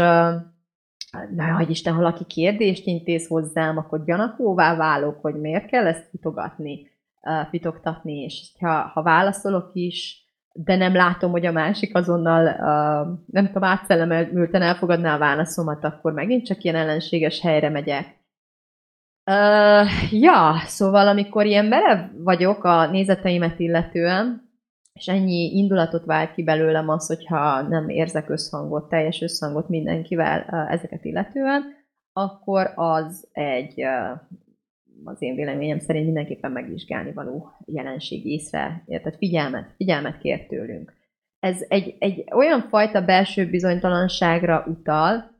na, 1.35 1.55
hogy 1.57 1.69
Isten, 1.69 1.93
ha 1.93 1.99
valaki 1.99 2.25
kérdést 2.25 2.85
intéz 2.85 3.27
hozzám, 3.27 3.77
akkor 3.77 4.03
gyanakóvá 4.03 4.75
válok, 4.75 5.21
hogy 5.21 5.35
miért 5.35 5.65
kell 5.65 5.85
ezt 5.85 6.09
fitogatni, 6.09 6.89
fitoktatni, 7.49 8.23
és 8.23 8.51
ha, 8.59 8.81
ha 8.81 9.01
válaszolok 9.01 9.69
is, 9.73 10.28
de 10.53 10.75
nem 10.75 10.95
látom, 10.95 11.31
hogy 11.31 11.45
a 11.45 11.51
másik 11.51 11.95
azonnal, 11.95 12.45
uh, 12.45 13.17
nem 13.25 13.45
tudom, 13.45 13.63
átszellemülten 13.63 14.61
elfogadná 14.61 15.15
a 15.15 15.19
válaszomat, 15.19 15.83
akkor 15.83 16.13
megint 16.13 16.45
csak 16.45 16.63
ilyen 16.63 16.75
ellenséges 16.75 17.41
helyre 17.41 17.69
megyek. 17.69 18.17
Uh, 19.31 20.11
ja, 20.21 20.53
szóval 20.65 21.07
amikor 21.07 21.45
ilyen 21.45 21.65
merev 21.65 22.09
vagyok 22.23 22.63
a 22.63 22.89
nézeteimet 22.89 23.59
illetően, 23.59 24.49
és 24.93 25.07
ennyi 25.07 25.57
indulatot 25.57 26.05
vált 26.05 26.33
ki 26.33 26.43
belőlem 26.43 26.89
az, 26.89 27.07
hogyha 27.07 27.61
nem 27.61 27.89
érzek 27.89 28.29
összhangot, 28.29 28.89
teljes 28.89 29.21
összhangot 29.21 29.69
mindenkivel 29.69 30.67
ezeket 30.69 31.05
illetően, 31.05 31.63
akkor 32.13 32.71
az 32.75 33.27
egy 33.31 33.83
az 35.03 35.21
én 35.21 35.35
véleményem 35.35 35.79
szerint 35.79 36.05
mindenképpen 36.05 36.51
megvizsgálni 36.51 37.11
való 37.11 37.51
jelenség 37.65 38.25
észre, 38.25 38.83
tehát 38.87 39.15
figyelmet, 39.17 39.73
figyelmet 39.75 40.17
kér 40.17 40.45
tőlünk. 40.45 40.93
Ez 41.39 41.65
egy, 41.67 41.95
egy 41.99 42.23
olyan 42.33 42.61
fajta 42.61 43.05
belső 43.05 43.49
bizonytalanságra 43.49 44.65
utal, 44.67 45.37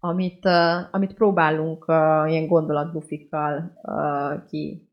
amit, 0.00 0.44
uh, 0.44 0.94
amit 0.94 1.14
próbálunk 1.14 1.88
uh, 1.88 1.96
ilyen 2.30 2.46
gondolatbufikkal 2.46 3.78
uh, 3.82 4.46
ki 4.48 4.88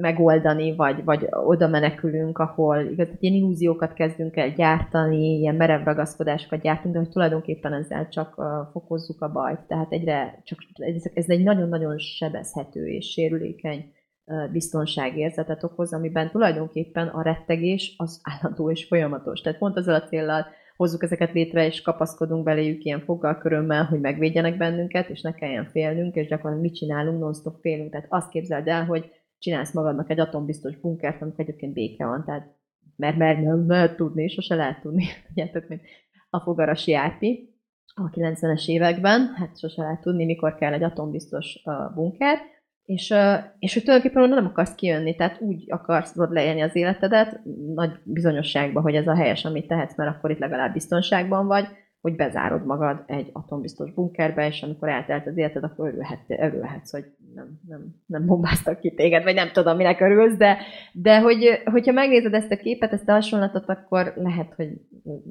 megoldani, 0.00 0.76
vagy, 0.76 1.04
vagy 1.04 1.26
oda 1.30 1.68
menekülünk, 1.68 2.38
ahol 2.38 2.78
igaz, 2.78 3.08
ilyen 3.18 3.34
illúziókat 3.34 3.92
kezdünk 3.92 4.36
el 4.36 4.50
gyártani, 4.50 5.38
ilyen 5.38 5.54
merev 5.54 5.84
ragaszkodásokat 5.84 6.60
gyártunk, 6.60 6.94
de 6.94 7.00
hogy 7.00 7.10
tulajdonképpen 7.10 7.72
ezzel 7.72 8.08
csak 8.08 8.34
fokozzuk 8.72 9.20
a 9.22 9.32
bajt. 9.32 9.60
Tehát 9.60 9.92
egyre 9.92 10.40
csak, 10.44 10.58
ez, 10.74 11.02
ez 11.14 11.28
egy 11.28 11.42
nagyon-nagyon 11.42 11.98
sebezhető 11.98 12.86
és 12.86 13.10
sérülékeny 13.10 13.92
uh, 14.24 14.50
biztonságérzetet 14.52 15.64
okoz, 15.64 15.92
amiben 15.92 16.30
tulajdonképpen 16.30 17.06
a 17.06 17.22
rettegés 17.22 17.94
az 17.96 18.20
állandó 18.22 18.70
és 18.70 18.84
folyamatos. 18.84 19.40
Tehát 19.40 19.58
pont 19.58 19.76
azzal 19.76 19.94
a 19.94 20.04
céllal 20.04 20.46
hozzuk 20.80 21.02
ezeket 21.02 21.32
létre, 21.32 21.66
és 21.66 21.82
kapaszkodunk 21.82 22.44
beléjük 22.44 22.84
ilyen 22.84 23.00
foggal 23.00 23.38
körömmel, 23.38 23.84
hogy 23.84 24.00
megvédjenek 24.00 24.56
bennünket, 24.56 25.08
és 25.08 25.20
ne 25.20 25.34
kelljen 25.34 25.64
félnünk, 25.64 26.14
és 26.14 26.28
gyakorlatilag 26.28 26.62
mit 26.62 26.74
csinálunk, 26.74 27.20
non-stop 27.20 27.60
félünk. 27.60 27.90
Tehát 27.90 28.06
azt 28.08 28.30
képzeld 28.30 28.68
el, 28.68 28.84
hogy 28.84 29.10
csinálsz 29.40 29.72
magadnak 29.72 30.10
egy 30.10 30.20
atombiztos 30.20 30.76
bunkert, 30.76 31.22
amikor 31.22 31.40
egyébként 31.40 31.72
béke 31.72 32.06
van, 32.06 32.24
tehát 32.24 32.58
mert, 32.96 33.16
mert 33.16 33.40
nem 33.40 33.68
lehet 33.68 33.96
tudni, 33.96 34.28
sose 34.28 34.54
lehet 34.54 34.80
tudni. 34.80 35.04
Tudjátok, 35.26 35.68
mint 35.68 35.82
a 36.30 36.40
fogarasi 36.40 36.94
árpi 36.94 37.54
a 37.94 38.10
90-es 38.10 38.68
években, 38.68 39.34
hát 39.34 39.58
sose 39.58 39.82
lehet 39.82 40.00
tudni, 40.00 40.24
mikor 40.24 40.54
kell 40.54 40.72
egy 40.72 40.82
atombiztos 40.82 41.62
bunker, 41.94 42.38
és, 42.84 43.14
és 43.58 43.74
hogy 43.74 43.82
tulajdonképpen 43.82 44.28
nem 44.28 44.46
akarsz 44.46 44.74
kijönni, 44.74 45.16
tehát 45.16 45.40
úgy 45.40 45.64
akarsz 45.68 46.14
leélni 46.16 46.60
az 46.60 46.76
életedet, 46.76 47.40
nagy 47.74 47.90
bizonyosságban, 48.04 48.82
hogy 48.82 48.94
ez 48.94 49.06
a 49.06 49.14
helyes, 49.14 49.44
amit 49.44 49.66
tehetsz, 49.66 49.96
mert 49.96 50.16
akkor 50.16 50.30
itt 50.30 50.38
legalább 50.38 50.72
biztonságban 50.72 51.46
vagy, 51.46 51.66
hogy 52.00 52.16
bezárod 52.16 52.66
magad 52.66 53.02
egy 53.06 53.30
atombiztos 53.32 53.92
bunkerbe, 53.92 54.46
és 54.46 54.62
amikor 54.62 54.88
eltelt 54.88 55.26
az 55.26 55.36
életed, 55.36 55.64
akkor 55.64 55.88
örülhet, 55.88 56.20
örülhetsz, 56.28 56.92
hogy 56.92 57.04
nem, 57.34 57.60
nem, 57.68 57.94
nem 58.06 58.26
bombáztak 58.26 58.80
ki 58.80 58.94
téged, 58.94 59.22
vagy 59.22 59.34
nem 59.34 59.50
tudom, 59.52 59.76
minek 59.76 60.00
örülsz, 60.00 60.36
de, 60.36 60.58
de 60.92 61.20
hogy, 61.20 61.62
hogyha 61.64 61.92
megnézed 61.92 62.34
ezt 62.34 62.50
a 62.50 62.56
képet, 62.56 62.92
ezt 62.92 63.08
a 63.08 63.12
hasonlatot, 63.12 63.68
akkor 63.68 64.12
lehet, 64.16 64.52
hogy 64.56 64.68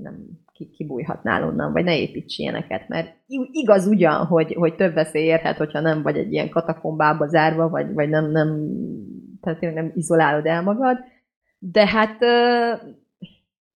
nem 0.01 0.25
kibújhatnál 0.77 1.43
onnan, 1.43 1.71
vagy 1.71 1.83
ne 1.83 1.99
építs 1.99 2.37
ilyeneket, 2.37 2.87
mert 2.87 3.15
igaz 3.51 3.87
ugyan, 3.87 4.25
hogy, 4.25 4.53
hogy 4.53 4.75
több 4.75 4.93
veszély 4.93 5.25
érhet, 5.25 5.57
hogyha 5.57 5.79
nem 5.79 6.01
vagy 6.01 6.17
egy 6.17 6.33
ilyen 6.33 6.49
katakombába 6.49 7.27
zárva, 7.27 7.69
vagy, 7.69 7.93
vagy 7.93 8.09
nem, 8.09 8.31
nem, 8.31 8.69
tehát 9.41 9.61
nem 9.61 9.91
izolálod 9.95 10.45
el 10.45 10.61
magad, 10.61 10.97
de 11.59 11.87
hát 11.87 12.19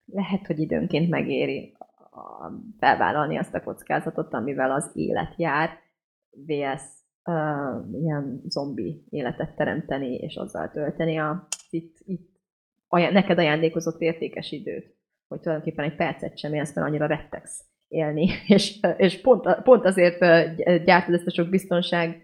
lehet, 0.06 0.46
hogy 0.46 0.58
időnként 0.58 1.10
megéri 1.10 1.76
felvállalni 2.78 3.36
azt 3.36 3.54
a 3.54 3.62
kockázatot, 3.62 4.34
amivel 4.34 4.70
az 4.70 4.90
élet 4.94 5.34
jár, 5.36 5.70
vs. 6.30 7.03
Uh, 7.26 8.00
ilyen 8.00 8.42
zombi 8.48 9.04
életet 9.10 9.56
teremteni, 9.56 10.14
és 10.14 10.36
azzal 10.36 10.70
tölteni 10.70 11.16
a 11.16 11.46
itt, 11.70 11.96
itt 12.04 12.34
aján, 12.88 13.12
neked 13.12 13.38
ajándékozott 13.38 14.00
értékes 14.00 14.52
időt, 14.52 14.96
hogy 15.28 15.40
tulajdonképpen 15.40 15.84
egy 15.84 15.96
percet 15.96 16.38
sem 16.38 16.54
élsz, 16.54 16.74
mert 16.74 16.86
annyira 16.86 17.06
rettegsz 17.06 17.64
élni, 17.88 18.28
és, 18.54 18.80
és 18.96 19.20
pont, 19.20 19.62
pont 19.62 19.84
azért 19.84 20.18
gyártod 20.84 21.14
ezt 21.14 21.26
a 21.26 21.30
sok 21.30 21.48
biztonság 21.48 22.22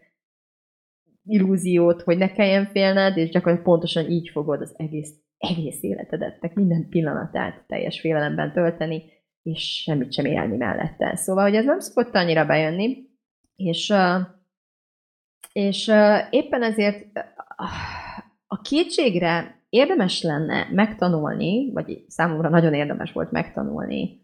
illúziót, 1.24 2.02
hogy 2.02 2.18
ne 2.18 2.32
kelljen 2.32 2.66
félned, 2.66 3.16
és 3.16 3.30
gyakorlatilag 3.30 3.70
pontosan 3.70 4.10
így 4.10 4.28
fogod 4.28 4.60
az 4.60 4.74
egész, 4.76 5.14
egész 5.38 5.82
életedet, 5.82 6.54
minden 6.54 6.88
pillanatát 6.88 7.64
teljes 7.66 8.00
félelemben 8.00 8.52
tölteni, 8.52 9.02
és 9.42 9.82
semmit 9.82 10.12
sem 10.12 10.24
élni 10.24 10.56
mellette. 10.56 11.16
Szóval, 11.16 11.44
hogy 11.44 11.54
ez 11.54 11.64
nem 11.64 11.78
szokott 11.78 12.14
annyira 12.14 12.46
bejönni, 12.46 13.08
és, 13.56 13.92
és 15.52 15.92
éppen 16.30 16.62
ezért 16.62 17.18
a 18.46 18.60
kétségre 18.60 19.60
érdemes 19.68 20.22
lenne 20.22 20.68
megtanulni, 20.72 21.72
vagy 21.72 22.04
számomra 22.08 22.48
nagyon 22.48 22.74
érdemes 22.74 23.12
volt 23.12 23.30
megtanulni, 23.30 24.20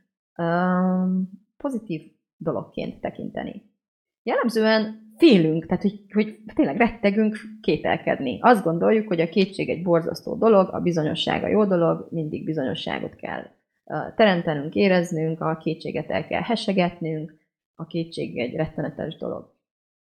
pozitív 1.57 2.03
dologként 2.37 3.01
tekinteni. 3.01 3.63
Jellemzően 4.23 5.05
félünk, 5.17 5.67
tehát 5.67 5.83
hogy, 5.83 6.05
hogy 6.13 6.39
tényleg 6.55 6.77
rettegünk 6.77 7.37
kételkedni. 7.61 8.39
Azt 8.41 8.65
gondoljuk, 8.65 9.09
hogy 9.09 9.21
a 9.21 9.29
kétség 9.29 9.69
egy 9.69 9.83
borzasztó 9.83 10.35
dolog, 10.35 10.69
a 10.75 10.81
bizonyosság 10.81 11.43
a 11.43 11.49
jó 11.49 11.65
dolog, 11.65 12.09
mindig 12.11 12.45
bizonyosságot 12.45 13.15
kell 13.15 13.43
teremtenünk, 14.17 14.75
éreznünk, 14.75 15.41
a 15.41 15.57
kétséget 15.57 16.11
el 16.11 16.27
kell 16.27 16.43
hesegetnünk, 16.43 17.35
a 17.75 17.87
kétség 17.87 18.39
egy 18.39 18.55
rettenetes 18.55 19.17
dolog. 19.17 19.56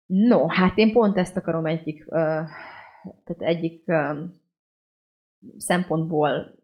No, 0.08 0.48
hát 0.48 0.78
én 0.78 0.92
pont 0.94 1.18
ezt 1.18 1.38
akarom 1.38 1.66
egyik, 1.66 2.06
tehát 2.06 3.38
egyik 3.38 3.84
szempontból 5.58 6.56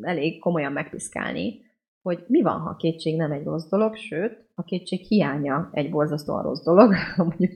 elég 0.00 0.40
komolyan 0.40 0.72
megpiszkálni, 0.72 1.62
hogy 2.02 2.24
mi 2.28 2.42
van, 2.42 2.60
ha 2.60 2.68
a 2.68 2.76
kétség 2.76 3.16
nem 3.16 3.32
egy 3.32 3.44
rossz 3.44 3.68
dolog, 3.68 3.96
sőt, 3.96 4.49
a 4.60 4.64
kétség 4.64 5.00
hiánya 5.00 5.68
egy 5.72 5.90
borzasztóan 5.90 6.42
rossz 6.42 6.64
dolog, 6.64 6.94
mondjuk 7.16 7.52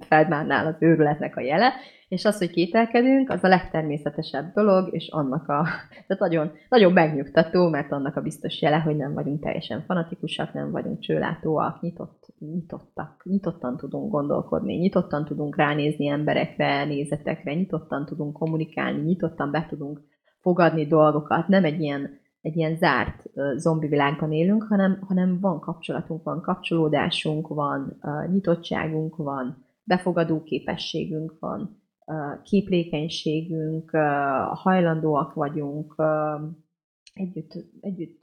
Feldmánnál 0.00 0.66
az 0.66 0.76
őrületnek 0.78 1.36
a 1.36 1.40
jele, 1.40 1.72
és 2.08 2.24
az, 2.24 2.38
hogy 2.38 2.50
kételkedünk, 2.50 3.30
az 3.30 3.44
a 3.44 3.48
legtermészetesebb 3.48 4.52
dolog, 4.52 4.94
és 4.94 5.08
annak 5.08 5.48
a, 5.48 5.66
tehát 6.06 6.18
nagyon, 6.18 6.52
nagyon 6.68 6.92
megnyugtató, 6.92 7.68
mert 7.68 7.92
annak 7.92 8.16
a 8.16 8.20
biztos 8.20 8.62
jele, 8.62 8.76
hogy 8.76 8.96
nem 8.96 9.14
vagyunk 9.14 9.40
teljesen 9.40 9.84
fanatikusak, 9.86 10.52
nem 10.52 10.70
vagyunk 10.70 11.00
csőlátóak, 11.00 11.80
nyitott, 11.80 12.26
nyitottak, 12.38 13.22
nyitottan 13.24 13.76
tudunk 13.76 14.10
gondolkodni, 14.10 14.74
nyitottan 14.74 15.24
tudunk 15.24 15.56
ránézni 15.56 16.08
emberekre, 16.08 16.84
nézetekre, 16.84 17.54
nyitottan 17.54 18.06
tudunk 18.06 18.32
kommunikálni, 18.32 19.00
nyitottan 19.00 19.50
be 19.50 19.66
tudunk 19.68 20.00
fogadni 20.40 20.86
dolgokat, 20.86 21.48
nem 21.48 21.64
egy 21.64 21.80
ilyen 21.80 22.20
egy 22.48 22.56
ilyen 22.56 22.76
zárt 22.76 23.22
zombi 23.56 23.88
világban 23.88 24.32
élünk, 24.32 24.62
hanem, 24.62 24.98
hanem 25.06 25.40
van 25.40 25.60
kapcsolatunk, 25.60 26.22
van 26.22 26.40
kapcsolódásunk, 26.40 27.48
van 27.48 28.00
nyitottságunk, 28.32 29.16
van 29.16 29.66
befogadó 29.82 30.42
képességünk, 30.42 31.36
van 31.38 31.82
uh, 32.06 32.42
képlékenységünk, 32.42 33.90
hajlandóak 34.52 35.34
vagyunk 35.34 35.94
együtt, 37.14 37.52
együtt 37.80 38.22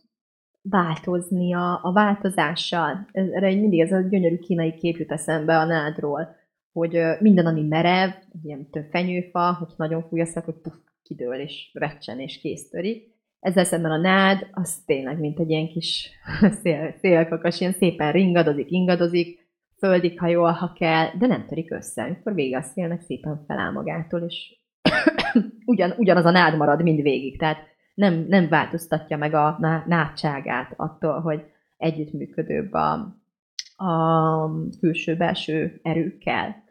változni 0.61 1.53
a, 1.53 1.80
a 1.84 1.91
változással. 1.91 3.07
Erre 3.11 3.55
mindig 3.55 3.80
ez 3.80 3.91
a 3.91 4.01
gyönyörű 4.01 4.38
kínai 4.38 4.73
kép 4.73 4.97
jut 4.97 5.11
eszembe 5.11 5.57
a 5.57 5.65
nádról, 5.65 6.36
hogy 6.71 6.99
minden, 7.19 7.45
ami 7.45 7.61
merev, 7.61 8.09
ilyen 8.43 8.67
fenyőfa, 8.89 9.53
hogy 9.53 9.73
nagyon 9.78 10.03
fúj 10.03 10.19
hogy 10.19 10.61
puff, 10.61 10.73
kidől 11.03 11.36
és 11.36 11.71
recsen 11.73 12.19
és 12.19 12.39
kész 12.39 12.69
törik 12.69 13.14
ezzel 13.45 13.63
szemben 13.63 13.91
a 13.91 13.97
nád, 13.97 14.47
az 14.51 14.77
tényleg, 14.85 15.19
mint 15.19 15.39
egy 15.39 15.49
ilyen 15.49 15.67
kis 15.67 16.09
szél, 16.61 16.95
szélkakas, 16.99 17.59
ilyen 17.59 17.73
szépen 17.73 18.11
ringadozik, 18.11 18.71
ingadozik, 18.71 19.47
földig 19.77 20.19
hajol, 20.19 20.51
ha 20.51 20.73
kell, 20.73 21.07
de 21.17 21.27
nem 21.27 21.45
törik 21.45 21.71
össze. 21.71 22.03
Amikor 22.03 22.33
vége 22.33 22.57
a 22.57 22.61
szélnek, 22.61 23.01
szépen 23.01 23.43
feláll 23.47 23.71
magától, 23.71 24.21
és 24.21 24.59
ugyan, 25.65 25.93
ugyanaz 25.97 26.25
a 26.25 26.31
nád 26.31 26.57
marad 26.57 26.81
mind 26.81 27.01
végig. 27.01 27.39
Tehát 27.39 27.57
nem, 27.93 28.25
nem 28.27 28.49
változtatja 28.49 29.17
meg 29.17 29.33
a 29.33 29.57
nádságát 29.87 30.73
attól, 30.75 31.19
hogy 31.19 31.43
együttműködőbb 31.77 32.73
a, 32.73 32.91
a 33.85 34.49
külső-belső 34.79 35.79
erőkkel. 35.83 36.63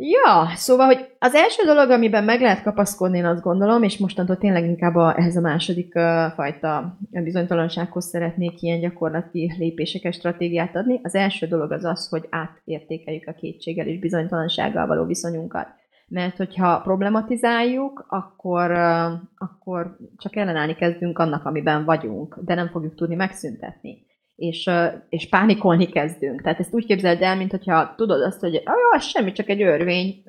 Ja, 0.00 0.48
szóval, 0.54 0.86
hogy 0.86 1.06
az 1.18 1.34
első 1.34 1.64
dolog, 1.64 1.90
amiben 1.90 2.24
meg 2.24 2.40
lehet 2.40 2.62
kapaszkodni, 2.62 3.18
én 3.18 3.24
azt 3.24 3.42
gondolom, 3.42 3.82
és 3.82 3.98
mostantól 3.98 4.36
tényleg 4.36 4.64
inkább 4.64 4.94
a, 4.94 5.18
ehhez 5.18 5.36
a 5.36 5.40
második 5.40 5.94
uh, 5.94 6.32
fajta 6.34 6.98
bizonytalansághoz 7.10 8.04
szeretnék 8.04 8.62
ilyen 8.62 8.80
gyakorlati 8.80 9.54
lépéseket, 9.58 10.14
stratégiát 10.14 10.76
adni. 10.76 11.00
Az 11.02 11.14
első 11.14 11.46
dolog 11.46 11.72
az 11.72 11.84
az, 11.84 12.08
hogy 12.08 12.26
átértékeljük 12.30 13.26
a 13.26 13.32
kétséggel 13.32 13.86
és 13.86 13.98
bizonytalansággal 13.98 14.86
való 14.86 15.04
viszonyunkat. 15.04 15.68
Mert 16.08 16.36
hogyha 16.36 16.80
problematizáljuk, 16.80 18.06
akkor, 18.08 18.70
uh, 18.70 19.12
akkor 19.36 19.96
csak 20.16 20.36
ellenállni 20.36 20.74
kezdünk 20.74 21.18
annak, 21.18 21.44
amiben 21.44 21.84
vagyunk, 21.84 22.38
de 22.44 22.54
nem 22.54 22.68
fogjuk 22.68 22.94
tudni 22.94 23.14
megszüntetni 23.14 24.06
és, 24.38 24.70
és 25.08 25.28
pánikolni 25.28 25.86
kezdünk. 25.86 26.42
Tehát 26.42 26.60
ezt 26.60 26.74
úgy 26.74 26.86
képzeld 26.86 27.22
el, 27.22 27.36
mint 27.36 27.50
hogyha 27.50 27.94
tudod 27.96 28.22
azt, 28.22 28.40
hogy 28.40 28.62
ah, 28.64 29.00
semmi, 29.00 29.32
csak 29.32 29.48
egy 29.48 29.62
örvény, 29.62 30.22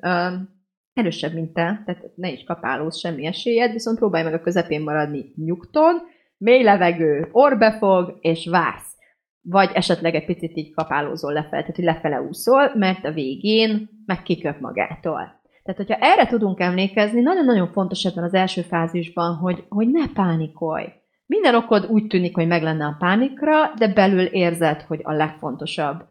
erősebb, 0.92 1.32
mint 1.32 1.52
te, 1.52 1.82
tehát 1.84 2.02
ne 2.14 2.30
is 2.30 2.44
kapálóz 2.44 2.98
semmi 2.98 3.26
esélyed, 3.26 3.72
viszont 3.72 3.98
próbálj 3.98 4.24
meg 4.24 4.34
a 4.34 4.40
közepén 4.40 4.82
maradni 4.82 5.32
nyugton, 5.36 5.96
mély 6.36 6.62
levegő, 6.62 7.28
orbefog, 7.32 8.18
és 8.20 8.46
vársz. 8.46 8.94
Vagy 9.42 9.70
esetleg 9.74 10.14
egy 10.14 10.24
picit 10.24 10.56
így 10.56 10.74
kapálózol 10.74 11.32
lefelé, 11.32 11.60
tehát 11.60 11.76
hogy 11.76 11.84
lefele 11.84 12.20
úszol, 12.20 12.72
mert 12.74 13.04
a 13.04 13.12
végén 13.12 13.88
meg 14.06 14.22
kiköp 14.22 14.60
magától. 14.60 15.40
Tehát, 15.62 15.86
hogyha 15.86 16.06
erre 16.06 16.26
tudunk 16.26 16.60
emlékezni, 16.60 17.20
nagyon-nagyon 17.20 17.72
fontos 17.72 18.04
ebben 18.04 18.24
az 18.24 18.34
első 18.34 18.62
fázisban, 18.62 19.36
hogy, 19.36 19.64
hogy 19.68 19.88
ne 19.90 20.12
pánikolj. 20.12 20.86
Minden 21.30 21.54
okod 21.54 21.86
úgy 21.86 22.06
tűnik, 22.06 22.34
hogy 22.34 22.46
meg 22.46 22.62
lenne 22.62 22.84
a 22.84 22.96
pánikra, 22.98 23.74
de 23.78 23.92
belül 23.92 24.24
érzed, 24.24 24.80
hogy 24.80 25.00
a 25.02 25.12
legfontosabb 25.12 26.04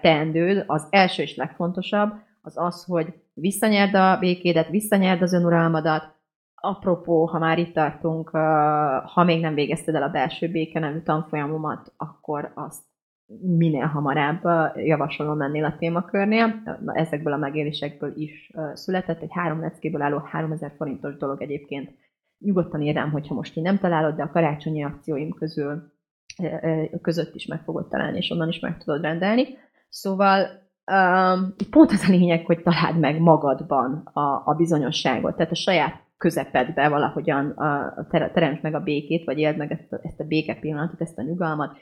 teendőd, 0.00 0.64
az 0.66 0.86
első 0.90 1.22
és 1.22 1.36
legfontosabb, 1.36 2.12
az 2.42 2.52
az, 2.56 2.84
hogy 2.84 3.14
visszanyerd 3.34 3.94
a 3.94 4.18
békédet, 4.18 4.68
visszanyerd 4.68 5.22
az 5.22 5.32
önuralmadat. 5.32 6.14
Apropó, 6.54 7.24
ha 7.26 7.38
már 7.38 7.58
itt 7.58 7.74
tartunk, 7.74 8.28
ha 9.14 9.24
még 9.24 9.40
nem 9.40 9.54
végezted 9.54 9.94
el 9.94 10.02
a 10.02 10.08
belső 10.08 10.50
béke 10.50 10.78
nevű 10.78 11.00
tanfolyamomat, 11.00 11.92
akkor 11.96 12.52
azt 12.54 12.82
minél 13.40 13.86
hamarabb 13.86 14.42
javasolom 14.76 15.40
ennél 15.40 15.64
a 15.64 15.76
témakörnél. 15.78 16.62
Ezekből 16.86 17.32
a 17.32 17.36
megélésekből 17.36 18.12
is 18.16 18.52
született. 18.74 19.22
Egy 19.22 19.32
három 19.32 19.60
leckéből 19.60 20.02
álló 20.02 20.18
3000 20.18 20.72
forintos 20.76 21.16
dolog 21.16 21.42
egyébként 21.42 21.90
nyugodtan 22.44 22.82
írd 22.82 22.96
rám, 22.96 23.10
hogyha 23.10 23.34
most 23.34 23.56
így 23.56 23.64
nem 23.64 23.78
találod, 23.78 24.14
de 24.14 24.22
a 24.22 24.30
karácsonyi 24.30 24.84
akcióim 24.84 25.30
közül 25.30 25.92
között 27.02 27.34
is 27.34 27.46
meg 27.46 27.62
fogod 27.64 27.88
találni, 27.88 28.16
és 28.16 28.30
onnan 28.30 28.48
is 28.48 28.60
meg 28.60 28.78
tudod 28.78 29.02
rendelni. 29.02 29.46
Szóval 29.88 30.40
um, 30.92 31.54
pont 31.70 31.90
az 31.90 32.04
a 32.08 32.10
lényeg, 32.10 32.46
hogy 32.46 32.62
találd 32.62 32.98
meg 32.98 33.20
magadban 33.20 34.10
a, 34.12 34.42
a 34.44 34.54
bizonyosságot, 34.56 35.36
tehát 35.36 35.52
a 35.52 35.54
saját 35.54 36.02
közepedbe 36.16 36.88
valahogyan 36.88 37.50
a, 37.50 38.06
teremtsd 38.10 38.62
meg 38.62 38.74
a 38.74 38.80
békét, 38.80 39.24
vagy 39.24 39.38
éld 39.38 39.56
meg 39.56 39.72
ezt 39.72 39.92
a, 39.92 40.00
ezt 40.02 40.20
a 40.20 40.24
béke 40.24 40.54
pillanatot, 40.54 41.00
ezt 41.00 41.18
a 41.18 41.22
nyugalmat, 41.22 41.76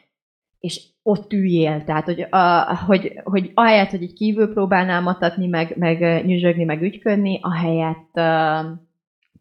és 0.59 0.89
ott 1.03 1.33
üljél, 1.33 1.85
tehát 1.85 2.05
hogy, 2.05 2.27
a, 2.31 2.77
hogy, 2.87 3.21
hogy 3.25 3.51
ahelyett, 3.55 3.91
hogy 3.91 4.03
így 4.03 4.13
kívül 4.13 4.53
próbálnál 4.53 5.01
matatni, 5.01 5.47
meg, 5.47 5.75
meg 5.79 6.25
nyüzsögni, 6.27 6.65
meg 6.65 6.83
ügyködni, 6.83 7.39
ahelyett 7.43 8.11
uh, 8.15 8.79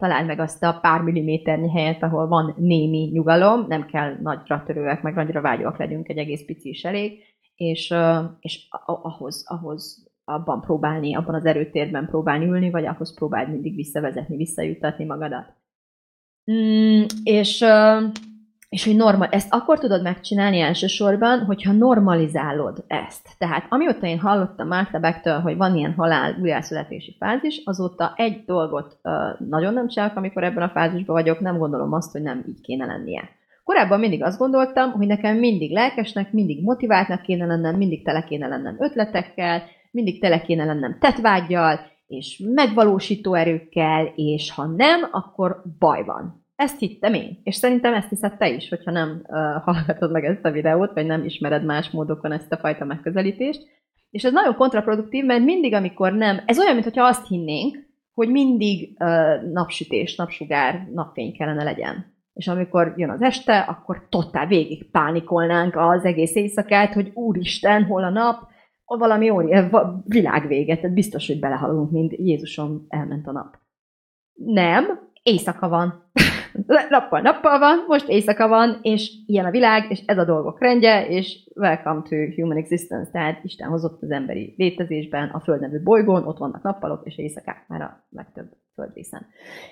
találd 0.01 0.25
meg 0.27 0.39
azt 0.39 0.63
a 0.63 0.79
pár 0.81 1.01
milliméternyi 1.01 1.69
helyet, 1.69 2.03
ahol 2.03 2.27
van 2.27 2.53
némi 2.57 3.09
nyugalom, 3.13 3.65
nem 3.67 3.85
kell 3.85 4.17
nagyra 4.21 4.63
törőek, 4.65 5.01
meg 5.01 5.13
nagyra 5.13 5.41
vágyóak 5.41 5.77
legyünk, 5.77 6.09
egy 6.09 6.17
egész 6.17 6.45
pici 6.45 6.69
is 6.69 6.83
elég, 6.83 7.19
és, 7.55 7.93
és 8.39 8.67
ahhoz, 8.85 9.43
ahhoz 9.47 10.09
abban 10.23 10.61
próbálni, 10.61 11.15
abban 11.15 11.35
az 11.35 11.45
erőtérben 11.45 12.07
próbálni 12.07 12.45
ülni, 12.45 12.69
vagy 12.69 12.85
ahhoz 12.85 13.13
próbáld 13.13 13.49
mindig 13.49 13.75
visszavezetni, 13.75 14.35
visszajutatni 14.35 15.05
magadat. 15.05 15.53
Mm, 16.51 17.03
és 17.23 17.65
és 18.71 18.85
hogy 18.85 18.95
normal, 18.95 19.27
ezt 19.31 19.53
akkor 19.53 19.79
tudod 19.79 20.01
megcsinálni 20.01 20.59
elsősorban, 20.59 21.39
hogyha 21.39 21.71
normalizálod 21.71 22.83
ezt. 22.87 23.29
Tehát 23.37 23.65
amióta 23.69 24.07
én 24.07 24.19
hallottam 24.19 24.67
Márta 24.67 24.99
Becktől, 24.99 25.39
hogy 25.39 25.57
van 25.57 25.75
ilyen 25.75 25.93
halál 25.93 26.35
újjászületési 26.41 27.15
fázis, 27.19 27.61
azóta 27.65 28.13
egy 28.15 28.43
dolgot 28.45 28.97
uh, 29.03 29.13
nagyon 29.49 29.73
nem 29.73 29.87
csinálok, 29.87 30.15
amikor 30.15 30.43
ebben 30.43 30.63
a 30.63 30.69
fázisban 30.69 31.15
vagyok, 31.15 31.39
nem 31.39 31.57
gondolom 31.57 31.93
azt, 31.93 32.11
hogy 32.11 32.21
nem 32.21 32.43
így 32.47 32.61
kéne 32.61 32.85
lennie. 32.85 33.29
Korábban 33.63 33.99
mindig 33.99 34.23
azt 34.23 34.37
gondoltam, 34.37 34.91
hogy 34.91 35.07
nekem 35.07 35.37
mindig 35.37 35.71
lelkesnek, 35.71 36.31
mindig 36.31 36.63
motiváltnak 36.63 37.21
kéne 37.21 37.45
lennem, 37.45 37.75
mindig 37.75 38.03
tele 38.03 38.23
kéne 38.23 38.47
lennem 38.47 38.75
ötletekkel, 38.79 39.63
mindig 39.91 40.21
tele 40.21 40.41
kéne 40.41 40.65
lennem 40.65 40.97
tetvágyjal, 40.99 41.79
és 42.07 42.41
megvalósító 42.53 43.33
erőkkel, 43.33 44.13
és 44.15 44.51
ha 44.51 44.65
nem, 44.65 45.07
akkor 45.11 45.63
baj 45.79 46.03
van. 46.03 46.40
Ezt 46.61 46.79
hittem 46.79 47.13
én, 47.13 47.39
és 47.43 47.55
szerintem 47.55 47.93
ezt 47.93 48.09
hiszed 48.09 48.37
te 48.37 48.49
is, 48.49 48.69
hogyha 48.69 48.91
nem 48.91 49.09
uh, 49.09 49.63
hallgatod 49.63 50.11
meg 50.11 50.25
ezt 50.25 50.45
a 50.45 50.51
videót, 50.51 50.93
vagy 50.93 51.05
nem 51.05 51.23
ismered 51.23 51.65
más 51.65 51.89
módokon 51.89 52.31
ezt 52.31 52.51
a 52.51 52.57
fajta 52.57 52.85
megközelítést. 52.85 53.67
És 54.09 54.23
ez 54.23 54.31
nagyon 54.31 54.55
kontraproduktív, 54.55 55.25
mert 55.25 55.43
mindig, 55.43 55.73
amikor 55.73 56.13
nem, 56.13 56.41
ez 56.45 56.59
olyan, 56.59 56.73
mintha 56.73 57.05
azt 57.05 57.27
hinnénk, 57.27 57.77
hogy 58.13 58.29
mindig 58.29 58.97
uh, 58.99 59.51
napsütés, 59.51 60.15
napsugár, 60.15 60.87
napfény 60.93 61.33
kellene 61.33 61.63
legyen. 61.63 62.15
És 62.33 62.47
amikor 62.47 62.93
jön 62.97 63.09
az 63.09 63.21
este, 63.21 63.59
akkor 63.59 64.07
totál 64.09 64.47
végig 64.47 64.91
pánikolnánk 64.91 65.75
az 65.75 66.03
egész 66.03 66.35
éjszakát, 66.35 66.93
hogy 66.93 67.11
úristen, 67.13 67.83
hol 67.83 68.03
a 68.03 68.09
nap, 68.09 68.49
valami 68.85 69.29
óri, 69.29 69.55
világvéget, 70.03 70.81
tehát 70.81 70.95
biztos, 70.95 71.27
hogy 71.27 71.39
belehalunk, 71.39 71.91
mint 71.91 72.13
Jézusom 72.17 72.85
elment 72.89 73.27
a 73.27 73.31
nap. 73.31 73.57
Nem, 74.33 75.09
éjszaka 75.23 75.69
van. 75.69 76.11
nappal 76.89 77.21
nappal 77.21 77.59
van, 77.59 77.83
most 77.87 78.07
éjszaka 78.07 78.47
van, 78.47 78.79
és 78.81 79.11
ilyen 79.25 79.45
a 79.45 79.51
világ, 79.51 79.91
és 79.91 80.01
ez 80.05 80.17
a 80.17 80.25
dolgok 80.25 80.59
rendje, 80.59 81.07
és 81.07 81.49
welcome 81.55 82.01
to 82.09 82.15
human 82.35 82.57
existence, 82.57 83.11
tehát 83.11 83.43
Isten 83.43 83.69
hozott 83.69 84.01
az 84.01 84.11
emberi 84.11 84.53
létezésben, 84.57 85.29
a 85.29 85.39
Föld 85.39 85.59
nevű 85.59 85.83
bolygón, 85.83 86.27
ott 86.27 86.37
vannak 86.37 86.63
nappalok 86.63 87.05
és 87.05 87.17
éjszakák 87.17 87.65
már 87.67 87.81
a 87.81 88.05
legtöbb 88.09 88.49
földrészen. 88.75 89.25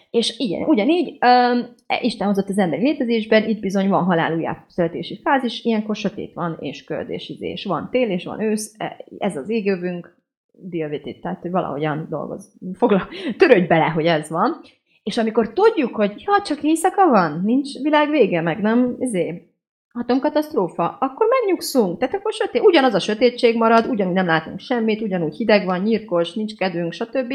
És 0.10 0.38
igen, 0.38 0.68
ugyanígy 0.68 1.18
um, 1.26 1.66
Isten 2.02 2.28
hozott 2.28 2.50
az 2.50 2.58
emberi 2.58 2.82
létezésben, 2.82 3.48
itt 3.48 3.60
bizony 3.60 3.90
van 3.90 4.04
halál 4.04 4.36
újjászületési 4.36 5.20
fázis, 5.24 5.64
ilyenkor 5.64 5.96
sötét 5.96 6.34
van, 6.34 6.58
és 6.60 7.30
izés. 7.30 7.66
Van 7.66 7.90
tél, 7.92 8.10
és 8.10 8.26
van 8.26 8.42
ősz, 8.42 8.74
e, 8.78 9.06
ez 9.18 9.38
az 9.38 9.50
égővünk, 9.50 10.18
deal 10.62 11.02
tehát 11.22 11.42
hogy 11.42 11.52
valahogyan 11.52 12.08
dolgoz, 12.10 12.54
foglal, 12.74 13.08
törődj 13.38 13.68
bele, 13.68 13.86
hogy 13.86 14.06
ez 14.06 14.30
van, 14.30 14.62
és 15.10 15.18
amikor 15.18 15.54
tudjuk, 15.54 15.96
hogy 15.96 16.14
ja, 16.18 16.42
csak 16.42 16.64
éjszaka 16.64 17.10
van, 17.10 17.42
nincs 17.44 17.82
világ 17.82 18.10
vége, 18.10 18.42
meg 18.42 18.62
nem, 18.62 18.96
izé, 19.00 19.52
atomkatasztrófa, 19.92 20.98
akkor 21.00 21.28
megnyugszunk. 21.30 22.00
Tehát 22.00 22.16
akkor 22.16 22.34
sötét, 22.34 22.62
ugyanaz 22.62 22.94
a 22.94 23.00
sötétség 23.00 23.58
marad, 23.58 23.86
ugyanúgy 23.88 24.14
nem 24.14 24.26
látunk 24.26 24.60
semmit, 24.60 25.02
ugyanúgy 25.02 25.36
hideg 25.36 25.66
van, 25.66 25.80
nyírkos, 25.80 26.34
nincs 26.34 26.56
kedvünk, 26.56 26.94
stb. 26.94 27.34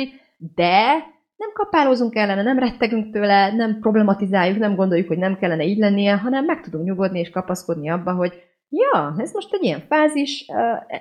De 0.55 0.93
nem 1.37 1.51
kapálózunk 1.53 2.15
ellene, 2.15 2.43
nem 2.43 2.59
rettegünk 2.59 3.13
tőle, 3.13 3.53
nem 3.53 3.79
problematizáljuk, 3.81 4.59
nem 4.59 4.75
gondoljuk, 4.75 5.09
hogy 5.09 5.19
nem 5.19 5.39
kellene 5.39 5.65
így 5.65 5.79
lennie, 5.79 6.17
hanem 6.17 6.45
meg 6.45 6.61
tudunk 6.61 6.85
nyugodni 6.85 7.19
és 7.19 7.31
kapaszkodni 7.31 7.91
abba, 7.91 8.13
hogy 8.13 8.33
ja, 8.69 9.15
ez 9.19 9.33
most 9.33 9.55
egy 9.55 9.63
ilyen 9.63 9.83
fázis, 9.89 10.47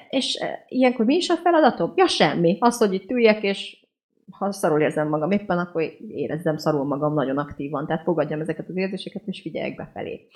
és 0.10 0.40
ilyenkor 0.68 1.06
mi 1.06 1.16
is 1.16 1.30
a 1.30 1.36
feladatom? 1.36 1.94
Ja, 1.96 2.08
semmi. 2.08 2.58
Az, 2.60 2.78
hogy 2.78 2.94
itt 2.94 3.12
üljek, 3.12 3.44
és 3.44 3.83
ha 4.32 4.52
szarul 4.52 4.82
érzem 4.82 5.08
magam 5.08 5.32
éppen, 5.32 5.58
akkor 5.58 5.84
érezzem 6.08 6.58
szarul 6.58 6.86
magam 6.86 7.14
nagyon 7.14 7.38
aktívan, 7.38 7.86
tehát 7.86 8.04
fogadjam 8.04 8.42
ezeket 8.42 8.70
az 8.70 8.78
érzéseket, 8.78 9.22
és 9.26 9.42
figyeljek 9.42 9.76
befelé. 9.76 10.28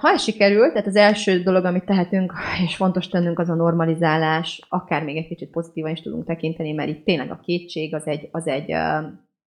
Ha 0.00 0.08
ez 0.08 0.22
sikerült, 0.22 0.72
tehát 0.72 0.86
az 0.86 0.96
első 0.96 1.42
dolog, 1.42 1.64
amit 1.64 1.84
tehetünk, 1.84 2.32
és 2.64 2.76
fontos 2.76 3.08
tennünk, 3.08 3.38
az 3.38 3.48
a 3.48 3.54
normalizálás, 3.54 4.66
akár 4.68 5.04
még 5.04 5.16
egy 5.16 5.26
kicsit 5.26 5.50
pozitívan 5.50 5.90
is 5.90 6.02
tudunk 6.02 6.26
tekinteni, 6.26 6.72
mert 6.72 6.88
itt 6.88 7.04
tényleg 7.04 7.30
a 7.30 7.40
kétség 7.42 7.94
az 7.94 8.06
egy, 8.06 8.28
az 8.30 8.46
egy, 8.46 8.72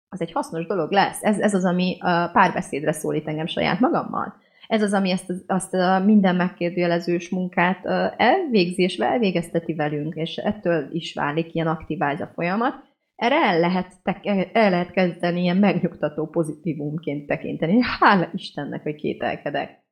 az 0.09 0.21
egy 0.21 0.31
hasznos 0.31 0.65
dolog 0.65 0.91
lesz. 0.91 1.23
Ez, 1.23 1.39
ez 1.39 1.53
az, 1.53 1.65
ami 1.65 1.97
párbeszédre 2.33 2.91
szólít 2.91 3.27
engem 3.27 3.45
saját 3.45 3.79
magammal. 3.79 4.45
Ez 4.67 4.81
az, 4.81 4.93
ami 4.93 5.11
ezt, 5.11 5.33
azt 5.47 5.73
a 5.73 5.99
minden 6.05 6.35
megkérdőjelezős 6.35 7.29
munkát 7.29 7.85
elvégzi 8.17 8.81
és 8.81 8.97
elvégezteti 8.97 9.73
velünk, 9.73 10.15
és 10.15 10.35
ettől 10.35 10.87
is 10.91 11.13
válik 11.13 11.53
ilyen 11.53 11.67
aktivált 11.67 12.21
a 12.21 12.31
folyamat. 12.33 12.85
Erre 13.15 13.35
el 13.35 13.59
lehet, 13.59 13.93
el 14.53 14.69
lehet 14.69 14.91
kezdeni 14.91 15.41
ilyen 15.41 15.57
megnyugtató 15.57 16.27
pozitívumként 16.27 17.27
tekinteni. 17.27 17.79
Hála 17.99 18.29
Istennek, 18.33 18.83
hogy 18.83 18.95
kételkedek. 18.95 19.85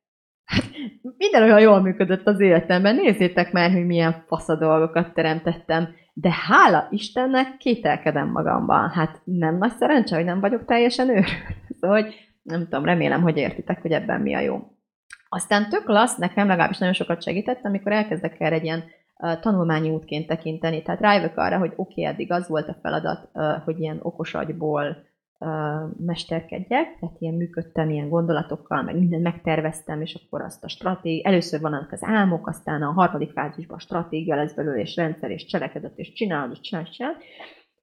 Hát, 0.44 0.64
minden 1.18 1.42
olyan 1.42 1.60
jól 1.60 1.80
működött 1.80 2.26
az 2.26 2.40
életemben. 2.40 2.94
Nézzétek 2.94 3.52
már, 3.52 3.72
hogy 3.72 3.86
milyen 3.86 4.24
fasza 4.26 4.56
dolgokat 4.56 5.14
teremtettem. 5.14 5.94
De 6.12 6.30
hála 6.46 6.86
Istennek 6.90 7.56
kételkedem 7.56 8.28
magamban. 8.28 8.88
Hát 8.88 9.20
nem 9.24 9.56
nagy 9.56 9.72
szerencse, 9.72 10.16
hogy 10.16 10.24
nem 10.24 10.40
vagyok 10.40 10.64
teljesen 10.64 11.08
őr. 11.08 11.26
Szóval, 11.80 12.06
nem 12.46 12.62
tudom, 12.62 12.84
remélem, 12.84 13.22
hogy 13.22 13.36
értitek, 13.36 13.82
hogy 13.82 13.92
ebben 13.92 14.20
mi 14.20 14.34
a 14.34 14.40
jó. 14.40 14.60
Aztán 15.28 15.68
tök 15.68 15.88
lassz, 15.88 16.16
nekem 16.16 16.46
legalábbis 16.46 16.78
nagyon 16.78 16.94
sokat 16.94 17.22
segített, 17.22 17.64
amikor 17.64 17.92
elkezdek 17.92 18.40
el 18.40 18.52
egy 18.52 18.64
ilyen 18.64 18.84
tanulmányi 19.40 19.90
útként 19.90 20.26
tekinteni. 20.26 20.82
Tehát 20.82 21.00
rájövök 21.00 21.36
arra, 21.36 21.58
hogy 21.58 21.72
oké, 21.76 22.00
okay, 22.00 22.04
eddig 22.12 22.32
az 22.32 22.48
volt 22.48 22.68
a 22.68 22.78
feladat, 22.82 23.30
hogy 23.64 23.80
ilyen 23.80 23.98
okos 24.02 24.34
agyból 24.34 25.04
mesterkedjek, 25.96 26.98
tehát 27.00 27.16
ilyen 27.18 27.34
működtem 27.34 27.90
ilyen 27.90 28.08
gondolatokkal, 28.08 28.82
meg 28.82 28.98
mindent 28.98 29.22
megterveztem, 29.22 30.00
és 30.00 30.14
akkor 30.14 30.40
azt 30.40 30.64
a 30.64 30.68
stratégia, 30.68 31.28
először 31.28 31.60
vannak 31.60 31.92
az 31.92 32.04
álmok, 32.04 32.48
aztán 32.48 32.82
a 32.82 32.92
harmadik 32.92 33.30
fázisban 33.30 33.76
a 33.76 33.80
stratégia 33.80 34.36
lesz 34.36 34.54
belőle, 34.54 34.80
és 34.80 34.96
rendszer, 34.96 35.30
és 35.30 35.44
cselekedet, 35.44 35.98
és 35.98 36.12
csinálod, 36.12 36.50
és 36.50 36.60
csinálod, 36.60 36.90
csinálod. 36.90 37.16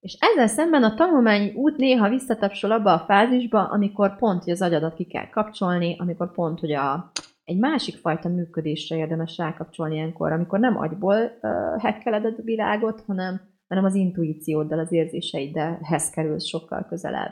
És 0.04 0.18
ezzel 0.20 0.48
szemben 0.48 0.84
a 0.84 0.94
tanulmányi 0.94 1.52
út 1.56 1.78
néha 1.78 2.10
visszatapsol 2.10 2.72
abba 2.72 2.94
a 2.94 3.04
fázisba, 3.08 3.64
amikor 3.64 4.18
pont, 4.18 4.44
hogy 4.44 4.54
az 4.54 4.62
agyadat 4.62 4.94
ki 4.94 5.04
kell 5.04 5.30
kapcsolni, 5.30 5.96
amikor 6.00 6.32
pont, 6.32 6.60
hogy 6.60 6.72
a, 6.72 7.12
egy 7.44 7.58
másik 7.58 7.96
fajta 7.96 8.30
működésre 8.30 8.96
érdemes 8.98 9.38
rákapcsolni 9.38 9.96
ilyenkor, 9.96 10.32
amikor 10.32 10.60
nem 10.60 10.78
agyból 10.78 11.16
uh, 11.16 11.82
hekkeled 11.82 12.26
a 12.26 12.42
világot, 12.44 13.04
hanem, 13.08 13.42
hanem 13.68 13.84
az 13.84 13.96
intuícióddal, 13.96 14.80
az 14.80 14.92
érzéseidhez 14.92 16.10
kerülsz 16.10 16.48
sokkal 16.48 16.86
közelebb. 16.90 17.32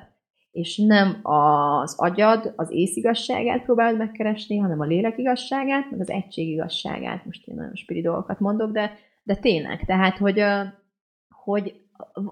És 0.51 0.77
nem 0.77 1.19
az 1.21 1.95
agyad, 1.97 2.53
az 2.55 2.71
észigasságát 2.71 3.63
próbálod 3.63 3.97
megkeresni, 3.97 4.57
hanem 4.57 4.79
a 4.79 4.85
lélek 4.85 5.17
igazságát, 5.17 5.91
meg 5.91 5.99
az 5.99 6.09
egység 6.09 6.47
igazságát. 6.47 7.25
Most 7.25 7.47
én 7.47 7.55
nagyon 7.55 7.75
spiri 7.75 8.01
dolgokat 8.01 8.39
mondok, 8.39 8.71
de, 8.71 8.91
de 9.23 9.35
tényleg. 9.35 9.85
Tehát, 9.85 10.17
hogy, 10.17 10.43
hogy 11.29 11.81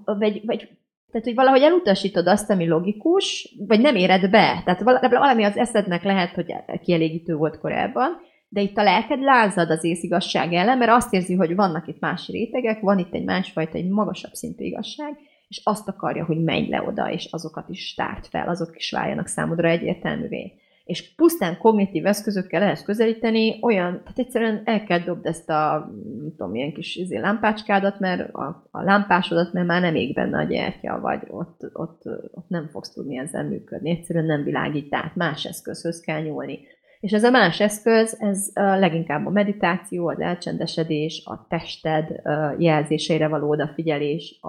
vagy, 0.05 0.41
vagy 0.45 0.69
tehát, 1.11 1.27
hogy 1.27 1.35
valahogy 1.35 1.61
elutasítod 1.61 2.27
azt, 2.27 2.49
ami 2.49 2.67
logikus, 2.67 3.55
vagy 3.67 3.79
nem 3.79 3.95
éred 3.95 4.29
be. 4.29 4.61
Tehát 4.65 4.81
valami 5.09 5.43
az 5.43 5.57
eszednek 5.57 6.03
lehet, 6.03 6.33
hogy 6.33 6.53
kielégítő 6.81 7.35
volt 7.35 7.59
korábban, 7.59 8.17
de 8.49 8.61
itt 8.61 8.77
a 8.77 8.83
lelked 8.83 9.21
lázad 9.21 9.69
az 9.69 9.83
észigasság 9.83 10.53
ellen, 10.53 10.77
mert 10.77 10.91
azt 10.91 11.13
érzi, 11.13 11.35
hogy 11.35 11.55
vannak 11.55 11.87
itt 11.87 11.99
más 11.99 12.27
rétegek, 12.27 12.81
van 12.81 12.99
itt 12.99 13.13
egy 13.13 13.23
másfajta, 13.23 13.77
egy 13.77 13.89
magasabb 13.89 14.33
szintű 14.33 14.63
igazság, 14.63 15.17
és 15.47 15.61
azt 15.63 15.87
akarja, 15.87 16.25
hogy 16.25 16.43
menj 16.43 16.69
le 16.69 16.81
oda, 16.81 17.11
és 17.11 17.27
azokat 17.31 17.69
is 17.69 17.93
tárt 17.93 18.27
fel, 18.27 18.47
azok 18.47 18.75
is 18.75 18.91
váljanak 18.91 19.27
számodra 19.27 19.67
egyértelművé 19.67 20.53
és 20.89 21.15
pusztán 21.15 21.57
kognitív 21.57 22.05
eszközökkel 22.05 22.61
ehhez 22.61 22.83
közelíteni, 22.83 23.59
olyan, 23.61 23.91
tehát 23.91 24.19
egyszerűen 24.19 24.61
el 24.65 24.83
kell 24.83 24.99
dobd 24.99 25.25
ezt 25.25 25.49
a, 25.49 25.91
nem 26.19 26.33
tudom, 26.37 26.55
ilyen 26.55 26.73
kis 26.73 26.95
izé, 26.95 27.17
lámpácskádat, 27.17 27.99
mert 27.99 28.33
a, 28.33 28.67
a 28.71 28.83
lámpásodat, 28.83 29.53
mert 29.53 29.67
már 29.67 29.81
nem 29.81 29.95
ég 29.95 30.13
benne 30.13 30.37
a 30.37 30.43
gyertya, 30.43 30.99
vagy 30.99 31.21
ott, 31.27 31.69
ott, 31.73 32.01
ott 32.33 32.47
nem 32.47 32.67
fogsz 32.71 32.93
tudni 32.93 33.17
ezzel 33.17 33.43
működni. 33.43 33.89
Egyszerűen 33.89 34.25
nem 34.25 34.43
világít 34.43 34.95
át, 34.95 35.15
más 35.15 35.45
eszközhöz 35.45 35.99
kell 35.99 36.21
nyúlni. 36.21 36.59
És 36.99 37.11
ez 37.11 37.23
a 37.23 37.29
más 37.29 37.59
eszköz, 37.59 38.17
ez 38.19 38.51
leginkább 38.53 39.25
a 39.25 39.29
meditáció, 39.29 40.07
az 40.07 40.19
elcsendesedés, 40.19 41.23
a 41.25 41.45
tested 41.49 42.21
jelzéseire 42.57 43.27
való 43.27 43.49
odafigyelés, 43.49 44.39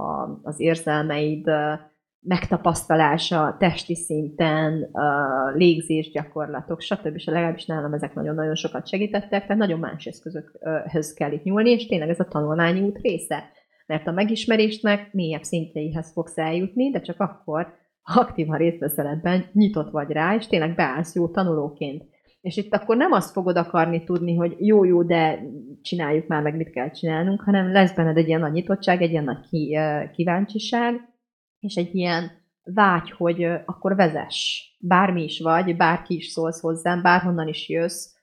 az 0.43 0.61
érzelmeid 0.61 1.51
megtapasztalása 2.21 3.57
testi 3.59 3.95
szinten, 3.95 4.91
légzés 5.55 6.11
gyakorlatok, 6.11 6.81
stb. 6.81 7.15
És 7.15 7.25
legalábbis 7.25 7.67
nálam 7.67 7.93
ezek 7.93 8.15
nagyon-nagyon 8.15 8.55
sokat 8.55 8.89
segítettek, 8.89 9.47
tehát 9.47 9.57
nagyon 9.57 9.79
más 9.79 10.07
eszközökhöz 10.07 11.15
kell 11.15 11.33
itt 11.33 11.43
nyúlni, 11.43 11.71
és 11.71 11.87
tényleg 11.87 12.09
ez 12.09 12.21
a 12.21 12.29
tanulmányi 12.29 12.81
út 12.81 12.99
része. 13.03 13.45
Mert 13.87 14.07
a 14.07 14.13
megismerésnek 14.13 15.13
mélyebb 15.13 15.43
szintjeihez 15.43 16.13
fogsz 16.13 16.39
eljutni, 16.39 16.91
de 16.91 17.01
csak 17.01 17.21
akkor, 17.21 17.75
ha 18.03 18.21
aktívan 18.21 18.59
részt 18.59 18.79
veszel 18.79 19.07
ebben, 19.07 19.45
nyitott 19.53 19.91
vagy 19.91 20.11
rá, 20.11 20.35
és 20.35 20.47
tényleg 20.47 20.75
beállsz 20.75 21.15
jó 21.15 21.29
tanulóként. 21.29 22.05
És 22.41 22.57
itt 22.57 22.75
akkor 22.75 22.97
nem 22.97 23.13
azt 23.13 23.33
fogod 23.33 23.57
akarni 23.57 24.05
tudni, 24.05 24.37
hogy 24.37 24.57
jó-jó, 24.59 25.03
de 25.03 25.41
csináljuk 25.83 26.27
már 26.27 26.43
meg, 26.43 26.57
mit 26.57 26.71
kell 26.71 26.91
csinálnunk, 26.91 27.41
hanem 27.41 27.73
lesz 27.73 27.95
benned 27.95 28.17
egy 28.17 28.29
ilyen 28.29 28.41
nagy 28.41 28.53
nyitottság, 28.53 29.03
egy 29.03 29.11
ilyen 29.11 29.25
nagy 29.25 29.47
kíváncsiság, 30.13 31.09
és 31.61 31.75
egy 31.75 31.95
ilyen 31.95 32.31
vágy, 32.63 33.11
hogy 33.11 33.45
akkor 33.65 33.97
vezess. 33.97 34.69
Bármi 34.79 35.23
is 35.23 35.41
vagy, 35.41 35.77
bárki 35.77 36.15
is 36.15 36.27
szólsz 36.27 36.61
hozzám, 36.61 37.03
bárhonnan 37.03 37.49
is 37.49 37.69
jössz, 37.69 38.19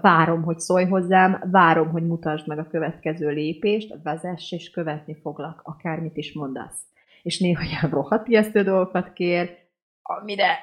várom, 0.00 0.42
hogy 0.42 0.58
szólj 0.58 0.84
hozzám, 0.84 1.42
várom, 1.50 1.90
hogy 1.90 2.06
mutasd 2.06 2.46
meg 2.46 2.58
a 2.58 2.68
következő 2.68 3.28
lépést, 3.28 3.94
vezess, 4.02 4.52
és 4.52 4.70
követni 4.70 5.16
foglak, 5.22 5.60
akármit 5.64 6.16
is 6.16 6.32
mondasz. 6.34 6.84
És 7.22 7.40
néha 7.40 7.62
ilyen 7.62 7.90
rohadt 7.90 8.28
ijesztő 8.28 8.62
dolgokat 8.62 9.12
kér, 9.12 9.58
amire 10.02 10.58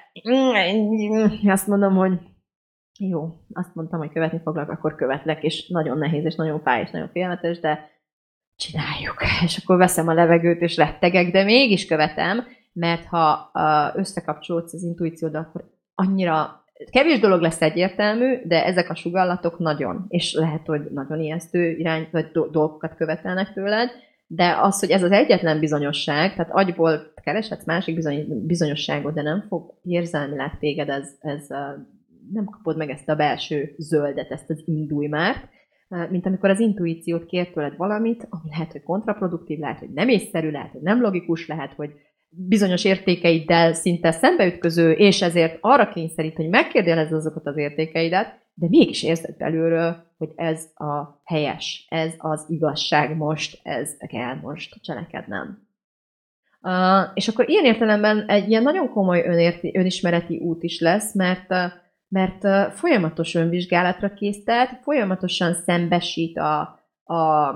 azt 1.46 1.68
mondom, 1.68 1.96
hogy 1.96 2.20
jó, 3.00 3.42
azt 3.54 3.76
mondtam, 3.76 4.00
hogy 4.00 4.12
követni 4.12 4.40
foglak, 4.44 4.70
akkor 4.70 4.96
követlek, 4.96 5.44
és 5.44 5.68
nagyon 5.68 5.98
nehéz, 5.98 6.26
és 6.26 6.36
nagyon 6.36 6.62
fáj, 6.62 6.82
és 6.82 6.92
nagyon 6.92 7.10
félmetes, 7.10 7.60
de 7.60 7.90
csináljuk. 8.58 9.16
És 9.46 9.58
akkor 9.58 9.78
veszem 9.78 10.08
a 10.08 10.14
levegőt, 10.14 10.62
és 10.62 10.76
rettegek, 10.76 11.32
de 11.32 11.44
mégis 11.44 11.86
követem, 11.86 12.46
mert 12.74 13.06
ha 13.06 13.52
összekapcsolódsz 13.96 14.74
az 14.74 14.84
intuícióddal, 14.84 15.42
akkor 15.42 15.64
annyira 15.96 16.66
kevés 16.90 17.20
dolog 17.20 17.42
lesz 17.42 17.62
egyértelmű, 17.62 18.40
de 18.44 18.66
ezek 18.66 18.90
a 18.90 18.96
sugallatok 18.96 19.60
nagyon, 19.60 20.06
és 20.08 20.34
lehet, 20.34 20.66
hogy 20.66 20.82
nagyon 20.94 21.20
ijesztő 21.20 21.70
irány, 21.70 22.08
vagy 22.12 22.32
dolgokat 22.32 22.96
követelnek 22.96 23.54
tőled, 23.54 23.90
de 24.28 24.58
az, 24.62 24.80
hogy 24.80 24.92
ez 24.92 25.04
az 25.04 25.12
egyetlen 25.12 25.60
bizonyosság, 25.60 26.36
tehát 26.36 26.52
agyból 26.52 27.14
kereshetsz 27.24 27.66
másik 27.66 27.96
bizony, 27.96 28.46
bizonyosságot, 28.46 29.14
de 29.14 29.22
nem 29.22 29.46
fog 29.48 29.74
érzelmileg 29.84 30.58
téged 30.60 30.90
ez, 30.90 31.10
ez 31.20 31.48
nem 32.34 32.46
kapod 32.46 32.78
meg 32.78 32.90
ezt 32.90 33.10
a 33.10 33.16
belső 33.16 33.76
zöldet, 33.78 34.32
ezt 34.32 34.50
az 34.50 34.62
indulj 34.66 35.08
már, 35.08 35.50
mint 36.10 36.26
amikor 36.26 36.50
az 36.50 36.60
intuíciót 36.60 37.26
kér 37.26 37.50
tőled 37.50 37.78
valamit, 37.78 38.28
ami 38.30 38.50
lehet, 38.50 38.72
hogy 38.72 38.84
kontraproduktív, 38.84 39.60
lehet, 39.60 39.80
hogy 39.80 39.90
nem 39.90 40.08
észszerű, 40.08 40.52
lehet, 40.52 40.72
hogy 40.72 40.82
nem 40.82 41.02
logikus, 41.02 41.48
lehet, 41.48 41.74
hogy 41.74 41.92
bizonyos 42.30 42.86
értékeiddel 42.86 43.74
szinte 43.74 44.12
szembeütköző, 44.12 44.92
és 44.92 45.22
ezért 45.22 45.58
arra 45.62 45.90
kényszerít, 45.90 46.36
hogy 46.36 46.50
megkérdőjelezd 46.50 47.14
azokat 47.14 47.46
az 47.46 47.58
értékeidet, 47.58 48.46
de 48.54 48.68
mégis 48.70 49.04
érzed 49.04 49.38
belülről, 49.38 50.06
hogy 50.18 50.30
ez 50.36 50.66
a 50.76 51.22
helyes, 51.24 51.88
ez 51.90 52.14
az 52.18 52.46
igazság 52.48 53.16
most, 53.16 53.60
ez 53.64 53.98
kell 54.08 54.36
most 54.36 54.82
cselekednem. 54.82 55.66
Uh, 56.62 57.12
és 57.14 57.28
akkor 57.28 57.50
ilyen 57.50 57.66
értelemben 57.66 58.26
egy 58.28 58.50
ilyen 58.50 58.64
nagyon 58.64 58.90
komoly 58.90 59.24
önérti, 59.26 59.72
önismereti 59.78 60.38
út 60.38 60.64
is 60.64 60.80
lesz, 60.80 61.14
mert, 61.16 61.48
mert 62.08 62.74
folyamatos 62.74 63.36
önvizsgálatra 63.36 64.14
késztet, 64.14 64.80
folyamatosan 64.82 65.54
szembesít 65.54 66.38
a, 66.38 66.60
a, 67.04 67.50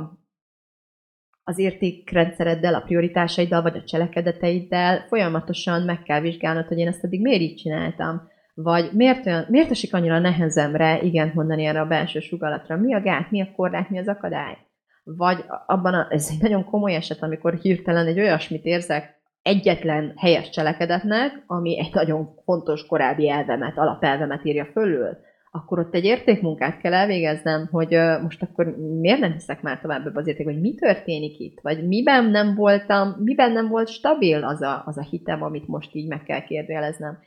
az 1.43 1.57
értékrendszereddel, 1.57 2.73
a 2.73 2.81
prioritásaiddal, 2.81 3.61
vagy 3.61 3.77
a 3.77 3.83
cselekedeteiddel, 3.83 5.05
folyamatosan 5.07 5.81
meg 5.81 6.03
kell 6.03 6.21
vizsgálnod, 6.21 6.67
hogy 6.67 6.77
én 6.77 6.87
ezt 6.87 7.03
eddig 7.03 7.21
miért 7.21 7.41
így 7.41 7.55
csináltam, 7.55 8.29
vagy 8.53 8.89
miért, 8.93 9.25
olyan, 9.25 9.45
miért 9.49 9.71
esik 9.71 9.93
annyira 9.93 10.19
nehezemre 10.19 11.01
igen 11.01 11.31
mondani 11.33 11.65
erre 11.65 11.81
a 11.81 11.87
belső 11.87 12.19
sugallatra, 12.19 12.77
mi 12.77 12.93
a 12.93 13.01
gát, 13.01 13.31
mi 13.31 13.41
a 13.41 13.51
korlát, 13.55 13.89
mi 13.89 13.99
az 13.99 14.07
akadály. 14.07 14.57
Vagy 15.03 15.45
abban, 15.65 15.93
a, 15.93 16.07
ez 16.09 16.27
egy 16.31 16.41
nagyon 16.41 16.63
komoly 16.63 16.95
eset, 16.95 17.23
amikor 17.23 17.53
hirtelen 17.53 18.07
egy 18.07 18.19
olyasmit 18.19 18.65
érzek 18.65 19.20
egyetlen 19.41 20.13
helyes 20.17 20.49
cselekedetnek, 20.49 21.43
ami 21.47 21.79
egy 21.79 21.93
nagyon 21.93 22.35
fontos 22.43 22.85
korábbi 22.85 23.29
elvemet, 23.29 23.77
alapelvemet 23.77 24.45
írja 24.45 24.65
fölül, 24.65 25.17
akkor 25.51 25.79
ott 25.79 25.93
egy 25.93 26.03
értékmunkát 26.03 26.77
kell 26.77 26.93
elvégeznem, 26.93 27.67
hogy 27.71 27.97
most 28.21 28.41
akkor 28.41 28.65
miért 28.99 29.19
nem 29.19 29.31
hiszek 29.31 29.61
már 29.61 29.79
tovább 29.79 30.07
ebbe 30.07 30.19
az 30.19 30.27
érték, 30.27 30.45
hogy 30.45 30.61
mi 30.61 30.75
történik 30.75 31.39
itt, 31.39 31.59
vagy 31.61 31.87
miben 31.87 32.25
nem 32.25 32.55
voltam, 32.55 33.15
miben 33.19 33.51
nem 33.51 33.67
volt 33.67 33.87
stabil 33.87 34.43
az 34.43 34.61
a, 34.61 34.83
az 34.85 34.97
a 34.97 35.07
hitem, 35.09 35.43
amit 35.43 35.67
most 35.67 35.95
így 35.95 36.07
meg 36.07 36.23
kell 36.23 36.43
kérdőjeleznem. 36.43 37.19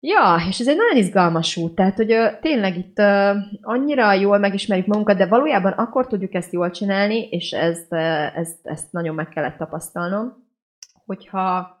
Ja, 0.00 0.36
és 0.48 0.60
ez 0.60 0.68
egy 0.68 0.76
nagyon 0.76 0.96
izgalmas 0.96 1.56
út, 1.56 1.74
tehát 1.74 1.96
hogy 1.96 2.14
tényleg 2.40 2.76
itt 2.76 2.98
annyira 3.60 4.12
jól 4.12 4.38
megismerjük 4.38 4.86
magunkat, 4.86 5.16
de 5.16 5.26
valójában 5.26 5.72
akkor 5.72 6.06
tudjuk 6.06 6.34
ezt 6.34 6.52
jól 6.52 6.70
csinálni, 6.70 7.28
és 7.28 7.52
ezt, 7.52 7.92
uh, 7.92 8.38
ezt, 8.38 8.58
ezt 8.62 8.92
nagyon 8.92 9.14
meg 9.14 9.28
kellett 9.28 9.56
tapasztalnom, 9.56 10.43
hogyha 11.06 11.78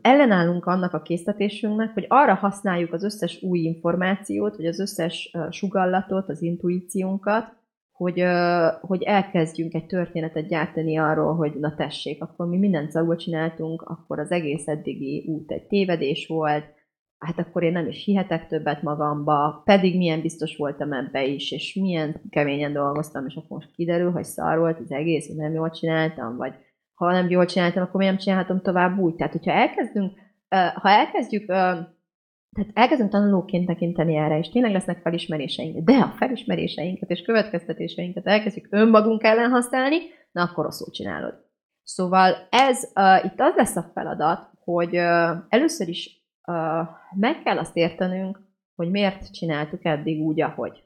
ellenállunk 0.00 0.66
annak 0.66 0.92
a 0.92 1.02
késztetésünknek, 1.02 1.92
hogy 1.94 2.04
arra 2.08 2.34
használjuk 2.34 2.92
az 2.92 3.04
összes 3.04 3.42
új 3.42 3.58
információt, 3.58 4.56
vagy 4.56 4.66
az 4.66 4.80
összes 4.80 5.36
sugallatot, 5.50 6.28
az 6.28 6.42
intuíciónkat, 6.42 7.58
hogy, 7.92 8.24
hogy 8.80 9.02
elkezdjünk 9.02 9.74
egy 9.74 9.86
történetet 9.86 10.48
gyártani 10.48 10.96
arról, 10.96 11.34
hogy 11.34 11.54
na 11.54 11.74
tessék, 11.74 12.22
akkor 12.22 12.46
mi 12.46 12.56
mindent 12.56 12.90
szagul 12.90 13.16
csináltunk, 13.16 13.82
akkor 13.82 14.18
az 14.18 14.30
egész 14.30 14.66
eddigi 14.66 15.24
út 15.28 15.50
egy 15.50 15.66
tévedés 15.66 16.26
volt, 16.26 16.64
hát 17.18 17.38
akkor 17.38 17.62
én 17.62 17.72
nem 17.72 17.88
is 17.88 18.04
hihetek 18.04 18.46
többet 18.46 18.82
magamba, 18.82 19.62
pedig 19.64 19.96
milyen 19.96 20.20
biztos 20.20 20.56
voltam 20.56 20.92
ebbe 20.92 21.24
is, 21.24 21.52
és 21.52 21.74
milyen 21.74 22.20
keményen 22.30 22.72
dolgoztam, 22.72 23.26
és 23.26 23.34
akkor 23.34 23.56
most 23.56 23.74
kiderül, 23.74 24.10
hogy 24.10 24.24
szar 24.24 24.58
volt 24.58 24.78
az 24.78 24.90
egész, 24.90 25.26
hogy 25.26 25.36
nem 25.36 25.52
jól 25.52 25.70
csináltam, 25.70 26.36
vagy 26.36 26.54
ha 27.06 27.12
nem 27.12 27.30
jól 27.30 27.46
csináltam, 27.46 27.82
akkor 27.82 27.96
miért 27.96 28.12
nem 28.12 28.22
csinálhatom 28.22 28.60
tovább 28.60 28.98
úgy. 28.98 29.14
Tehát, 29.14 29.32
hogyha 29.32 29.52
elkezdünk, 29.52 30.18
ha 30.74 30.88
elkezdjük, 30.88 31.46
tehát 31.46 32.70
elkezdünk 32.72 33.10
tanulóként 33.10 33.66
tekinteni 33.66 34.16
erre, 34.16 34.38
és 34.38 34.48
tényleg 34.48 34.72
lesznek 34.72 35.00
felismeréseink, 35.00 35.84
de 35.84 35.92
a 35.92 36.14
felismeréseinket 36.16 37.10
és 37.10 37.22
következtetéseinket 37.22 38.26
elkezdjük 38.26 38.66
önmagunk 38.70 39.24
ellen 39.24 39.50
használni, 39.50 39.96
na 40.32 40.42
akkor 40.42 40.64
rosszul 40.64 40.92
csinálod. 40.92 41.34
Szóval 41.82 42.34
ez, 42.50 42.82
itt 43.22 43.40
az 43.40 43.54
lesz 43.56 43.76
a 43.76 43.90
feladat, 43.94 44.50
hogy 44.64 44.94
először 45.48 45.88
is 45.88 46.24
meg 47.16 47.42
kell 47.44 47.58
azt 47.58 47.76
értenünk, 47.76 48.40
hogy 48.74 48.90
miért 48.90 49.32
csináltuk 49.32 49.84
eddig 49.84 50.20
úgy, 50.20 50.40
ahogy 50.40 50.82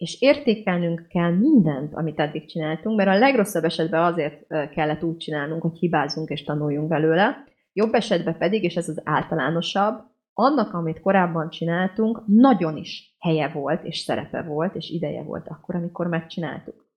és 0.00 0.20
értékelnünk 0.20 1.06
kell 1.08 1.30
mindent, 1.30 1.94
amit 1.94 2.20
eddig 2.20 2.46
csináltunk, 2.46 2.96
mert 2.96 3.08
a 3.08 3.18
legrosszabb 3.18 3.64
esetben 3.64 4.02
azért 4.02 4.46
kellett 4.70 5.02
úgy 5.02 5.16
csinálnunk, 5.16 5.62
hogy 5.62 5.78
hibázunk 5.78 6.28
és 6.28 6.44
tanuljunk 6.44 6.88
belőle, 6.88 7.44
jobb 7.72 7.94
esetben 7.94 8.38
pedig, 8.38 8.62
és 8.62 8.76
ez 8.76 8.88
az 8.88 9.00
általánosabb, 9.04 10.04
annak, 10.32 10.74
amit 10.74 11.00
korábban 11.00 11.50
csináltunk, 11.50 12.22
nagyon 12.26 12.76
is 12.76 13.16
helye 13.18 13.48
volt, 13.48 13.84
és 13.84 13.98
szerepe 13.98 14.42
volt, 14.42 14.74
és 14.74 14.90
ideje 14.90 15.22
volt 15.22 15.48
akkor, 15.48 15.74
amikor 15.74 16.06
megcsináltuk. 16.06 16.88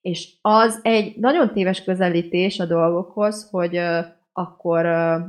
És 0.00 0.36
az 0.40 0.80
egy 0.82 1.16
nagyon 1.16 1.52
téves 1.52 1.84
közelítés 1.84 2.60
a 2.60 2.66
dolgokhoz, 2.66 3.48
hogy 3.50 3.80
akkor, 4.38 4.86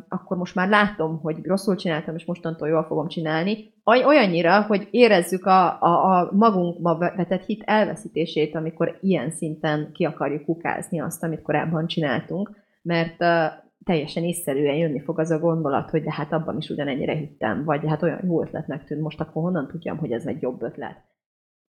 akkor 0.07 0.37
most 0.37 0.55
már 0.55 0.69
látom, 0.69 1.19
hogy 1.19 1.45
rosszul 1.45 1.75
csináltam, 1.75 2.15
és 2.15 2.25
mostantól 2.25 2.67
jól 2.67 2.83
fogom 2.83 3.07
csinálni. 3.07 3.73
Olyannyira, 3.83 4.61
hogy 4.61 4.87
érezzük 4.91 5.45
a, 5.45 5.81
a, 5.81 6.17
a 6.17 6.29
magunkba 6.31 6.97
vetett 6.97 7.45
hit 7.45 7.63
elveszítését, 7.65 8.55
amikor 8.55 8.97
ilyen 9.01 9.31
szinten 9.31 9.91
ki 9.93 10.05
akarjuk 10.05 10.45
kukázni 10.45 10.99
azt, 10.99 11.23
amit 11.23 11.41
korábban 11.41 11.87
csináltunk, 11.87 12.51
mert 12.81 13.17
teljesen 13.83 14.23
észszerűen 14.23 14.75
jönni 14.75 14.99
fog 14.99 15.19
az 15.19 15.31
a 15.31 15.39
gondolat, 15.39 15.89
hogy 15.89 16.03
de 16.03 16.13
hát 16.13 16.33
abban 16.33 16.57
is 16.57 16.69
ugyanennyire 16.69 17.13
hittem, 17.13 17.63
vagy 17.63 17.87
hát 17.87 18.03
olyan 18.03 18.19
jó 18.23 18.41
ötletnek 18.41 18.83
tűnt, 18.83 19.01
most 19.01 19.19
akkor 19.19 19.43
honnan 19.43 19.67
tudjam, 19.67 19.97
hogy 19.97 20.11
ez 20.11 20.25
egy 20.25 20.41
jobb 20.41 20.61
ötlet. 20.61 20.97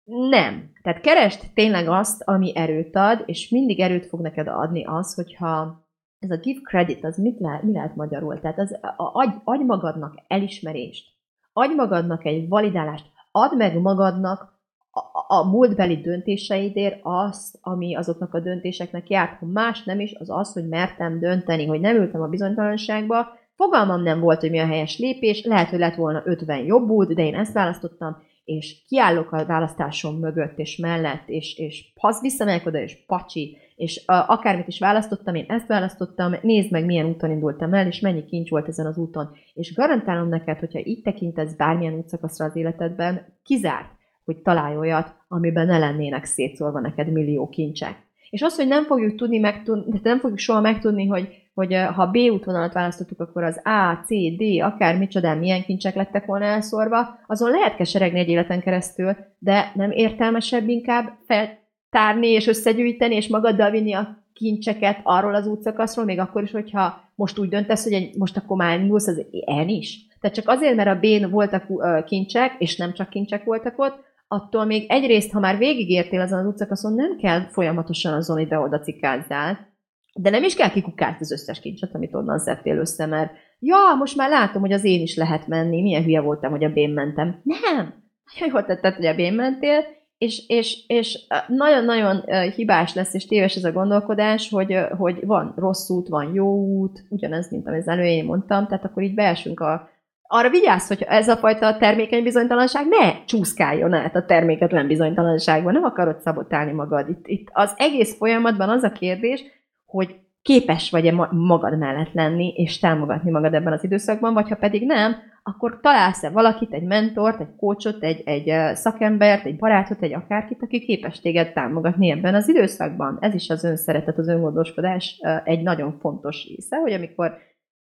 Nem. 0.05 0.71
Tehát 0.83 1.01
kerest 1.01 1.55
tényleg 1.55 1.89
azt, 1.89 2.23
ami 2.25 2.57
erőt 2.57 2.97
ad, 2.97 3.23
és 3.27 3.49
mindig 3.49 3.81
erőt 3.81 4.07
fog 4.07 4.21
neked 4.21 4.49
adni 4.49 4.85
az, 4.85 5.15
hogyha 5.15 5.85
ez 6.21 6.31
a 6.31 6.37
give 6.37 6.61
credit, 6.63 7.05
az 7.05 7.17
mit 7.17 7.41
lehet, 7.41 7.63
mi 7.63 7.73
lehet 7.73 7.97
magyarul? 7.97 8.41
Tehát 8.41 8.59
az, 8.59 8.79
a, 8.83 9.11
adj, 9.13 9.35
adj 9.45 9.63
magadnak 9.63 10.15
elismerést, 10.27 11.09
adj 11.53 11.75
magadnak 11.75 12.25
egy 12.25 12.49
validálást, 12.49 13.07
add 13.31 13.57
meg 13.57 13.81
magadnak 13.81 14.59
a, 14.91 15.35
a 15.35 15.49
múltbeli 15.51 15.97
döntéseidért 15.97 17.01
azt, 17.03 17.59
ami 17.61 17.95
azoknak 17.95 18.35
a 18.35 18.41
döntéseknek 18.41 19.11
járt. 19.11 19.39
Ha 19.39 19.47
más 19.47 19.85
nem 19.85 20.01
is, 20.01 20.15
az 20.15 20.31
az, 20.31 20.53
hogy 20.53 20.69
mertem 20.69 21.19
dönteni, 21.19 21.67
hogy 21.67 21.81
nem 21.81 21.97
ültem 21.97 22.23
a 22.23 22.29
bizonytalanságba, 22.29 23.27
fogalmam 23.55 24.03
nem 24.03 24.21
volt, 24.21 24.41
hogy 24.41 24.51
mi 24.51 24.59
a 24.59 24.67
helyes 24.67 24.99
lépés, 24.99 25.45
lehet, 25.45 25.69
hogy 25.69 25.79
lett 25.79 25.95
volna 25.95 26.23
50 26.25 26.59
jobb 26.65 26.89
út, 26.89 27.15
de 27.15 27.25
én 27.25 27.35
ezt 27.35 27.53
választottam, 27.53 28.17
és 28.45 28.85
kiállok 28.89 29.33
a 29.33 29.47
választásom 29.47 30.19
mögött 30.19 30.59
és 30.59 30.77
mellett, 30.77 31.29
és, 31.29 31.59
és 31.59 31.93
hasz 31.97 32.21
visszamegyek 32.21 32.67
oda, 32.67 32.79
és 32.79 33.05
pacsi, 33.07 33.57
és 33.81 34.05
akármit 34.07 34.67
is 34.67 34.79
választottam, 34.79 35.35
én 35.35 35.45
ezt 35.49 35.67
választottam, 35.67 36.35
nézd 36.43 36.71
meg, 36.71 36.85
milyen 36.85 37.07
úton 37.07 37.31
indultam 37.31 37.75
el, 37.75 37.87
és 37.87 38.01
mennyi 38.01 38.25
kincs 38.25 38.51
volt 38.51 38.69
ezen 38.69 38.87
az 38.87 38.97
úton. 38.97 39.31
És 39.55 39.75
garantálom 39.75 40.29
neked, 40.29 40.59
hogyha 40.59 40.81
így 40.85 41.03
tekintesz 41.03 41.55
bármilyen 41.55 41.95
útszakaszra 41.95 42.45
az 42.45 42.57
életedben, 42.57 43.27
kizárt, 43.43 43.89
hogy 44.25 44.37
találj 44.37 44.77
olyat, 44.77 45.15
amiben 45.29 45.67
ne 45.67 45.79
lennének 45.79 46.25
szétszólva 46.25 46.81
neked 46.81 47.13
millió 47.13 47.49
kincsek. 47.49 47.97
És 48.31 48.43
az, 48.43 48.57
hogy 48.57 48.67
nem 48.67 48.85
fogjuk 48.85 49.15
tudni 49.15 49.39
megtudni, 49.39 50.01
nem 50.03 50.19
fogjuk 50.19 50.39
soha 50.39 50.61
megtudni, 50.61 51.07
hogy, 51.07 51.29
hogy 51.55 51.75
ha 51.95 52.07
B 52.07 52.17
útvonalat 52.17 52.73
választottuk, 52.73 53.21
akkor 53.21 53.43
az 53.43 53.61
A, 53.65 53.95
C, 54.05 54.09
D, 54.37 54.61
akár 54.63 54.99
micsodán 54.99 55.39
milyen 55.39 55.63
kincsek 55.63 55.95
lettek 55.95 56.27
volna 56.27 56.45
elszórva, 56.45 57.19
azon 57.27 57.51
lehet 57.51 57.77
keseregni 57.77 58.19
egy 58.19 58.29
életen 58.29 58.61
keresztül, 58.61 59.17
de 59.39 59.73
nem 59.75 59.91
értelmesebb 59.91 60.69
inkább 60.69 61.13
fel, 61.27 61.59
tárni 61.91 62.27
és 62.27 62.47
összegyűjteni, 62.47 63.15
és 63.15 63.29
magaddal 63.29 63.71
vinni 63.71 63.93
a 63.93 64.25
kincseket 64.33 65.01
arról 65.03 65.35
az 65.35 65.47
útszakaszról, 65.47 66.05
még 66.05 66.19
akkor 66.19 66.43
is, 66.43 66.51
hogyha 66.51 67.01
most 67.15 67.39
úgy 67.39 67.49
döntesz, 67.49 67.83
hogy 67.83 68.11
most 68.19 68.37
akkor 68.37 68.57
már 68.57 68.81
indulsz 68.81 69.07
az 69.07 69.27
en 69.45 69.69
is. 69.69 70.07
Tehát 70.21 70.37
csak 70.37 70.49
azért, 70.49 70.75
mert 70.75 70.89
a 70.89 70.99
B-n 71.01 71.31
voltak 71.31 71.67
kincsek, 72.05 72.55
és 72.59 72.77
nem 72.77 72.93
csak 72.93 73.09
kincsek 73.09 73.45
voltak 73.45 73.79
ott, 73.79 74.09
attól 74.29 74.65
még 74.65 74.87
egyrészt, 74.89 75.33
ha 75.33 75.41
már 75.41 75.59
végigértél 75.59 76.21
azon 76.21 76.39
az 76.39 76.47
útszakaszon, 76.47 76.95
nem 76.95 77.17
kell 77.17 77.41
folyamatosan 77.49 78.13
azon 78.13 78.39
ide-oda 78.39 78.79
cikázzál, 78.79 79.69
de 80.15 80.31
nem 80.31 80.43
is 80.43 80.55
kell 80.55 80.71
kikukázni 80.71 81.19
az 81.21 81.33
összes 81.33 81.61
kincset, 81.61 81.95
amit 81.95 82.15
onnan 82.15 82.39
szedtél 82.39 82.79
össze, 82.79 83.07
mert 83.07 83.33
ja, 83.59 83.95
most 83.99 84.17
már 84.17 84.31
látom, 84.31 84.61
hogy 84.61 84.73
az 84.73 84.85
én 84.85 85.01
is 85.01 85.17
lehet 85.17 85.47
menni, 85.47 85.83
milyen 85.83 86.03
hülye 86.03 86.21
voltam, 86.21 86.51
hogy 86.51 86.65
a 86.65 86.73
bén 86.73 86.91
mentem. 86.91 87.41
Nem! 87.43 87.95
Nagyon 88.35 88.55
jól 88.55 88.65
tetted, 88.65 88.95
hogy 88.95 89.07
a 89.07 89.15
bén 89.15 89.33
mentél, 89.33 89.85
és, 90.21 90.43
és, 90.47 90.85
és 90.87 91.19
nagyon-nagyon 91.47 92.25
hibás 92.55 92.95
lesz, 92.95 93.15
és 93.15 93.27
téves 93.27 93.57
ez 93.57 93.65
a 93.65 93.73
gondolkodás, 93.73 94.49
hogy, 94.51 94.79
hogy 94.99 95.27
van 95.27 95.53
rossz 95.57 95.91
út, 95.91 96.09
van 96.09 96.35
jó 96.35 96.55
út, 96.55 97.05
ugyanez, 97.09 97.51
mint 97.51 97.67
amit 97.67 97.81
az 97.81 97.89
előjén 97.89 98.25
mondtam, 98.25 98.67
tehát 98.67 98.85
akkor 98.85 99.03
így 99.03 99.15
beesünk 99.15 99.61
a, 99.61 99.89
arra 100.23 100.51
vigyázz, 100.51 100.89
hogy 100.89 101.03
ez 101.09 101.29
a 101.29 101.37
fajta 101.37 101.77
termékeny 101.77 102.23
bizonytalanság 102.23 102.87
ne 102.87 103.25
csúszkáljon 103.25 103.93
át 103.93 104.17
a 104.17 104.25
terméketlen 104.25 104.87
bizonytalanságban, 104.87 105.73
nem 105.73 105.85
akarod 105.85 106.21
szabotálni 106.21 106.73
magad. 106.73 107.09
Itt, 107.09 107.27
itt 107.27 107.49
az 107.53 107.73
egész 107.77 108.17
folyamatban 108.17 108.69
az 108.69 108.83
a 108.83 108.93
kérdés, 108.93 109.45
hogy 109.87 110.17
képes 110.43 110.91
vagy-e 110.91 111.13
magad 111.31 111.79
mellett 111.79 112.13
lenni, 112.13 112.53
és 112.57 112.79
támogatni 112.79 113.31
magad 113.31 113.55
ebben 113.55 113.73
az 113.73 113.85
időszakban, 113.85 114.35
vagy 114.35 114.49
ha 114.49 114.57
pedig 114.57 114.87
nem, 114.87 115.17
akkor 115.43 115.79
találsz-e 115.81 116.31
valakit, 116.31 116.73
egy 116.73 116.83
mentort, 116.83 117.41
egy 117.41 117.57
kócsot, 117.57 118.03
egy, 118.03 118.23
egy 118.25 118.77
szakembert, 118.77 119.45
egy 119.45 119.57
barátot, 119.57 120.03
egy 120.03 120.15
akárkit, 120.15 120.63
aki 120.63 120.81
képes 120.81 121.21
téged 121.21 121.53
támogatni 121.53 122.11
ebben 122.11 122.35
az 122.35 122.49
időszakban. 122.49 123.19
Ez 123.21 123.35
is 123.35 123.49
az 123.49 123.65
önszeretet, 123.65 124.19
az 124.19 124.29
öngondoskodás 124.29 125.21
egy 125.45 125.63
nagyon 125.63 125.99
fontos 125.99 126.47
része, 126.49 126.77
hogy 126.77 126.93
amikor 126.93 127.39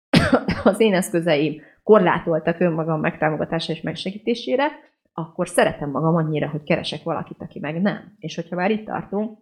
az 0.64 0.80
én 0.80 0.94
eszközeim 0.94 1.62
korlátoltak 1.84 2.60
önmagam 2.60 3.00
megtámogatása 3.00 3.72
és 3.72 3.82
megsegítésére, 3.82 4.68
akkor 5.14 5.48
szeretem 5.48 5.90
magam 5.90 6.16
annyira, 6.16 6.50
hogy 6.50 6.64
keresek 6.64 7.04
valakit, 7.04 7.42
aki 7.42 7.60
meg 7.60 7.82
nem. 7.82 8.16
És 8.20 8.36
hogyha 8.36 8.56
már 8.56 8.72
itt 8.72 8.86
tartunk, 8.86 9.38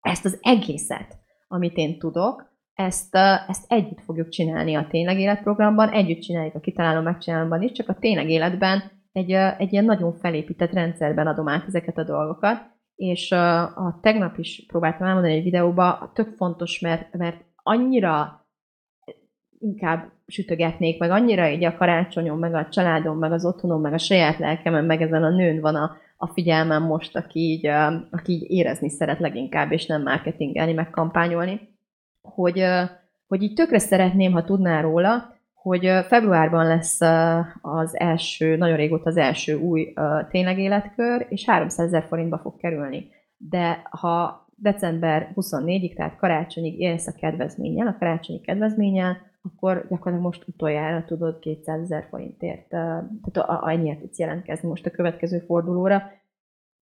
ezt 0.00 0.24
az 0.24 0.38
egészet, 0.42 1.23
amit 1.48 1.76
én 1.76 1.98
tudok, 1.98 2.52
ezt, 2.74 3.14
ezt 3.48 3.64
együtt 3.68 4.00
fogjuk 4.00 4.28
csinálni 4.28 4.74
a 4.74 4.86
Tényleg 4.90 5.18
Életprogramban, 5.18 5.88
együtt 5.88 6.20
csináljuk 6.20 6.54
a 6.54 6.60
Kitalálom 6.60 7.02
Megcsinálomban 7.02 7.62
is, 7.62 7.72
csak 7.72 7.88
a 7.88 7.98
Tényleg 7.98 8.30
Életben 8.30 8.82
egy, 9.12 9.30
egy 9.32 9.72
ilyen 9.72 9.84
nagyon 9.84 10.12
felépített 10.12 10.72
rendszerben 10.72 11.26
adom 11.26 11.48
át 11.48 11.66
ezeket 11.66 11.98
a 11.98 12.04
dolgokat, 12.04 12.72
és 12.94 13.32
a, 13.32 13.98
tegnap 14.02 14.38
is 14.38 14.64
próbáltam 14.66 15.06
elmondani 15.06 15.34
egy 15.34 15.42
videóba, 15.42 16.10
tök 16.14 16.36
fontos, 16.36 16.80
mert, 16.80 17.16
mert 17.16 17.44
annyira 17.62 18.46
inkább 19.58 20.12
sütögetnék, 20.26 20.98
meg 20.98 21.10
annyira 21.10 21.48
így 21.48 21.64
a 21.64 21.76
karácsonyom, 21.76 22.38
meg 22.38 22.54
a 22.54 22.68
családom, 22.68 23.18
meg 23.18 23.32
az 23.32 23.44
otthonom, 23.44 23.80
meg 23.80 23.92
a 23.92 23.98
saját 23.98 24.38
lelkemen, 24.38 24.84
meg 24.84 25.02
ezen 25.02 25.24
a 25.24 25.30
nőn 25.30 25.60
van 25.60 25.74
a, 25.74 25.96
a 26.24 26.32
figyelmem 26.32 26.82
most, 26.82 27.16
aki 27.16 27.40
így, 27.40 27.66
aki 28.10 28.32
így 28.32 28.50
érezni 28.50 28.88
szeret 28.90 29.18
leginkább, 29.18 29.72
és 29.72 29.86
nem 29.86 30.02
marketingelni, 30.02 30.72
meg 30.72 30.90
kampányolni, 30.90 31.60
hogy, 32.22 32.64
hogy 33.26 33.42
így 33.42 33.54
tökre 33.54 33.78
szeretném, 33.78 34.32
ha 34.32 34.44
tudná 34.44 34.80
róla, 34.80 35.32
hogy 35.54 35.90
februárban 36.06 36.66
lesz 36.66 37.00
az 37.62 37.98
első, 37.98 38.56
nagyon 38.56 38.76
régóta 38.76 39.08
az 39.08 39.16
első 39.16 39.56
új 39.58 39.92
tényleg 40.30 40.58
életkör, 40.58 41.26
és 41.28 41.44
300 41.44 41.86
ezer 41.86 42.04
forintba 42.08 42.38
fog 42.38 42.56
kerülni. 42.56 43.08
De 43.36 43.82
ha 43.90 44.46
december 44.56 45.32
24-ig, 45.36 45.94
tehát 45.94 46.16
karácsonyig 46.16 46.80
élsz 46.80 47.06
a 47.06 47.12
kedvezménnyel, 47.12 47.86
a 47.86 47.96
karácsonyi 47.98 48.40
kedvezménnyel, 48.40 49.16
akkor 49.52 49.74
gyakorlatilag 49.74 50.20
most 50.20 50.48
utoljára 50.48 51.04
tudod 51.04 51.38
200 51.38 51.80
ezer 51.80 52.06
forintért, 52.10 52.68
tehát 52.68 53.36
annyit 53.46 53.98
tudsz 53.98 54.18
jelentkezni 54.18 54.68
most 54.68 54.86
a 54.86 54.90
következő 54.90 55.38
fordulóra. 55.38 56.02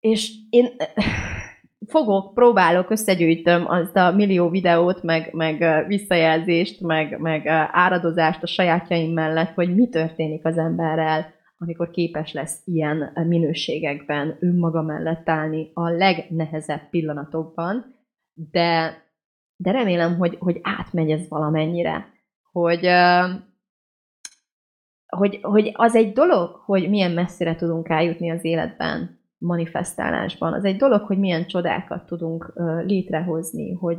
És 0.01 0.33
én 0.51 0.67
fogok, 1.87 2.35
próbálok, 2.35 2.91
összegyűjtöm 2.91 3.67
azt 3.67 3.97
a 3.97 4.11
millió 4.11 4.49
videót, 4.49 5.03
meg, 5.03 5.33
meg 5.33 5.87
visszajelzést, 5.87 6.81
meg, 6.81 7.19
meg 7.21 7.47
áradozást 7.73 8.43
a 8.43 8.47
sajátjaim 8.47 9.13
mellett, 9.13 9.55
hogy 9.55 9.75
mi 9.75 9.89
történik 9.89 10.45
az 10.45 10.59
emberrel, 10.59 11.37
amikor 11.59 11.91
képes 11.91 12.33
lesz 12.33 12.63
ilyen 12.65 13.13
minőségekben 13.27 14.37
önmaga 14.41 14.83
mellett 14.83 15.29
állni 15.29 15.71
a 15.75 15.89
legnehezebb 15.89 16.89
pillanatokban, 16.91 17.95
de, 18.51 19.03
de 19.57 19.71
remélem, 19.71 20.17
hogy, 20.17 20.37
hogy 20.39 20.61
átmegy 20.63 21.11
ez 21.11 21.29
valamennyire 21.29 22.17
hogy, 22.53 22.89
hogy, 25.07 25.39
hogy 25.43 25.71
az 25.75 25.95
egy 25.95 26.13
dolog, 26.13 26.51
hogy 26.51 26.89
milyen 26.89 27.13
messzire 27.13 27.55
tudunk 27.55 27.89
eljutni 27.89 28.31
az 28.31 28.45
életben, 28.45 29.21
manifestálásban. 29.39 30.53
Az 30.53 30.65
egy 30.65 30.77
dolog, 30.77 31.01
hogy 31.01 31.19
milyen 31.19 31.47
csodákat 31.47 32.07
tudunk 32.07 32.53
létrehozni, 32.85 33.73
hogy 33.73 33.99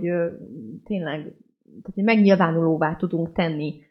tényleg 0.84 1.36
tehát, 1.82 1.95
megnyilvánulóvá 1.95 2.95
tudunk 2.95 3.34
tenni 3.34 3.82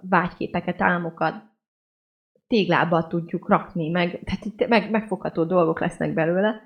vágyképeket, 0.00 0.82
álmokat, 0.82 1.34
téglába 2.46 3.06
tudjuk 3.06 3.48
rakni, 3.48 3.88
meg, 3.88 4.22
tehát 4.24 4.68
meg, 4.68 4.90
megfogható 4.90 5.44
dolgok 5.44 5.80
lesznek 5.80 6.14
belőle. 6.14 6.62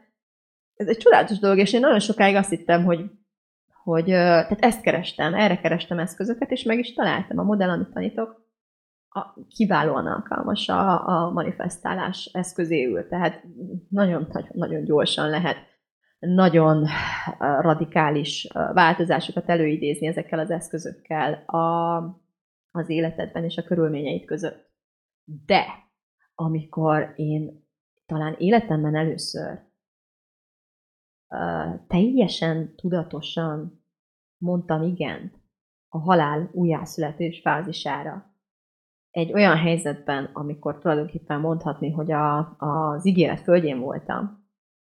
Ez 0.74 0.86
egy 0.88 0.96
csodálatos 0.96 1.38
dolog, 1.38 1.58
és 1.58 1.72
én 1.72 1.80
nagyon 1.80 2.00
sokáig 2.00 2.34
azt 2.34 2.50
hittem, 2.50 2.84
hogy 2.84 3.10
hogy 3.82 4.04
tehát 4.04 4.64
ezt 4.64 4.80
kerestem, 4.80 5.34
erre 5.34 5.60
kerestem 5.60 5.98
eszközöket, 5.98 6.50
és 6.50 6.62
meg 6.62 6.78
is 6.78 6.92
találtam 6.92 7.38
a 7.38 7.42
modell, 7.42 7.70
amit 7.70 7.92
tanítok, 7.92 8.40
a, 9.08 9.44
kiválóan 9.48 10.06
alkalmas 10.06 10.68
a, 10.68 11.08
a 11.08 11.30
manifestálás 11.30 12.30
eszközéül, 12.32 13.08
tehát 13.08 13.44
nagyon-nagyon 13.88 14.84
gyorsan 14.84 15.28
lehet 15.30 15.56
nagyon 16.18 16.86
radikális 17.38 18.48
változásokat 18.52 19.48
előidézni 19.48 20.06
ezekkel 20.06 20.38
az 20.38 20.50
eszközökkel 20.50 21.32
a, 21.32 21.96
az 22.70 22.88
életedben 22.88 23.44
és 23.44 23.56
a 23.56 23.62
körülményeid 23.62 24.24
között. 24.24 24.70
De 25.46 25.64
amikor 26.34 27.12
én 27.16 27.66
talán 28.06 28.34
életemben 28.38 28.96
először 28.96 29.60
teljesen 31.86 32.74
tudatosan 32.76 33.84
mondtam 34.38 34.82
igent 34.82 35.34
a 35.88 35.98
halál 35.98 36.50
újjászületés 36.52 37.40
fázisára. 37.40 38.30
Egy 39.10 39.32
olyan 39.32 39.56
helyzetben, 39.56 40.30
amikor 40.32 40.78
tulajdonképpen 40.78 41.40
mondhatni, 41.40 41.90
hogy 41.90 42.12
a, 42.12 42.56
az 42.58 43.06
ígéret 43.06 43.40
földjén 43.40 43.80
voltam, 43.80 44.40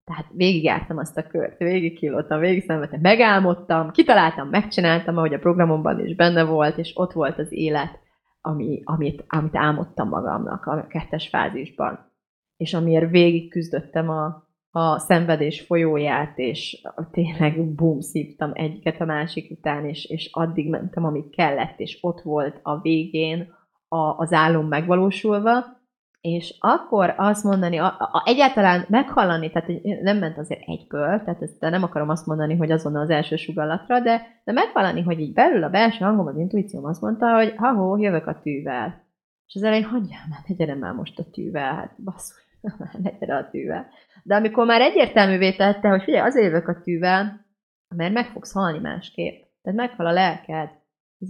tehát 0.04 0.26
végigjártam 0.34 0.98
azt 0.98 1.18
a 1.18 1.28
kört, 1.28 1.58
végig 1.58 1.98
kilóttam, 1.98 2.40
végig 2.40 2.64
szenvedtem, 2.64 3.00
megálmodtam, 3.02 3.92
kitaláltam, 3.92 4.48
megcsináltam, 4.48 5.18
ahogy 5.18 5.34
a 5.34 5.40
programomban 5.40 6.06
is 6.06 6.16
benne 6.16 6.44
volt, 6.44 6.78
és 6.78 6.92
ott 6.96 7.12
volt 7.12 7.40
az 7.40 7.52
élet, 7.52 8.00
ami, 8.42 8.82
amit, 8.84 9.24
amit 9.28 9.56
álmodtam 9.56 10.10
magamnak 10.10 10.66
a 10.66 10.88
kettes 10.88 11.28
fázisban. 11.28 12.12
És 12.58 12.74
amiért 12.74 13.10
végig 13.10 13.50
küzdöttem 13.50 14.10
a, 14.10 14.45
a 14.78 15.00
szenvedés 15.00 15.62
folyóját, 15.62 16.38
és 16.38 16.82
tényleg 17.12 17.74
bum, 17.76 18.00
szívtam 18.00 18.52
egyiket 18.54 19.02
a 19.02 19.06
másik 19.06 19.52
után, 19.52 19.86
és, 19.86 20.06
és 20.06 20.30
addig 20.32 20.70
mentem, 20.70 21.06
amíg 21.06 21.30
kellett, 21.30 21.80
és 21.80 21.98
ott 22.02 22.22
volt 22.22 22.60
a 22.62 22.82
végén 22.82 23.54
a, 23.88 23.98
az 23.98 24.34
álom 24.34 24.68
megvalósulva, 24.68 25.66
és 26.22 26.56
akkor 26.60 27.14
azt 27.18 27.44
mondani, 27.44 27.78
a, 27.78 27.86
a, 27.86 28.24
egyáltalán 28.26 28.86
meghallani, 28.90 29.52
tehát 29.52 29.70
nem 30.02 30.18
ment 30.18 30.38
azért 30.38 30.68
egyből, 30.68 31.22
tehát 31.24 31.42
ezt 31.42 31.60
nem 31.60 31.84
akarom 31.84 32.10
azt 32.10 32.26
mondani, 32.26 32.56
hogy 32.56 32.72
azonnal 32.72 33.02
az 33.02 33.10
első 33.10 33.36
sugallatra, 33.36 34.00
de, 34.00 34.22
de 34.44 34.52
meghallani, 34.52 35.02
hogy 35.02 35.20
így 35.20 35.34
belül 35.34 35.64
a 35.64 35.70
belső 35.70 36.04
hangom, 36.04 36.28
az 36.28 36.38
intuícióm 36.38 36.86
azt 36.86 37.02
mondta, 37.02 37.36
hogy 37.36 37.54
ha 37.58 37.98
jövök 37.98 38.28
a 38.28 38.40
tűvel. 38.40 39.04
És 39.48 39.56
az 39.56 39.64
elején, 39.64 39.86
hagyjál 39.86 40.28
már, 40.30 40.40
ne 40.48 40.56
gyere 40.56 40.76
már 40.76 40.94
most 40.94 41.20
a 41.20 41.24
tűvel, 41.32 41.74
hát 41.74 41.96
basszus, 42.04 42.44
ne 43.04 43.10
gyere 43.20 43.36
a 43.36 43.50
tűvel. 43.50 43.88
De 44.28 44.36
amikor 44.36 44.66
már 44.66 44.82
egyértelművé 44.82 45.52
tette, 45.56 45.90
hogy 45.90 46.04
figyelj, 46.04 46.28
azért 46.28 46.46
jövök 46.46 46.68
a 46.68 46.82
tűvel, 46.82 47.46
mert 47.96 48.14
meg 48.14 48.26
fogsz 48.26 48.54
halni 48.54 48.80
másképp. 48.80 49.44
Tehát 49.62 49.80
meghal 49.80 50.06
a 50.06 50.12
lelked, 50.12 50.70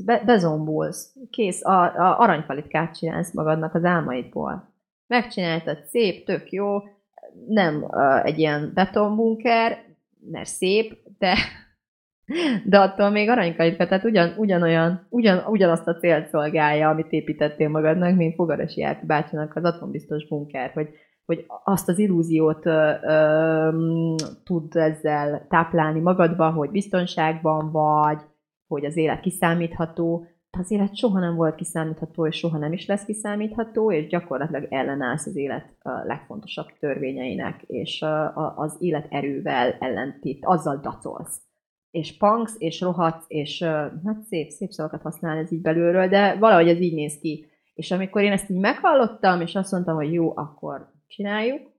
be, 0.05 0.21
bezombulsz, 0.25 1.15
kész, 1.29 1.65
a, 1.65 1.81
a 1.81 2.19
aranypalitkát 2.19 2.97
csinálsz 2.97 3.33
magadnak 3.33 3.73
az 3.73 3.83
álmaidból. 3.83 4.73
Megcsináltad, 5.07 5.83
szép, 5.85 6.25
tök 6.25 6.51
jó, 6.51 6.79
nem 7.47 7.83
uh, 7.83 8.25
egy 8.25 8.39
ilyen 8.39 8.71
betonbunker, 8.73 9.77
mert 10.31 10.49
szép, 10.49 10.97
de, 11.17 11.35
de 12.65 12.79
attól 12.79 13.09
még 13.09 13.29
aranykalitka, 13.29 13.87
tehát 13.87 14.03
ugyan, 14.03 14.33
ugyanolyan, 14.37 15.07
ugyan, 15.09 15.43
ugyanazt 15.47 15.87
a 15.87 15.95
célt 15.95 16.27
szolgálja, 16.27 16.89
amit 16.89 17.11
építettél 17.11 17.69
magadnak, 17.69 18.15
mint 18.15 18.35
Fogarasi 18.35 18.83
Árpi 18.83 19.05
bácsinak 19.05 19.55
az 19.55 19.63
atombiztos 19.63 20.27
bunker, 20.27 20.71
hogy 20.71 20.89
hogy 21.25 21.45
azt 21.63 21.89
az 21.89 21.99
illúziót 21.99 22.65
ö, 22.65 22.91
ö, 23.01 24.15
tud 24.43 24.75
ezzel 24.75 25.45
táplálni 25.49 25.99
magadba, 25.99 26.51
hogy 26.51 26.69
biztonságban 26.69 27.71
vagy, 27.71 28.21
hogy 28.67 28.85
az 28.85 28.97
élet 28.97 29.19
kiszámítható. 29.19 30.25
Az 30.57 30.71
élet 30.71 30.95
soha 30.95 31.19
nem 31.19 31.35
volt 31.35 31.55
kiszámítható, 31.55 32.27
és 32.27 32.37
soha 32.37 32.57
nem 32.57 32.73
is 32.73 32.85
lesz 32.85 33.05
kiszámítható, 33.05 33.91
és 33.91 34.07
gyakorlatilag 34.07 34.67
ellenállsz 34.69 35.25
az 35.25 35.35
élet 35.35 35.77
legfontosabb 36.03 36.67
törvényeinek, 36.79 37.61
és 37.61 38.05
az 38.55 38.75
élet 38.79 39.07
erővel 39.09 39.75
ellentét, 39.79 40.45
azzal 40.45 40.77
dacolsz. 40.77 41.41
És 41.91 42.17
punksz, 42.17 42.55
és 42.57 42.81
rohadsz, 42.81 43.25
és 43.27 43.63
hát 44.05 44.21
szép, 44.27 44.49
szép 44.49 44.69
szavakat 44.69 45.01
használ 45.01 45.37
ez 45.37 45.51
így 45.51 45.61
belülről, 45.61 46.07
de 46.07 46.35
valahogy 46.35 46.67
ez 46.67 46.79
így 46.79 46.93
néz 46.93 47.17
ki. 47.19 47.45
És 47.73 47.91
amikor 47.91 48.21
én 48.21 48.31
ezt 48.31 48.49
így 48.49 48.59
meghallottam, 48.59 49.41
és 49.41 49.55
azt 49.55 49.71
mondtam, 49.71 49.95
hogy 49.95 50.13
jó, 50.13 50.31
akkor 50.35 50.93
csináljuk, 51.07 51.73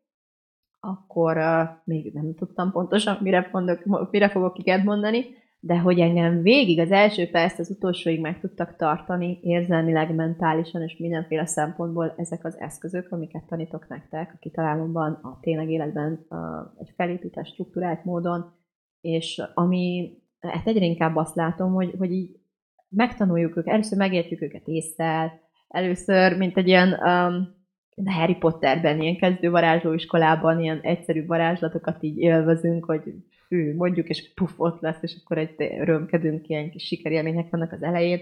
akkor 0.80 1.36
uh, 1.36 1.68
még 1.84 2.12
nem 2.12 2.34
tudtam 2.34 2.72
pontosan, 2.72 3.18
mire, 3.22 3.48
mondok, 3.52 4.10
mire 4.10 4.28
fogok 4.28 4.58
igent 4.58 4.84
mondani, 4.84 5.24
de 5.60 5.78
hogy 5.78 6.00
engem 6.00 6.42
végig 6.42 6.78
az 6.80 6.90
első 6.90 7.30
perc 7.30 7.58
az 7.58 7.70
utolsóig 7.70 8.20
meg 8.20 8.40
tudtak 8.40 8.76
tartani 8.76 9.38
érzelmileg, 9.42 10.14
mentálisan 10.14 10.82
és 10.82 10.96
mindenféle 10.96 11.46
szempontból 11.46 12.14
ezek 12.16 12.44
az 12.44 12.58
eszközök, 12.58 13.12
amiket 13.12 13.46
tanítok 13.46 13.88
nektek 13.88 14.32
a 14.34 14.38
kitalálomban, 14.38 15.12
a 15.12 15.38
tényleg 15.40 15.70
életben 15.70 16.12
a, 16.28 16.72
egy 16.78 16.92
felépített, 16.96 17.46
struktúrált 17.46 18.04
módon, 18.04 18.52
és 19.00 19.42
ami, 19.54 20.12
hát 20.40 20.66
egyre 20.66 20.84
inkább 20.84 21.16
azt 21.16 21.34
látom, 21.34 21.72
hogy, 21.72 21.94
hogy 21.98 22.12
így 22.12 22.40
megtanuljuk 22.88 23.56
őket, 23.56 23.72
először 23.72 23.98
megértjük 23.98 24.42
őket 24.42 24.66
észre, 24.66 25.40
először, 25.68 26.36
mint 26.36 26.56
egy 26.56 26.66
ilyen 26.66 26.88
um, 26.88 27.55
Harry 28.04 28.34
Potterben, 28.34 29.00
ilyen 29.00 29.16
kezdő 29.16 29.50
varázslóiskolában 29.50 30.60
ilyen 30.60 30.80
egyszerű 30.80 31.26
varázslatokat 31.26 32.02
így 32.02 32.18
élvezünk, 32.18 32.84
hogy 32.84 33.02
fű, 33.46 33.74
mondjuk, 33.74 34.08
és 34.08 34.32
puf, 34.34 34.52
ott 34.56 34.80
lesz, 34.80 35.02
és 35.02 35.16
akkor 35.22 35.38
egy 35.38 35.54
römkedünk, 35.84 36.48
ilyen 36.48 36.70
kis 36.70 36.86
sikerélmények 36.86 37.50
vannak 37.50 37.72
az 37.72 37.82
elején. 37.82 38.20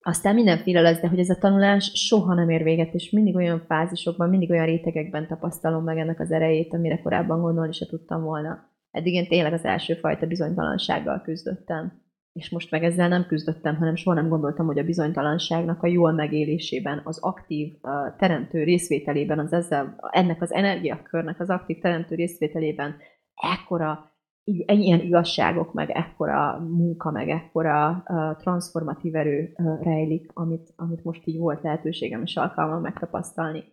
Aztán 0.00 0.34
mindenféle 0.34 0.80
lesz, 0.80 1.00
de 1.00 1.08
hogy 1.08 1.18
ez 1.18 1.30
a 1.30 1.38
tanulás 1.38 1.90
soha 1.94 2.34
nem 2.34 2.48
ér 2.48 2.62
véget, 2.62 2.94
és 2.94 3.10
mindig 3.10 3.34
olyan 3.34 3.64
fázisokban, 3.66 4.28
mindig 4.28 4.50
olyan 4.50 4.66
rétegekben 4.66 5.26
tapasztalom 5.26 5.84
meg 5.84 5.98
ennek 5.98 6.20
az 6.20 6.30
erejét, 6.30 6.74
amire 6.74 7.00
korábban 7.02 7.40
gondolni 7.40 7.72
se 7.72 7.86
tudtam 7.86 8.22
volna. 8.22 8.72
Eddig 8.90 9.14
én 9.14 9.28
tényleg 9.28 9.52
az 9.52 9.64
első 9.64 9.94
fajta 9.94 10.26
bizonytalansággal 10.26 11.20
küzdöttem 11.20 12.07
és 12.32 12.50
most 12.50 12.70
meg 12.70 12.84
ezzel 12.84 13.08
nem 13.08 13.26
küzdöttem, 13.26 13.76
hanem 13.76 13.94
soha 13.94 14.16
nem 14.16 14.28
gondoltam, 14.28 14.66
hogy 14.66 14.78
a 14.78 14.84
bizonytalanságnak 14.84 15.82
a 15.82 15.86
jól 15.86 16.12
megélésében, 16.12 17.00
az 17.04 17.18
aktív 17.18 17.74
uh, 17.82 18.16
teremtő 18.16 18.62
részvételében, 18.62 19.38
az 19.38 19.52
ezzel, 19.52 19.96
ennek 20.10 20.42
az 20.42 20.52
energiakörnek 20.52 21.40
az 21.40 21.50
aktív 21.50 21.78
teremtő 21.78 22.14
részvételében 22.14 22.96
ekkora 23.34 24.12
ilyen 24.44 25.00
igazságok, 25.00 25.72
meg 25.72 25.90
ekkora 25.90 26.58
munka, 26.58 27.10
meg 27.10 27.28
ekkora 27.28 28.02
uh, 28.06 28.36
transformatív 28.36 29.14
erő 29.14 29.52
uh, 29.56 29.82
rejlik, 29.82 30.30
amit, 30.34 30.72
amit 30.76 31.04
most 31.04 31.26
így 31.26 31.38
volt 31.38 31.62
lehetőségem 31.62 32.22
és 32.22 32.36
alkalmam 32.36 32.80
megtapasztalni. 32.80 33.64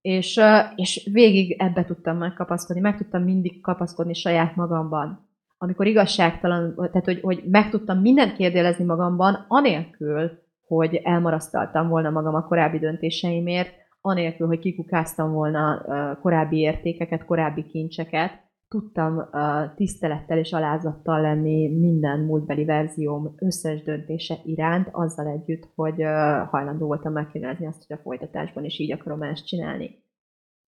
És, 0.00 0.36
uh, 0.36 0.72
és 0.74 1.08
végig 1.12 1.56
ebbe 1.58 1.84
tudtam 1.84 2.16
megkapaszkodni, 2.16 2.82
meg 2.82 2.96
tudtam 2.96 3.22
mindig 3.22 3.60
kapaszkodni 3.60 4.14
saját 4.14 4.56
magamban 4.56 5.32
amikor 5.64 5.86
igazságtalan, 5.86 6.74
tehát 6.74 7.04
hogy, 7.04 7.20
hogy 7.20 7.42
meg 7.50 7.70
tudtam 7.70 8.00
mindent 8.00 8.36
kérdélezni 8.36 8.84
magamban, 8.84 9.44
anélkül, 9.48 10.30
hogy 10.66 10.94
elmarasztaltam 10.94 11.88
volna 11.88 12.10
magam 12.10 12.34
a 12.34 12.46
korábbi 12.46 12.78
döntéseimért, 12.78 13.70
anélkül, 14.00 14.46
hogy 14.46 14.58
kikukáztam 14.58 15.32
volna 15.32 15.84
korábbi 16.20 16.58
értékeket, 16.58 17.24
korábbi 17.24 17.64
kincseket, 17.64 18.42
tudtam 18.68 19.28
tisztelettel 19.74 20.38
és 20.38 20.52
alázattal 20.52 21.20
lenni 21.20 21.78
minden 21.78 22.20
múltbeli 22.20 22.64
verzióm 22.64 23.34
összes 23.38 23.82
döntése 23.82 24.34
iránt, 24.44 24.88
azzal 24.92 25.26
együtt, 25.26 25.68
hogy 25.74 26.02
hajlandó 26.50 26.86
voltam 26.86 27.12
megkérdezni 27.12 27.66
azt, 27.66 27.84
hogy 27.86 27.96
a 27.96 28.02
folytatásban 28.02 28.64
is 28.64 28.78
így 28.78 28.92
akarom 28.92 29.22
ezt 29.22 29.46
csinálni. 29.46 30.02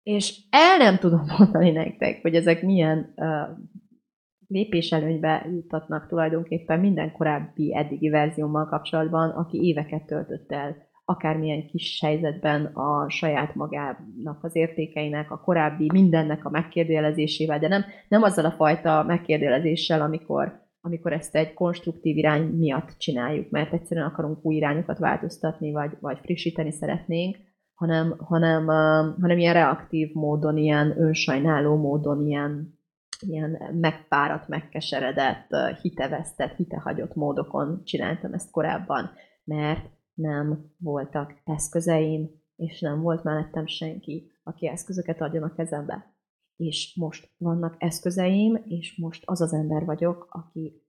És 0.04 0.40
el 0.50 0.78
nem 0.78 0.98
tudom 0.98 1.22
mondani 1.38 1.72
nektek, 1.72 2.22
hogy 2.22 2.36
ezek 2.36 2.62
milyen 2.64 3.14
lépéselőnybe 4.54 5.46
jutatnak 5.52 6.08
tulajdonképpen 6.08 6.80
minden 6.80 7.12
korábbi 7.12 7.76
eddigi 7.76 8.10
verziómmal 8.10 8.66
kapcsolatban, 8.66 9.30
aki 9.30 9.58
éveket 9.68 10.06
töltött 10.06 10.52
el 10.52 10.92
akármilyen 11.06 11.66
kis 11.68 12.00
helyzetben 12.02 12.66
a 12.66 13.10
saját 13.10 13.56
magának 13.56 14.38
az 14.42 14.56
értékeinek, 14.56 15.32
a 15.32 15.42
korábbi 15.42 15.90
mindennek 15.94 16.46
a 16.46 16.50
megkérdőjelezésével, 16.50 17.60
de 17.60 17.68
nem, 17.68 17.84
nem 18.08 18.24
azzal 18.24 18.46
a 18.46 18.52
fajta 18.52 19.04
megkérdőjelezéssel, 19.08 20.02
amikor, 20.02 20.62
amikor 20.82 21.14
ezt 21.14 21.36
egy 21.36 21.54
konstruktív 21.54 22.18
irány 22.18 22.42
miatt 22.42 22.96
csináljuk, 22.98 23.50
mert 23.50 23.74
egyszerűen 23.74 24.08
akarunk 24.08 24.46
új 24.46 24.56
irányokat 24.56 24.98
változtatni, 24.98 25.72
vagy, 25.72 25.98
vagy 26.00 26.20
frissíteni 26.22 26.72
szeretnénk, 26.72 27.38
hanem, 27.74 28.16
hanem, 28.18 28.66
hanem 29.22 29.38
ilyen 29.38 29.54
reaktív 29.54 30.14
módon, 30.14 30.58
ilyen 30.58 31.02
önsajnáló 31.02 31.76
módon, 31.76 32.26
ilyen 32.26 32.73
ilyen 33.28 33.76
megfáradt, 33.80 34.48
megkeseredett, 34.48 35.48
hitevesztett, 35.82 36.56
hitehagyott 36.56 37.16
módokon 37.16 37.84
csináltam 37.84 38.34
ezt 38.34 38.52
korábban, 38.52 39.12
mert 39.44 39.90
nem 40.14 40.74
voltak 40.78 41.42
eszközeim, 41.44 42.30
és 42.56 42.80
nem 42.80 43.02
volt 43.02 43.24
mellettem 43.24 43.68
senki, 43.68 44.32
aki 44.44 44.68
eszközöket 44.68 45.22
adjon 45.22 45.44
a 45.44 45.54
kezembe. 45.54 46.16
És 46.56 46.96
most 46.96 47.30
vannak 47.38 47.76
eszközeim, 47.78 48.62
és 48.66 48.98
most 48.98 49.24
az 49.26 49.42
az 49.42 49.54
ember 49.54 49.86
vagyok, 49.86 50.28
aki 50.30 50.82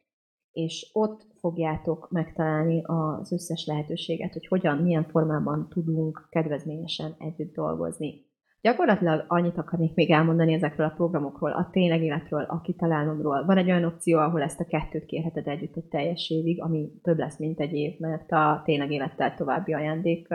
és 0.52 0.90
ott 0.92 1.26
fogjátok 1.38 2.10
megtalálni 2.10 2.82
az 2.84 3.32
összes 3.32 3.66
lehetőséget, 3.66 4.32
hogy 4.32 4.46
hogyan, 4.46 4.78
milyen 4.78 5.04
formában 5.04 5.68
tudunk 5.68 6.26
kedvezményesen 6.30 7.14
együtt 7.18 7.54
dolgozni. 7.54 8.32
Gyakorlatilag 8.64 9.24
annyit 9.28 9.58
akarnék 9.58 9.94
még 9.94 10.10
elmondani 10.10 10.52
ezekről 10.52 10.86
a 10.86 10.94
programokról, 10.94 11.50
a 11.50 11.68
tényleg 11.72 12.02
életről, 12.02 12.42
a 12.42 12.60
kitalálomról. 12.60 13.44
Van 13.44 13.56
egy 13.56 13.70
olyan 13.70 13.84
opció, 13.84 14.18
ahol 14.18 14.42
ezt 14.42 14.60
a 14.60 14.64
kettőt 14.64 15.04
kérheted 15.04 15.46
együtt 15.46 15.76
egy 15.76 15.84
teljes 15.84 16.30
évig, 16.30 16.62
ami 16.62 16.92
több 17.02 17.18
lesz, 17.18 17.38
mint 17.38 17.60
egy 17.60 17.72
év, 17.72 17.98
mert 17.98 18.30
a 18.30 18.62
tényleg 18.64 18.90
élettel 18.90 19.34
további 19.34 19.72
ajándék 19.72 20.28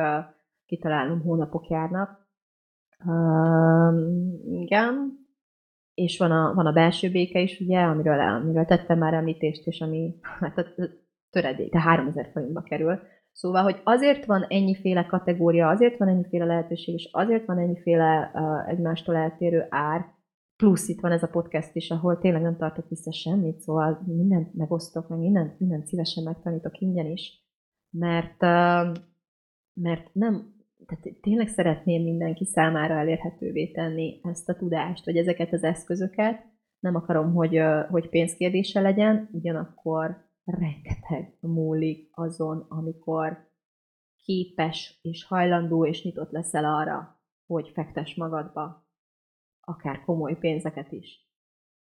kitalálom 0.65 1.21
hónapok 1.21 1.67
járnak. 1.67 2.27
Um, 3.05 4.39
igen. 4.51 5.17
És 5.93 6.17
van 6.17 6.31
a, 6.31 6.53
van 6.53 6.65
a 6.65 6.71
belső 6.71 7.11
béke 7.11 7.39
is, 7.39 7.59
ugye, 7.59 7.79
amiről, 7.79 8.19
amiről 8.19 8.65
tettem 8.65 8.97
már 8.97 9.13
említést, 9.13 9.67
és 9.67 9.81
ami 9.81 10.15
hát 10.39 10.57
a 10.57 10.65
töredék, 11.29 11.71
tehát 11.71 11.87
3000 11.87 12.29
forintba 12.31 12.61
kerül 12.61 12.99
Szóval, 13.31 13.63
hogy 13.63 13.81
azért 13.83 14.25
van 14.25 14.45
ennyiféle 14.47 15.05
kategória, 15.05 15.67
azért 15.67 15.97
van 15.97 16.07
ennyiféle 16.07 16.45
lehetőség, 16.45 16.95
és 16.95 17.09
azért 17.11 17.45
van 17.45 17.57
ennyiféle 17.57 18.31
uh, 18.33 18.69
egymástól 18.69 19.15
eltérő 19.15 19.65
ár, 19.69 20.05
plusz 20.55 20.87
itt 20.87 20.99
van 20.99 21.11
ez 21.11 21.23
a 21.23 21.27
podcast 21.27 21.75
is, 21.75 21.89
ahol 21.89 22.17
tényleg 22.17 22.41
nem 22.41 22.57
tartok 22.57 22.89
vissza 22.89 23.11
semmit, 23.11 23.59
szóval 23.59 24.03
mindent 24.05 24.53
megosztok, 24.53 25.07
meg 25.07 25.19
mindent, 25.19 25.59
mindent 25.59 25.85
szívesen 25.85 26.23
megtanítok 26.23 26.79
ingyen 26.79 27.05
is, 27.05 27.43
mert, 27.89 28.43
uh, 28.43 28.95
mert 29.73 30.09
nem, 30.13 30.57
tehát 30.85 31.19
tényleg 31.21 31.47
szeretném 31.47 32.03
mindenki 32.03 32.45
számára 32.45 32.93
elérhetővé 32.93 33.71
tenni 33.71 34.19
ezt 34.23 34.49
a 34.49 34.55
tudást, 34.55 35.05
vagy 35.05 35.17
ezeket 35.17 35.53
az 35.53 35.63
eszközöket, 35.63 36.47
nem 36.79 36.95
akarom, 36.95 37.33
hogy, 37.33 37.61
hogy 37.89 38.09
pénzkérdése 38.09 38.81
legyen, 38.81 39.29
ugyanakkor 39.31 40.28
rengeteg 40.49 41.37
múlik 41.39 42.09
azon, 42.11 42.65
amikor 42.69 43.47
képes 44.23 44.99
és 45.01 45.25
hajlandó 45.25 45.85
és 45.85 46.03
nyitott 46.03 46.31
leszel 46.31 46.65
arra, 46.65 47.21
hogy 47.45 47.71
fektes 47.73 48.15
magadba 48.15 48.87
akár 49.61 50.01
komoly 50.05 50.37
pénzeket 50.37 50.91
is. 50.91 51.27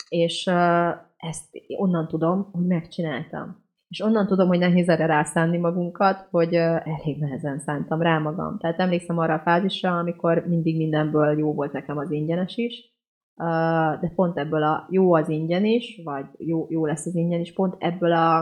És 0.09 0.45
uh, 0.45 0.89
ezt 1.18 1.49
onnan 1.78 2.07
tudom, 2.07 2.49
hogy 2.51 2.65
megcsináltam. 2.65 3.65
És 3.88 3.99
onnan 3.99 4.28
tudom, 4.28 4.47
hogy 4.47 4.59
nehéz 4.59 4.89
erre 4.89 5.05
rászánni 5.05 5.57
magunkat, 5.57 6.28
hogy 6.32 6.55
uh, 6.55 6.88
elég 6.88 7.20
nehezen 7.20 7.59
szántam 7.59 8.01
rá 8.01 8.18
magam. 8.18 8.57
Tehát 8.57 8.80
emlékszem 8.80 9.18
arra 9.18 9.34
a 9.34 9.39
fázisra, 9.39 9.97
amikor 9.97 10.45
mindig 10.47 10.78
mindenből 10.78 11.38
jó 11.38 11.53
volt 11.53 11.72
nekem 11.72 11.97
az 11.97 12.11
ingyenes 12.11 12.57
is, 12.57 12.96
de 14.01 14.11
pont 14.15 14.38
ebből 14.38 14.63
a 14.63 14.88
jó 14.89 15.13
az 15.13 15.29
ingyen 15.29 15.65
is, 15.65 16.01
vagy 16.03 16.25
jó, 16.38 16.67
jó 16.69 16.85
lesz 16.85 17.05
az 17.05 17.15
ingyen 17.15 17.39
is, 17.39 17.53
pont 17.53 17.75
ebből 17.77 18.13
a, 18.13 18.38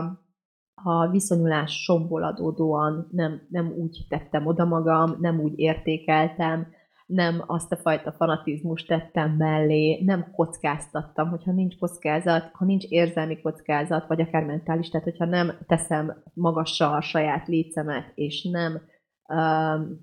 a 0.74 1.08
viszonyulásomból 1.10 2.22
adódóan 2.22 3.08
nem, 3.10 3.40
nem 3.48 3.72
úgy 3.76 4.06
tettem 4.08 4.46
oda 4.46 4.64
magam, 4.64 5.16
nem 5.20 5.40
úgy 5.40 5.58
értékeltem, 5.58 6.66
nem 7.06 7.42
azt 7.46 7.72
a 7.72 7.76
fajta 7.76 8.12
fanatizmust 8.12 8.86
tettem 8.86 9.30
mellé, 9.30 10.02
nem 10.04 10.30
kockáztattam, 10.32 11.28
hogyha 11.28 11.52
nincs 11.52 11.78
kockázat, 11.78 12.50
ha 12.52 12.64
nincs 12.64 12.84
érzelmi 12.84 13.40
kockázat, 13.40 14.06
vagy 14.06 14.20
akár 14.20 14.44
mentális, 14.44 14.88
tehát 14.88 15.06
hogyha 15.06 15.24
nem 15.24 15.52
teszem 15.66 16.22
magassal 16.34 16.94
a 16.94 17.00
saját 17.00 17.46
lécemet, 17.46 18.12
és 18.14 18.48
nem 18.50 18.80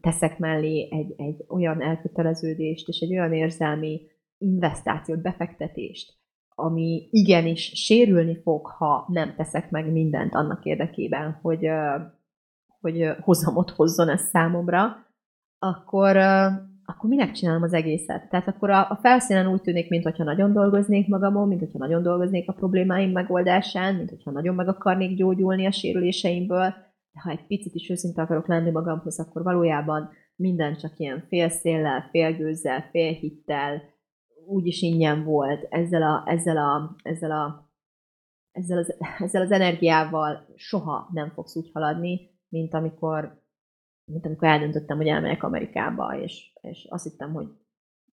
teszek 0.02 0.40
mellé 0.40 0.88
egy, 0.92 1.14
egy 1.18 1.46
olyan 1.48 1.82
elköteleződést 1.82 2.88
és 2.88 3.00
egy 3.00 3.12
olyan 3.12 3.34
érzelmi 3.34 4.02
investációt, 4.44 5.22
befektetést, 5.22 6.14
ami 6.56 7.08
igenis 7.10 7.72
sérülni 7.74 8.42
fog, 8.42 8.68
ha 8.68 9.06
nem 9.08 9.36
teszek 9.36 9.70
meg 9.70 9.92
mindent 9.92 10.34
annak 10.34 10.66
érdekében, 10.66 11.40
hogy, 11.42 11.68
hogy 12.80 13.10
hozamot 13.20 13.70
hozzon 13.70 14.10
ez 14.10 14.22
számomra, 14.22 14.96
akkor, 15.60 16.18
akkor 16.86 17.10
minek 17.10 17.32
csinálom 17.32 17.64
az 17.64 17.74
egészet? 17.74 18.30
Tehát 18.30 18.48
akkor 18.48 18.70
a, 18.70 18.90
a 18.90 19.00
felszínen 19.02 19.48
úgy 19.48 19.62
tűnik, 19.62 19.90
mintha 19.90 20.24
nagyon 20.24 20.54
dolgoznék 20.54 21.08
magamon, 21.08 21.48
mintha 21.48 21.78
nagyon 21.78 22.04
dolgoznék 22.04 22.50
a 22.50 22.54
problémáim 22.54 23.12
megoldásán, 23.12 23.96
mintha 23.96 24.32
nagyon 24.32 24.56
meg 24.56 24.68
akarnék 24.68 25.18
gyógyulni 25.18 25.66
a 25.66 25.72
sérüléseimből, 25.72 26.74
de 27.14 27.20
ha 27.24 27.30
egy 27.30 27.48
picit 27.48 27.74
is 27.74 27.90
őszinte 27.90 28.22
akarok 28.22 28.48
lenni 28.48 28.72
magamhoz, 28.72 29.20
akkor 29.20 29.44
valójában 29.44 30.10
minden 30.36 30.78
csak 30.78 30.92
ilyen 30.98 31.26
félszéllel, 31.28 32.08
félgőzzel, 32.12 32.82
félhittel, 32.92 33.82
úgyis 34.46 34.82
ingyen 34.82 35.24
volt, 35.24 35.68
ezzel 35.70 36.04
a, 36.04 36.24
ezzel 36.26 36.58
a, 36.58 36.96
ezzel 37.04 37.32
a 37.32 37.72
ezzel 38.54 38.78
az, 38.78 38.96
ezzel 39.26 39.42
az 39.42 39.52
energiával 39.52 40.46
soha 40.56 41.10
nem 41.14 41.30
fogsz 41.30 41.56
úgy 41.56 41.70
haladni, 41.74 42.30
mint 42.50 42.74
amikor, 42.74 43.42
mint 44.12 44.26
amikor 44.26 44.48
eldöntöttem, 44.48 44.98
hogy 44.98 45.08
elmegyek 45.08 45.44
Amerikába, 45.44 46.18
és, 46.20 46.52
és 46.62 46.88
azt 46.90 47.04
hittem, 47.04 47.34
hogy 47.34 47.48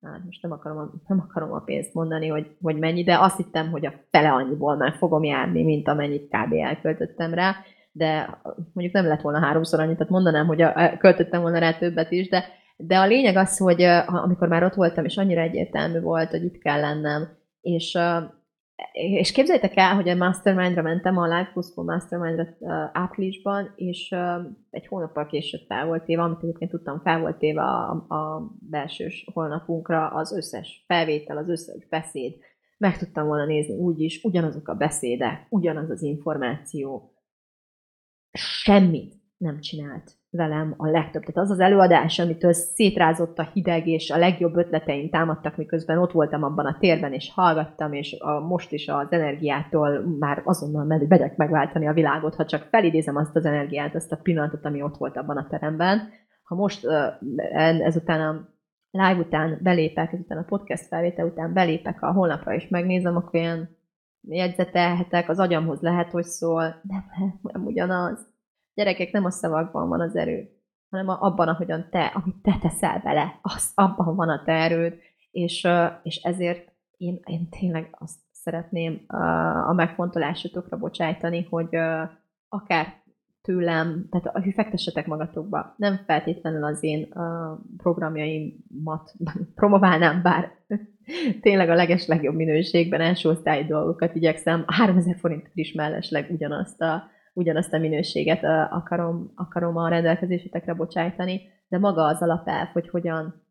hát 0.01 0.23
most 0.25 0.41
nem 0.41 0.51
akarom, 0.51 0.77
a, 0.77 0.91
nem 1.07 1.19
akarom 1.19 1.51
a 1.51 1.59
pénzt 1.59 1.93
mondani, 1.93 2.27
hogy, 2.27 2.55
hogy 2.61 2.77
mennyi, 2.77 3.03
de 3.03 3.19
azt 3.19 3.37
hittem, 3.37 3.69
hogy 3.69 3.85
a 3.85 3.93
fele 4.09 4.31
annyiból 4.31 4.75
már 4.75 4.93
fogom 4.93 5.23
járni, 5.23 5.63
mint 5.63 5.87
amennyit 5.87 6.27
kb. 6.27 6.53
elköltöttem 6.53 7.33
rá, 7.33 7.55
de 7.91 8.39
mondjuk 8.73 8.93
nem 8.93 9.05
lett 9.05 9.21
volna 9.21 9.39
háromszor 9.39 9.79
annyit, 9.79 9.97
tehát 9.97 10.11
mondanám, 10.11 10.47
hogy 10.47 10.61
a, 10.61 10.97
költöttem 10.97 11.41
volna 11.41 11.57
rá 11.57 11.77
többet 11.77 12.11
is, 12.11 12.29
de, 12.29 12.45
de 12.81 12.97
a 12.97 13.07
lényeg 13.07 13.35
az, 13.35 13.57
hogy 13.57 13.83
amikor 14.05 14.47
már 14.47 14.63
ott 14.63 14.73
voltam, 14.73 15.05
és 15.05 15.17
annyira 15.17 15.41
egyértelmű 15.41 15.99
volt, 15.99 16.29
hogy 16.29 16.43
itt 16.43 16.57
kell 16.57 16.79
lennem, 16.79 17.37
és 17.61 17.97
és 18.91 19.31
képzeljétek 19.31 19.75
el, 19.75 19.95
hogy 19.95 20.09
a 20.09 20.15
Mastermindra 20.15 20.81
mentem, 20.81 21.17
a 21.17 21.37
Life 21.37 21.61
School 21.61 21.85
Mastermindra 21.85 22.55
áprilisban, 22.93 23.73
és 23.75 24.15
egy 24.69 24.87
hónappal 24.87 25.25
később 25.25 25.61
fel 25.67 25.85
volt 25.85 26.03
téve, 26.03 26.21
amit 26.21 26.43
egyébként 26.43 26.71
tudtam, 26.71 26.99
fel 26.99 27.19
volt 27.19 27.37
téve 27.37 27.61
a, 27.61 27.89
a 27.91 28.51
belsős 28.69 29.27
holnapunkra 29.33 30.07
az 30.07 30.31
összes 30.31 30.83
felvétel, 30.87 31.37
az 31.37 31.49
összes 31.49 31.87
beszéd. 31.89 32.33
Meg 32.77 32.97
tudtam 32.97 33.27
volna 33.27 33.45
nézni 33.45 33.75
úgy 33.75 33.99
is, 33.99 34.23
ugyanazok 34.23 34.67
a 34.67 34.75
beszédek, 34.75 35.45
ugyanaz 35.49 35.89
az 35.89 36.01
információ. 36.01 37.13
Semmit 38.31 39.13
nem 39.37 39.59
csinált 39.59 40.18
velem 40.31 40.73
a 40.77 40.89
legtöbb. 40.89 41.21
Tehát 41.21 41.37
az 41.37 41.51
az 41.51 41.59
előadás, 41.59 42.19
amitől 42.19 42.53
szétrázott 42.53 43.37
a 43.39 43.49
hideg, 43.53 43.87
és 43.87 44.09
a 44.09 44.17
legjobb 44.17 44.55
ötleteim 44.55 45.09
támadtak, 45.09 45.57
miközben 45.57 45.97
ott 45.97 46.11
voltam 46.11 46.43
abban 46.43 46.65
a 46.65 46.77
térben, 46.79 47.13
és 47.13 47.31
hallgattam, 47.33 47.93
és 47.93 48.15
a, 48.19 48.39
most 48.39 48.71
is 48.71 48.87
az 48.87 49.07
energiától 49.09 50.17
már 50.19 50.41
azonnal 50.45 50.83
megyek 50.85 51.37
megváltani 51.37 51.87
a 51.87 51.93
világot, 51.93 52.35
ha 52.35 52.45
csak 52.45 52.67
felidézem 52.69 53.15
azt 53.15 53.35
az 53.35 53.45
energiát, 53.45 53.95
azt 53.95 54.11
a 54.11 54.19
pillanatot, 54.23 54.65
ami 54.65 54.81
ott 54.81 54.97
volt 54.97 55.17
abban 55.17 55.37
a 55.37 55.47
teremben. 55.49 56.09
Ha 56.43 56.55
most 56.55 56.87
ezután 57.81 58.21
a 58.21 58.49
live 58.91 59.19
után 59.19 59.59
belépek, 59.61 60.13
ezután 60.13 60.37
a 60.37 60.45
podcast 60.47 60.87
felvétel 60.87 61.25
után 61.25 61.53
belépek 61.53 62.01
a 62.01 62.11
holnapra, 62.11 62.53
és 62.53 62.67
megnézem, 62.67 63.15
akkor 63.15 63.39
ilyen 63.39 63.77
jegyzetelhetek, 64.21 65.29
az 65.29 65.39
agyamhoz 65.39 65.81
lehet, 65.81 66.11
hogy 66.11 66.23
szól, 66.23 66.63
nem, 66.83 67.03
nem 67.41 67.65
ugyanaz 67.65 68.27
Gyerekek, 68.79 69.11
nem 69.11 69.25
a 69.25 69.31
szavakban 69.31 69.89
van 69.89 70.01
az 70.01 70.15
erő, 70.15 70.49
hanem 70.89 71.09
abban, 71.09 71.47
ahogyan 71.47 71.87
te, 71.89 72.05
amit 72.05 72.35
te 72.41 72.57
teszel 72.61 73.01
bele, 73.03 73.39
az, 73.41 73.71
abban 73.75 74.15
van 74.15 74.29
a 74.29 74.43
te 74.43 74.51
erőd, 74.51 74.97
és, 75.31 75.67
és 76.03 76.15
ezért 76.15 76.71
én, 76.97 77.19
én 77.23 77.49
tényleg 77.49 77.87
azt 77.91 78.19
szeretném 78.31 79.03
a 79.67 79.73
megfontolásotokra 79.73 80.77
bocsájtani, 80.77 81.47
hogy 81.49 81.75
akár 82.49 82.93
tőlem, 83.41 84.07
tehát 84.09 84.43
hogy 84.43 84.53
fektessetek 84.53 85.07
magatokba. 85.07 85.73
Nem 85.77 86.03
feltétlenül 86.05 86.63
az 86.63 86.83
én 86.83 87.13
programjaimat 87.77 89.13
promoválnám, 89.55 90.21
bár 90.21 90.51
tényleg 91.41 91.69
a 91.69 91.75
leges 91.75 92.07
legjobb 92.07 92.35
minőségben 92.35 93.01
első 93.01 93.29
osztályi 93.29 93.65
dolgokat 93.65 94.15
igyekszem 94.15 94.63
3000 94.67 95.15
forint 95.17 95.49
is 95.53 95.73
mellesleg 95.73 96.29
ugyanazt 96.31 96.81
a 96.81 97.17
ugyanazt 97.33 97.73
a 97.73 97.77
minőséget 97.77 98.43
akarom, 98.71 99.31
akarom 99.35 99.77
a 99.77 99.89
rendelkezésetekre 99.89 100.73
bocsájtani, 100.73 101.41
de 101.67 101.77
maga 101.77 102.05
az 102.05 102.21
alapelv, 102.21 102.67
hogy 102.67 102.89
hogyan 102.89 103.43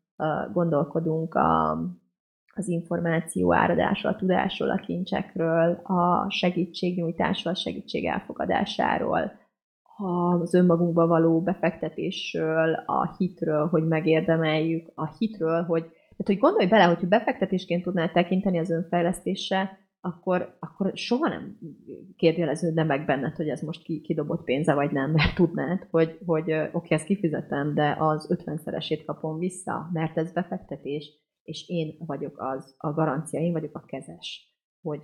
gondolkodunk 0.53 1.35
a, 1.35 1.71
az 2.55 2.67
információ 2.67 3.53
áradásról, 3.53 4.11
a 4.11 4.15
tudásról, 4.15 4.69
a 4.69 4.75
kincsekről, 4.75 5.71
a 5.83 6.29
segítségnyújtásról, 6.29 7.53
a 7.53 7.57
segítség 7.57 8.05
elfogadásáról, 8.05 9.31
az 10.41 10.53
önmagunkba 10.53 11.07
való 11.07 11.41
befektetésről, 11.41 12.73
a 12.73 13.15
hitről, 13.17 13.67
hogy 13.67 13.87
megérdemeljük, 13.87 14.91
a 14.95 15.15
hitről, 15.17 15.63
hogy, 15.63 15.81
tehát, 15.81 16.25
hogy 16.25 16.37
gondolj 16.37 16.67
bele, 16.67 16.83
hogy 16.83 17.07
befektetésként 17.07 17.83
tudnál 17.83 18.11
tekinteni 18.11 18.59
az 18.59 18.69
önfejlesztésre, 18.69 19.77
akkor, 20.01 20.57
akkor 20.59 20.91
soha 20.93 21.27
nem 21.27 21.57
kérdőjeleződne 22.15 22.83
meg 22.83 23.05
benned, 23.05 23.35
hogy 23.35 23.49
ez 23.49 23.61
most 23.61 23.83
ki, 23.83 24.01
kidobott 24.01 24.43
pénze, 24.43 24.73
vagy 24.73 24.91
nem, 24.91 25.11
mert 25.11 25.35
tudnád, 25.35 25.87
hogy, 25.91 26.17
hogy 26.25 26.51
oké, 26.51 26.69
okay, 26.71 26.91
ezt 26.91 27.05
kifizetem, 27.05 27.73
de 27.73 27.95
az 27.99 28.43
50-szeresét 28.45 29.03
kapom 29.05 29.37
vissza, 29.37 29.89
mert 29.93 30.17
ez 30.17 30.31
befektetés, 30.31 31.13
és 31.43 31.69
én 31.69 31.95
vagyok 32.05 32.41
az, 32.41 32.75
a 32.77 32.93
garancia, 32.93 33.39
én 33.39 33.51
vagyok 33.51 33.75
a 33.75 33.85
kezes, 33.85 34.53
hogy 34.81 35.01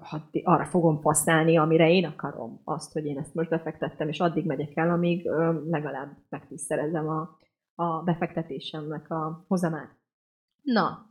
ha 0.00 0.28
arra 0.42 0.64
fogom 0.64 1.02
használni, 1.02 1.56
amire 1.56 1.90
én 1.90 2.04
akarom, 2.04 2.60
azt, 2.64 2.92
hogy 2.92 3.06
én 3.06 3.18
ezt 3.18 3.34
most 3.34 3.48
befektettem, 3.48 4.08
és 4.08 4.20
addig 4.20 4.46
megyek 4.46 4.76
el, 4.76 4.90
amíg 4.90 5.26
legalább 5.70 6.16
megtisztelezem 6.28 7.08
a, 7.08 7.38
a 7.74 8.02
befektetésemnek 8.02 9.10
a 9.10 9.44
hozamát. 9.48 9.96
Na, 10.62 11.10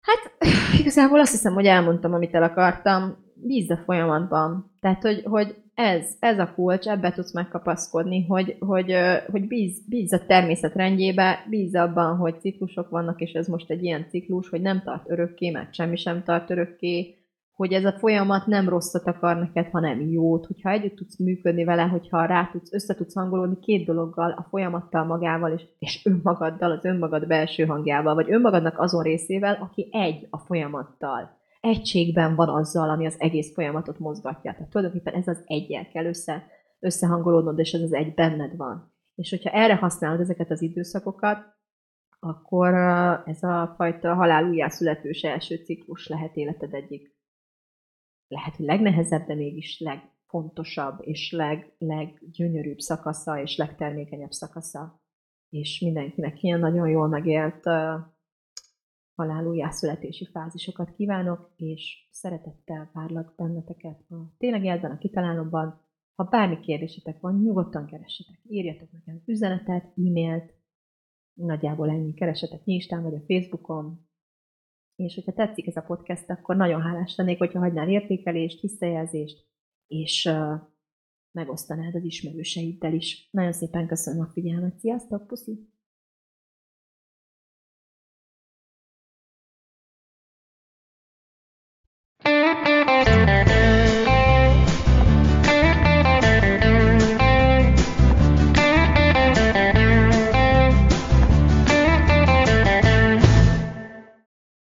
Hát 0.00 0.50
igazából 0.80 1.20
azt 1.20 1.30
hiszem, 1.30 1.54
hogy 1.54 1.66
elmondtam, 1.66 2.12
amit 2.12 2.34
el 2.34 2.42
akartam. 2.42 3.26
Bízz 3.34 3.70
a 3.70 3.76
folyamatban. 3.76 4.72
Tehát, 4.80 5.02
hogy, 5.02 5.22
hogy 5.24 5.54
ez, 5.74 6.16
ez 6.18 6.38
a 6.38 6.52
kulcs, 6.54 6.86
ebbe 6.86 7.12
tudsz 7.12 7.32
megkapaszkodni, 7.32 8.26
hogy, 8.26 8.56
hogy, 8.60 8.94
hogy 9.30 9.46
bíz, 9.46 9.88
bíz 9.88 10.12
a 10.12 10.26
természet 10.26 10.74
rendjébe, 10.74 11.44
bíz 11.48 11.74
abban, 11.74 12.16
hogy 12.16 12.40
ciklusok 12.40 12.90
vannak, 12.90 13.20
és 13.20 13.32
ez 13.32 13.46
most 13.46 13.70
egy 13.70 13.84
ilyen 13.84 14.06
ciklus, 14.10 14.48
hogy 14.48 14.60
nem 14.60 14.82
tart 14.84 15.10
örökké, 15.10 15.50
mert 15.50 15.74
semmi 15.74 15.96
sem 15.96 16.22
tart 16.24 16.50
örökké, 16.50 17.17
hogy 17.58 17.72
ez 17.72 17.84
a 17.84 17.92
folyamat 17.98 18.46
nem 18.46 18.68
rosszat 18.68 19.06
akar 19.06 19.36
neked, 19.36 19.70
hanem 19.70 20.00
jót, 20.00 20.46
hogyha 20.46 20.70
együtt 20.70 20.96
tudsz 20.96 21.18
működni 21.18 21.64
vele, 21.64 21.82
hogyha 21.82 22.24
rá 22.24 22.48
tudsz, 22.52 22.72
össze 22.72 22.94
tudsz 22.94 23.14
hangolódni 23.14 23.58
két 23.58 23.86
dologgal, 23.86 24.30
a 24.30 24.46
folyamattal 24.50 25.04
magával, 25.04 25.52
és, 25.52 25.62
és 25.78 26.06
önmagaddal, 26.06 26.70
az 26.70 26.84
önmagad 26.84 27.26
belső 27.26 27.64
hangjával, 27.64 28.14
vagy 28.14 28.32
önmagadnak 28.32 28.78
azon 28.78 29.02
részével, 29.02 29.58
aki 29.60 29.88
egy 29.92 30.26
a 30.30 30.38
folyamattal. 30.38 31.36
Egységben 31.60 32.34
van 32.34 32.48
azzal, 32.48 32.90
ami 32.90 33.06
az 33.06 33.16
egész 33.18 33.52
folyamatot 33.52 33.98
mozgatja. 33.98 34.52
Tehát 34.52 34.70
tulajdonképpen 34.70 35.14
ez 35.14 35.28
az 35.28 35.42
egyel 35.46 35.88
kell 35.88 36.04
össze, 36.04 36.46
összehangolódnod, 36.80 37.58
és 37.58 37.72
ez 37.72 37.82
az 37.82 37.92
egy 37.92 38.14
benned 38.14 38.56
van. 38.56 38.92
És 39.14 39.30
hogyha 39.30 39.50
erre 39.50 39.74
használod 39.74 40.20
ezeket 40.20 40.50
az 40.50 40.62
időszakokat, 40.62 41.38
akkor 42.20 42.74
ez 43.24 43.42
a 43.42 43.74
fajta 43.76 44.14
halál 44.14 44.44
újjászületős 44.44 45.22
első 45.22 45.56
ciklus 45.56 46.08
lehet 46.08 46.36
életed 46.36 46.74
egyik 46.74 47.16
lehet, 48.28 48.56
hogy 48.56 48.66
legnehezebb, 48.66 49.26
de 49.26 49.34
mégis 49.34 49.80
legfontosabb 49.80 50.98
és 51.00 51.32
leg, 51.32 51.74
leggyönyörűbb 51.78 52.78
szakasza 52.78 53.40
és 53.40 53.56
legtermékenyebb 53.56 54.30
szakasza. 54.30 55.02
És 55.48 55.80
mindenkinek 55.80 56.42
ilyen 56.42 56.60
nagyon 56.60 56.88
jól 56.88 57.08
megélt 57.08 57.66
uh, 57.66 58.00
halálújjászületési 59.14 60.28
fázisokat 60.32 60.90
kívánok, 60.90 61.52
és 61.56 62.08
szeretettel 62.10 62.90
várlak 62.92 63.34
benneteket 63.36 64.10
a 64.10 64.34
tényleg 64.38 64.66
ebben 64.66 64.90
a 64.90 64.98
kitalálomban. 64.98 65.86
Ha 66.14 66.24
bármi 66.24 66.60
kérdésetek 66.60 67.20
van, 67.20 67.40
nyugodtan 67.40 67.86
keressetek. 67.86 68.40
Írjatok 68.48 68.92
nekem 68.92 69.22
üzenetet, 69.24 69.84
e-mailt, 69.84 70.54
nagyjából 71.34 71.90
ennyi. 71.90 72.14
Keresetek 72.14 72.60
Instán 72.64 73.02
vagy 73.02 73.14
a 73.14 73.24
Facebookon, 73.26 74.07
és 74.98 75.14
hogyha 75.14 75.32
tetszik 75.32 75.66
ez 75.66 75.76
a 75.76 75.80
podcast, 75.80 76.30
akkor 76.30 76.56
nagyon 76.56 76.82
hálás 76.82 77.16
lennék, 77.16 77.38
hogyha 77.38 77.58
hagynál 77.58 77.88
értékelést, 77.88 78.60
visszajelzést, 78.60 79.46
és 79.86 80.24
uh, 80.24 80.60
megosztanád 81.30 81.94
az 81.94 82.04
ismerőseiddel 82.04 82.92
is. 82.92 83.28
Nagyon 83.30 83.52
szépen 83.52 83.86
köszönöm 83.86 84.20
a 84.20 84.30
figyelmet. 84.32 84.78
Sziasztok, 84.78 85.26
puszi! 85.26 85.77